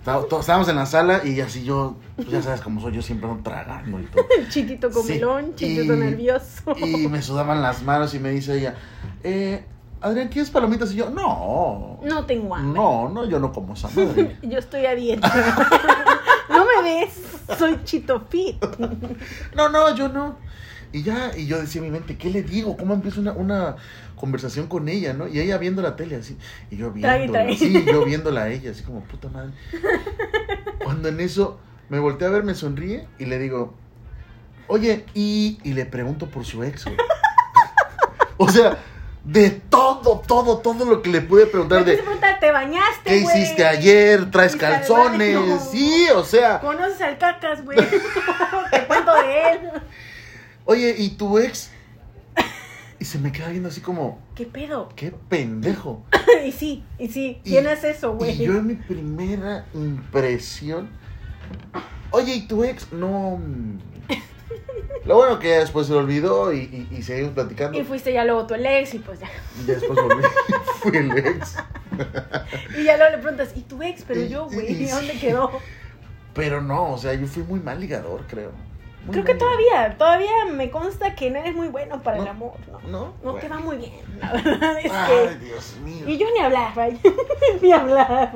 Estábamos 0.00 0.68
en 0.68 0.76
la 0.76 0.86
sala 0.86 1.20
y 1.26 1.40
así 1.40 1.62
yo, 1.62 1.96
pues, 2.16 2.28
ya 2.28 2.40
sabes 2.42 2.62
cómo 2.62 2.80
soy, 2.80 2.94
yo 2.94 3.02
siempre 3.02 3.28
ando 3.28 3.42
tragando 3.42 4.00
y 4.00 4.04
todo. 4.04 4.24
Chitito 4.48 4.88
Sí, 4.88 4.94
comilón, 4.94 5.54
chitito 5.54 5.94
y- 5.94 5.98
nervioso. 5.98 6.74
Y 6.78 7.06
me 7.08 7.20
sudaban 7.20 7.60
las 7.60 7.82
manos 7.82 8.14
y 8.14 8.18
me 8.18 8.30
dice 8.30 8.58
ella, 8.58 8.74
eh, 9.22 9.64
Adrián, 10.00 10.28
¿quieres 10.28 10.50
palomitas? 10.50 10.92
Y 10.92 10.96
yo, 10.96 11.10
no. 11.10 12.00
No 12.02 12.24
tengo 12.24 12.54
hambre. 12.56 12.80
No, 12.80 13.10
no, 13.10 13.26
yo 13.26 13.38
no 13.38 13.52
como 13.52 13.74
esa 13.74 13.88
madre. 13.90 14.38
Yo 14.42 14.58
estoy 14.58 14.86
a 14.86 14.94
dieta. 14.94 15.28
no 16.48 16.64
me 16.64 16.82
ves. 16.82 17.20
Soy 17.58 17.78
chito 17.84 18.20
fit. 18.30 18.56
No, 19.54 19.68
no, 19.68 19.94
yo 19.94 20.08
no. 20.08 20.36
Y 20.92 21.02
ya, 21.02 21.30
y 21.36 21.46
yo 21.46 21.60
decía 21.60 21.80
en 21.80 21.86
mi 21.86 21.90
mente, 21.92 22.16
¿qué 22.16 22.30
le 22.30 22.42
digo? 22.42 22.76
¿Cómo 22.76 22.94
empiezo 22.94 23.20
una, 23.20 23.32
una 23.32 23.76
conversación 24.16 24.66
con 24.66 24.88
ella, 24.88 25.12
no? 25.12 25.28
Y 25.28 25.38
ella 25.38 25.56
viendo 25.58 25.82
la 25.82 25.94
tele 25.94 26.16
así, 26.16 26.36
y 26.70 26.76
yo 26.76 26.90
viéndola, 26.90 27.46
sí, 27.56 27.84
yo 27.86 28.04
viéndola 28.04 28.44
a 28.44 28.48
ella, 28.48 28.72
así 28.72 28.82
como, 28.82 29.02
puta 29.04 29.28
madre. 29.28 29.52
Cuando 30.84 31.08
en 31.08 31.20
eso 31.20 31.60
me 31.88 31.98
volteé 32.00 32.26
a 32.26 32.30
ver, 32.30 32.42
me 32.42 32.54
sonríe 32.54 33.06
y 33.18 33.26
le 33.26 33.38
digo, 33.38 33.74
oye, 34.66 35.04
y, 35.14 35.58
y 35.62 35.74
le 35.74 35.86
pregunto 35.86 36.26
por 36.26 36.44
su 36.44 36.64
ex. 36.64 36.84
güey. 36.84 36.96
o 38.36 38.48
sea, 38.48 38.78
de 39.24 39.50
todo, 39.50 40.22
todo, 40.26 40.58
todo 40.58 40.84
lo 40.86 41.02
que 41.02 41.10
le 41.10 41.20
pude 41.20 41.46
preguntar 41.46 41.80
Me 41.80 41.84
de, 41.84 41.92
quise 41.92 42.02
preguntar, 42.02 42.40
¿te 42.40 42.50
bañaste, 42.50 43.04
¿qué 43.04 43.16
hiciste 43.18 43.66
ayer? 43.66 44.30
¿Traes 44.30 44.52
¿Fuiste 44.52 44.66
al 44.66 44.72
calzones? 44.78 45.38
Sí, 45.70 46.06
o 46.14 46.24
sea, 46.24 46.58
¿Conoces 46.58 47.00
al 47.02 47.18
cacas, 47.18 47.64
güey? 47.64 47.78
Te 48.70 48.86
cuento 48.86 49.14
de 49.14 49.50
él. 49.52 49.60
Oye, 50.70 50.94
¿y 50.98 51.10
tu 51.10 51.38
ex? 51.38 51.70
Y 52.98 53.04
se 53.06 53.18
me 53.18 53.32
queda 53.32 53.48
viendo 53.48 53.70
así 53.70 53.80
como, 53.80 54.20
¿Qué 54.34 54.44
pedo? 54.46 54.88
qué 54.94 55.10
pendejo. 55.28 56.04
y 56.46 56.52
sí, 56.52 56.84
y 56.98 57.08
sí. 57.08 57.40
Y- 57.44 57.50
Tienes 57.50 57.82
eso, 57.82 58.14
güey. 58.14 58.32
Y 58.32 58.44
yo 58.46 58.56
en 58.56 58.66
mi 58.66 58.74
primera 58.74 59.64
impresión, 59.74 60.88
oye, 62.10 62.34
¿y 62.34 62.46
tu 62.46 62.62
ex? 62.64 62.92
No. 62.92 63.38
mm. 63.38 63.78
Lo 65.06 65.16
bueno 65.16 65.38
que 65.38 65.48
ya 65.48 65.60
después 65.60 65.86
se 65.86 65.94
lo 65.94 66.00
olvidó 66.00 66.52
y, 66.52 66.58
y, 66.90 66.96
y 66.98 67.02
seguimos 67.02 67.32
platicando. 67.32 67.78
Y 67.78 67.84
fuiste 67.84 68.12
ya 68.12 68.24
luego 68.24 68.46
tu 68.46 68.52
el 68.54 68.66
ex 68.66 68.92
y 68.94 68.98
pues 68.98 69.18
ya. 69.18 69.28
Y 69.62 69.66
ya 69.66 69.74
después 69.74 69.98
volví. 70.00 70.22
Fui 70.82 70.96
el 70.96 71.10
ex. 71.18 71.56
Y 72.78 72.84
ya 72.84 72.96
luego 72.96 73.16
le 73.16 73.22
preguntas, 73.22 73.52
¿y 73.56 73.62
tu 73.62 73.82
ex? 73.82 74.04
Pero 74.06 74.20
Y- 74.20 74.28
yo, 74.28 74.46
y- 74.50 74.54
güey, 74.54 74.82
y- 74.84 74.86
¿dónde 74.88 75.14
quedó? 75.18 75.50
Pero 76.34 76.60
no, 76.60 76.92
o 76.92 76.98
sea, 76.98 77.14
yo 77.14 77.26
fui 77.26 77.42
muy 77.42 77.60
mal 77.60 77.80
ligador, 77.80 78.24
creo. 78.28 78.52
Muy 79.04 79.12
Creo 79.12 79.24
que 79.24 79.34
todavía, 79.34 79.96
todavía 79.96 80.30
me 80.52 80.70
consta 80.70 81.14
que 81.14 81.30
no 81.30 81.38
eres 81.38 81.54
muy 81.54 81.68
bueno 81.68 82.02
para 82.02 82.18
el 82.18 82.28
amor, 82.28 82.52
¿no? 82.70 82.80
¿No? 82.88 83.14
No 83.22 83.34
te 83.34 83.48
va 83.48 83.58
muy 83.58 83.78
bien, 83.78 83.94
la 84.20 84.32
verdad 84.44 84.78
es 84.78 84.92
Ay, 84.92 85.08
que... 85.08 85.44
Dios 85.46 85.76
mío. 85.82 86.06
Y 86.06 86.18
yo 86.18 86.26
ni 86.34 86.40
hablar, 86.40 86.72
ni 87.62 87.72
hablar. 87.72 88.32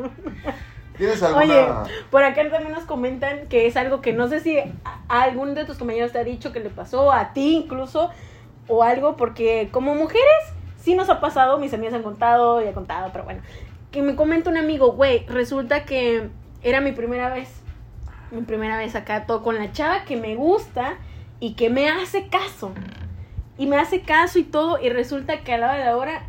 ¿Tienes 0.96 1.22
alguna? 1.22 1.44
Oye, 1.44 1.66
por 2.10 2.22
acá 2.22 2.48
también 2.48 2.72
nos 2.72 2.84
comentan 2.84 3.46
que 3.48 3.66
es 3.66 3.76
algo 3.76 4.00
que 4.00 4.12
no 4.12 4.28
sé 4.28 4.40
si 4.40 4.58
a, 4.58 4.72
algún 5.08 5.54
de 5.54 5.64
tus 5.64 5.76
compañeros 5.76 6.12
te 6.12 6.18
ha 6.18 6.24
dicho 6.24 6.52
que 6.52 6.60
le 6.60 6.70
pasó, 6.70 7.12
a 7.12 7.32
ti 7.32 7.56
incluso, 7.56 8.10
o 8.68 8.82
algo, 8.82 9.16
porque 9.16 9.68
como 9.70 9.94
mujeres 9.94 10.24
sí 10.80 10.94
nos 10.94 11.10
ha 11.10 11.20
pasado, 11.20 11.58
mis 11.58 11.74
amigas 11.74 11.94
han 11.94 12.02
contado 12.02 12.62
y 12.62 12.68
he 12.68 12.72
contado, 12.72 13.10
pero 13.12 13.24
bueno. 13.24 13.42
Que 13.90 14.02
me 14.02 14.16
comenta 14.16 14.50
un 14.50 14.56
amigo, 14.56 14.92
güey, 14.92 15.26
resulta 15.26 15.84
que 15.84 16.28
era 16.62 16.80
mi 16.80 16.92
primera 16.92 17.28
vez. 17.28 17.63
Mi 18.34 18.42
primera 18.42 18.76
vez 18.76 18.94
acá, 18.96 19.26
todo 19.26 19.42
con 19.42 19.56
la 19.56 19.70
chava 19.72 20.04
que 20.04 20.16
me 20.16 20.34
gusta 20.34 20.94
y 21.40 21.54
que 21.54 21.70
me 21.70 21.88
hace 21.88 22.26
caso. 22.28 22.72
Y 23.56 23.66
me 23.66 23.76
hace 23.76 24.00
caso 24.00 24.38
y 24.40 24.42
todo, 24.44 24.82
y 24.82 24.88
resulta 24.88 25.40
que 25.44 25.54
a 25.54 25.58
la 25.58 25.66
hora 25.68 25.78
de 25.78 25.84
la 25.84 25.96
hora 25.96 26.22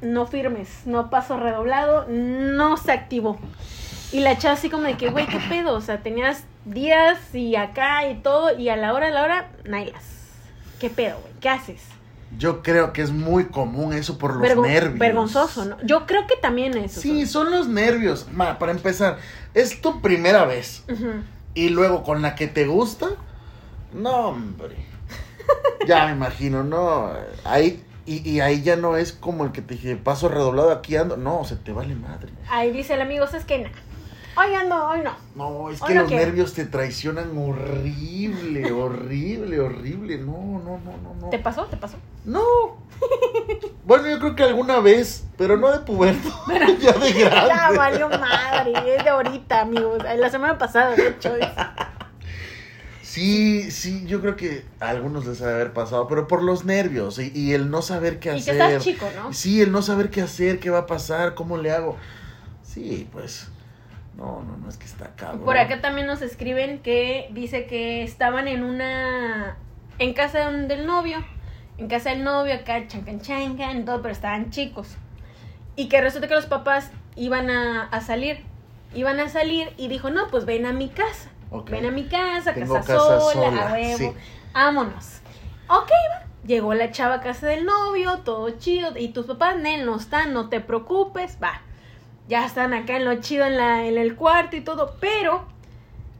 no 0.00 0.26
firmes, 0.26 0.82
no 0.86 1.10
paso 1.10 1.36
redoblado, 1.38 2.06
no 2.08 2.76
se 2.76 2.92
activó. 2.92 3.38
Y 4.12 4.20
la 4.20 4.38
chava 4.38 4.54
así 4.54 4.70
como 4.70 4.84
de 4.84 4.96
que, 4.96 5.10
güey, 5.10 5.26
¿qué 5.26 5.40
pedo? 5.48 5.74
O 5.74 5.80
sea, 5.80 5.98
tenías 6.02 6.44
días 6.64 7.34
y 7.34 7.56
acá 7.56 8.08
y 8.08 8.14
todo, 8.20 8.56
y 8.56 8.68
a 8.68 8.76
la 8.76 8.94
hora 8.94 9.06
de 9.06 9.12
la 9.12 9.22
hora, 9.24 9.48
nailas. 9.64 10.04
¿Qué 10.78 10.88
pedo, 10.90 11.18
güey? 11.20 11.32
¿Qué 11.40 11.48
haces? 11.48 11.82
Yo 12.38 12.62
creo 12.62 12.92
que 12.92 13.02
es 13.02 13.10
muy 13.10 13.46
común 13.46 13.92
eso 13.94 14.16
por 14.18 14.34
los 14.34 14.42
Vergo- 14.42 14.62
nervios. 14.66 14.98
Vergonzoso, 14.98 15.64
¿no? 15.64 15.76
Yo 15.82 16.06
creo 16.06 16.26
que 16.28 16.36
también 16.36 16.76
eso. 16.76 17.00
Sí, 17.00 17.26
son 17.26 17.50
los 17.50 17.66
nervios. 17.68 18.28
Ma, 18.32 18.58
para 18.58 18.70
empezar, 18.70 19.18
es 19.54 19.80
tu 19.80 20.00
primera 20.00 20.44
vez. 20.44 20.84
Y 21.54 21.70
luego 21.70 22.02
con 22.04 22.22
la 22.22 22.34
que 22.34 22.46
te 22.46 22.66
gusta, 22.66 23.08
no, 23.92 24.28
hombre. 24.28 24.76
Ya 25.86 26.06
me 26.06 26.12
imagino, 26.12 26.62
no. 26.62 27.10
Ahí, 27.44 27.82
y, 28.04 28.28
y 28.28 28.40
ahí 28.40 28.62
ya 28.62 28.76
no 28.76 28.96
es 28.96 29.12
como 29.12 29.44
el 29.44 29.52
que 29.52 29.62
te 29.62 29.74
dije, 29.74 29.96
paso 29.96 30.28
redoblado 30.28 30.70
aquí 30.70 30.96
ando. 30.96 31.16
No, 31.16 31.44
se 31.44 31.56
te 31.56 31.72
vale 31.72 31.94
madre. 31.94 32.32
Ahí 32.50 32.70
dice 32.70 32.94
el 32.94 33.00
amigo, 33.00 33.24
es 33.24 33.44
que. 33.44 33.70
Hoy 34.38 34.54
ando, 34.54 34.86
hoy 34.86 35.00
no. 35.02 35.16
No, 35.34 35.70
es 35.70 35.80
que 35.82 35.94
los 35.94 36.10
nervios 36.10 36.52
te 36.54 36.64
traicionan 36.66 37.36
horrible, 37.36 38.70
horrible, 38.72 39.58
horrible. 39.60 40.18
No, 40.18 40.32
no, 40.64 40.78
no, 40.84 40.96
no, 41.02 41.14
no. 41.20 41.30
¿Te 41.30 41.38
pasó? 41.38 41.64
¿Te 41.66 41.76
pasó? 41.76 41.96
No. 42.24 42.42
Bueno, 43.84 44.08
yo 44.08 44.18
creo 44.18 44.36
que 44.36 44.42
alguna 44.44 44.80
vez, 44.80 45.24
pero 45.36 45.56
no 45.56 45.72
de 45.72 45.80
puberto, 45.80 46.28
ya 46.80 46.92
de 46.92 47.12
grande. 47.12 47.48
Ya 47.48 47.70
valió 47.76 48.08
madre, 48.10 48.72
es 48.96 49.02
de 49.04 49.10
ahorita, 49.10 49.62
amigos. 49.62 50.02
La 50.16 50.30
semana 50.30 50.56
pasada, 50.58 50.94
de 50.94 51.08
hecho. 51.08 51.34
es- 51.36 51.48
Sí, 53.02 53.70
sí, 53.72 54.04
yo 54.06 54.20
creo 54.20 54.36
que 54.36 54.64
a 54.80 54.90
algunos 54.90 55.26
les 55.26 55.40
ha 55.42 55.46
de 55.48 55.54
haber 55.54 55.72
pasado, 55.72 56.06
pero 56.06 56.28
por 56.28 56.42
los 56.42 56.64
nervios 56.64 57.18
y, 57.18 57.32
y 57.34 57.52
el 57.54 57.70
no 57.70 57.82
saber 57.82 58.20
qué 58.20 58.36
Y 58.36 58.42
que 58.44 58.50
hacer. 58.52 58.60
estás 58.60 58.84
chico, 58.84 59.08
¿no? 59.16 59.32
Sí, 59.32 59.60
el 59.62 59.72
no 59.72 59.82
saber 59.82 60.10
qué 60.10 60.20
hacer, 60.22 60.60
qué 60.60 60.70
va 60.70 60.80
a 60.80 60.86
pasar, 60.86 61.34
cómo 61.34 61.56
le 61.56 61.72
hago. 61.72 61.96
Sí, 62.62 63.08
pues. 63.10 63.48
No, 64.18 64.42
no, 64.42 64.56
no 64.56 64.68
es 64.68 64.76
que 64.76 64.84
está 64.86 65.14
cabrón. 65.14 65.44
Por 65.44 65.56
acá 65.56 65.80
también 65.80 66.06
nos 66.08 66.20
escriben 66.22 66.80
que 66.80 67.28
dice 67.32 67.66
que 67.66 68.02
estaban 68.02 68.48
en 68.48 68.64
una. 68.64 69.56
en 69.98 70.12
casa 70.12 70.50
del 70.50 70.86
novio. 70.86 71.24
En 71.78 71.86
casa 71.86 72.10
del 72.10 72.24
novio, 72.24 72.52
acá 72.54 72.88
chancan 72.88 73.20
chancan, 73.20 73.84
todo, 73.84 74.02
pero 74.02 74.12
estaban 74.12 74.50
chicos. 74.50 74.96
Y 75.76 75.88
que 75.88 76.00
resulta 76.00 76.26
que 76.26 76.34
los 76.34 76.46
papás 76.46 76.90
iban 77.14 77.48
a, 77.48 77.84
a 77.84 78.00
salir. 78.00 78.44
Iban 78.94 79.20
a 79.20 79.28
salir 79.28 79.72
y 79.76 79.86
dijo, 79.86 80.10
no, 80.10 80.26
pues 80.28 80.44
ven 80.44 80.66
a 80.66 80.72
mi 80.72 80.88
casa. 80.88 81.30
Ven 81.70 81.86
a 81.86 81.90
mi 81.92 82.04
casa, 82.08 82.52
Tengo 82.52 82.74
casa, 82.74 82.94
casa 82.94 83.20
sola, 83.20 83.50
sola, 83.50 83.68
a 83.68 83.72
huevo. 83.72 83.96
sí. 83.98 84.10
vámonos. 84.52 85.20
Ok, 85.68 85.90
va. 86.12 86.24
Llegó 86.44 86.74
la 86.74 86.90
chava 86.90 87.16
a 87.16 87.20
casa 87.20 87.46
del 87.46 87.64
novio, 87.64 88.18
todo 88.24 88.50
chido. 88.58 88.96
Y 88.98 89.08
tus 89.10 89.26
papás, 89.26 89.56
Nel, 89.58 89.86
no 89.86 89.96
están, 89.96 90.32
no 90.32 90.48
te 90.48 90.60
preocupes, 90.60 91.38
va. 91.40 91.62
Ya 92.28 92.44
están 92.44 92.74
acá 92.74 92.96
en 92.96 93.04
lo 93.04 93.14
chido 93.20 93.46
en, 93.46 93.56
la, 93.56 93.86
en 93.86 93.96
el 93.96 94.14
cuarto 94.14 94.56
y 94.56 94.60
todo, 94.60 94.96
pero 95.00 95.46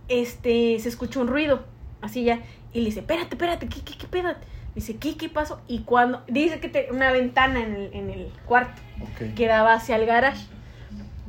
este 0.09 0.79
se 0.81 0.89
escuchó 0.89 1.21
un 1.21 1.29
ruido, 1.29 1.65
así 2.01 2.25
ya. 2.25 2.41
Y 2.73 2.81
le 2.81 2.87
dice, 2.87 3.01
espérate, 3.01 3.35
espérate, 3.35 3.69
¿qué, 3.69 3.83
qué, 3.83 3.97
qué 3.97 4.07
pedo? 4.07 4.35
Dice, 4.75 4.97
¿qué, 4.97 5.17
qué 5.17 5.29
pasó? 5.29 5.61
Y 5.67 5.81
cuando, 5.81 6.23
dice 6.29 6.61
que 6.61 6.89
una 6.91 7.11
ventana 7.13 7.61
en 7.61 7.75
el, 7.75 7.91
en 7.95 8.11
el 8.11 8.33
cuarto 8.47 8.81
Ok. 9.03 9.35
que 9.35 9.47
daba 9.47 9.75
hacia 9.75 9.97
el 9.97 10.07
garage. 10.07 10.47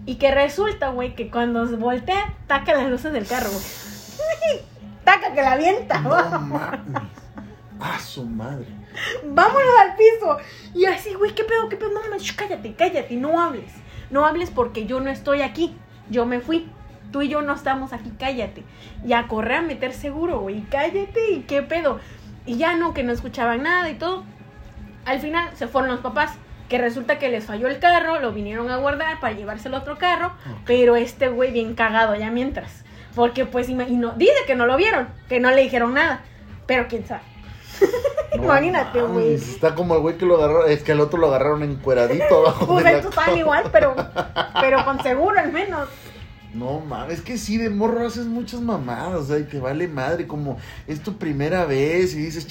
Y 0.05 0.15
que 0.15 0.31
resulta, 0.33 0.89
güey, 0.89 1.13
que 1.13 1.29
cuando 1.29 1.67
se 1.67 1.75
voltea, 1.75 2.33
taca 2.47 2.73
las 2.73 2.89
luces 2.89 3.11
del 3.11 3.27
carro, 3.27 3.49
güey. 3.49 3.63
taca 5.03 5.33
que 5.33 5.41
la 5.41 5.53
avienta. 5.53 5.99
No. 5.99 6.13
A 7.81 7.99
su 7.99 8.25
madre. 8.25 8.65
vámonos 9.25 9.71
al 9.79 9.95
piso. 9.95 10.37
Y 10.73 10.85
así, 10.85 11.13
güey, 11.13 11.33
¿qué 11.35 11.43
pedo? 11.43 11.69
¿Qué 11.69 11.75
pedo? 11.75 11.91
No, 11.91 12.01
mames, 12.01 12.23
shh, 12.23 12.35
cállate, 12.35 12.73
cállate, 12.75 13.15
no 13.15 13.39
hables. 13.41 13.71
No 14.09 14.25
hables 14.25 14.49
porque 14.49 14.85
yo 14.85 14.99
no 14.99 15.09
estoy 15.09 15.41
aquí. 15.41 15.75
Yo 16.09 16.25
me 16.25 16.39
fui. 16.39 16.69
Tú 17.11 17.21
y 17.21 17.27
yo 17.27 17.41
no 17.41 17.53
estamos 17.53 17.93
aquí, 17.93 18.11
cállate. 18.19 18.63
Y 19.05 19.13
a 19.13 19.27
correr 19.27 19.57
a 19.57 19.61
meter 19.61 19.93
seguro, 19.93 20.39
güey, 20.39 20.61
cállate. 20.69 21.31
¿Y 21.31 21.39
qué 21.41 21.61
pedo? 21.61 21.99
Y 22.45 22.57
ya 22.57 22.75
no, 22.75 22.93
que 22.93 23.03
no 23.03 23.11
escuchaban 23.11 23.63
nada 23.63 23.89
y 23.89 23.95
todo. 23.95 24.23
Al 25.05 25.19
final 25.19 25.49
se 25.55 25.67
fueron 25.67 25.89
los 25.91 25.99
papás. 26.01 26.33
Que 26.67 26.77
resulta 26.77 27.17
que 27.17 27.29
les 27.29 27.45
falló 27.45 27.67
el 27.67 27.79
carro, 27.79 28.19
lo 28.19 28.31
vinieron 28.31 28.69
a 28.69 28.77
guardar 28.77 29.19
para 29.19 29.33
llevárselo 29.33 29.77
a 29.77 29.79
otro 29.79 29.97
carro. 29.97 30.33
Pero 30.65 30.95
este 30.95 31.27
güey 31.27 31.51
bien 31.51 31.73
cagado 31.73 32.13
ya 32.15 32.29
mientras. 32.29 32.85
Porque 33.15 33.45
pues, 33.45 33.69
y 33.69 33.73
no, 33.73 34.11
dice 34.11 34.33
que 34.45 34.55
no 34.55 34.67
lo 34.67 34.77
vieron, 34.77 35.07
que 35.27 35.39
no 35.39 35.49
le 35.49 35.63
dijeron 35.63 35.95
nada. 35.95 36.21
Pero 36.67 36.87
quién 36.87 37.07
sabe. 37.07 37.23
No 38.37 38.43
Imagínate, 38.45 39.01
güey. 39.01 39.33
Está 39.33 39.75
como 39.75 39.95
el 39.95 40.01
güey 40.01 40.17
que 40.17 40.25
lo 40.25 40.37
agarraron. 40.37 40.71
Es 40.71 40.83
que 40.83 40.91
al 40.91 41.01
otro 41.01 41.19
lo 41.19 41.27
agarraron 41.27 41.63
encueradito 41.63 42.37
abajo 42.37 42.67
Pues 42.67 42.85
de 42.85 42.97
estos 42.99 43.13
cama. 43.13 43.37
igual, 43.37 43.69
pero, 43.71 43.95
pero 44.61 44.85
con 44.85 45.01
seguro 45.01 45.39
al 45.39 45.51
menos. 45.51 45.89
No 46.53 46.79
mames, 46.79 47.19
es 47.19 47.21
que 47.21 47.37
sí, 47.37 47.57
de 47.57 47.69
morro 47.69 48.07
haces 48.07 48.25
muchas 48.25 48.59
mamadas, 48.61 49.19
o 49.19 49.23
sea, 49.23 49.37
y 49.37 49.43
te 49.43 49.59
vale 49.59 49.87
madre, 49.87 50.25
como 50.25 50.57
es 50.87 50.99
tu 51.01 51.15
primera 51.17 51.65
vez 51.65 52.15
y 52.15 52.17
dices, 52.17 52.47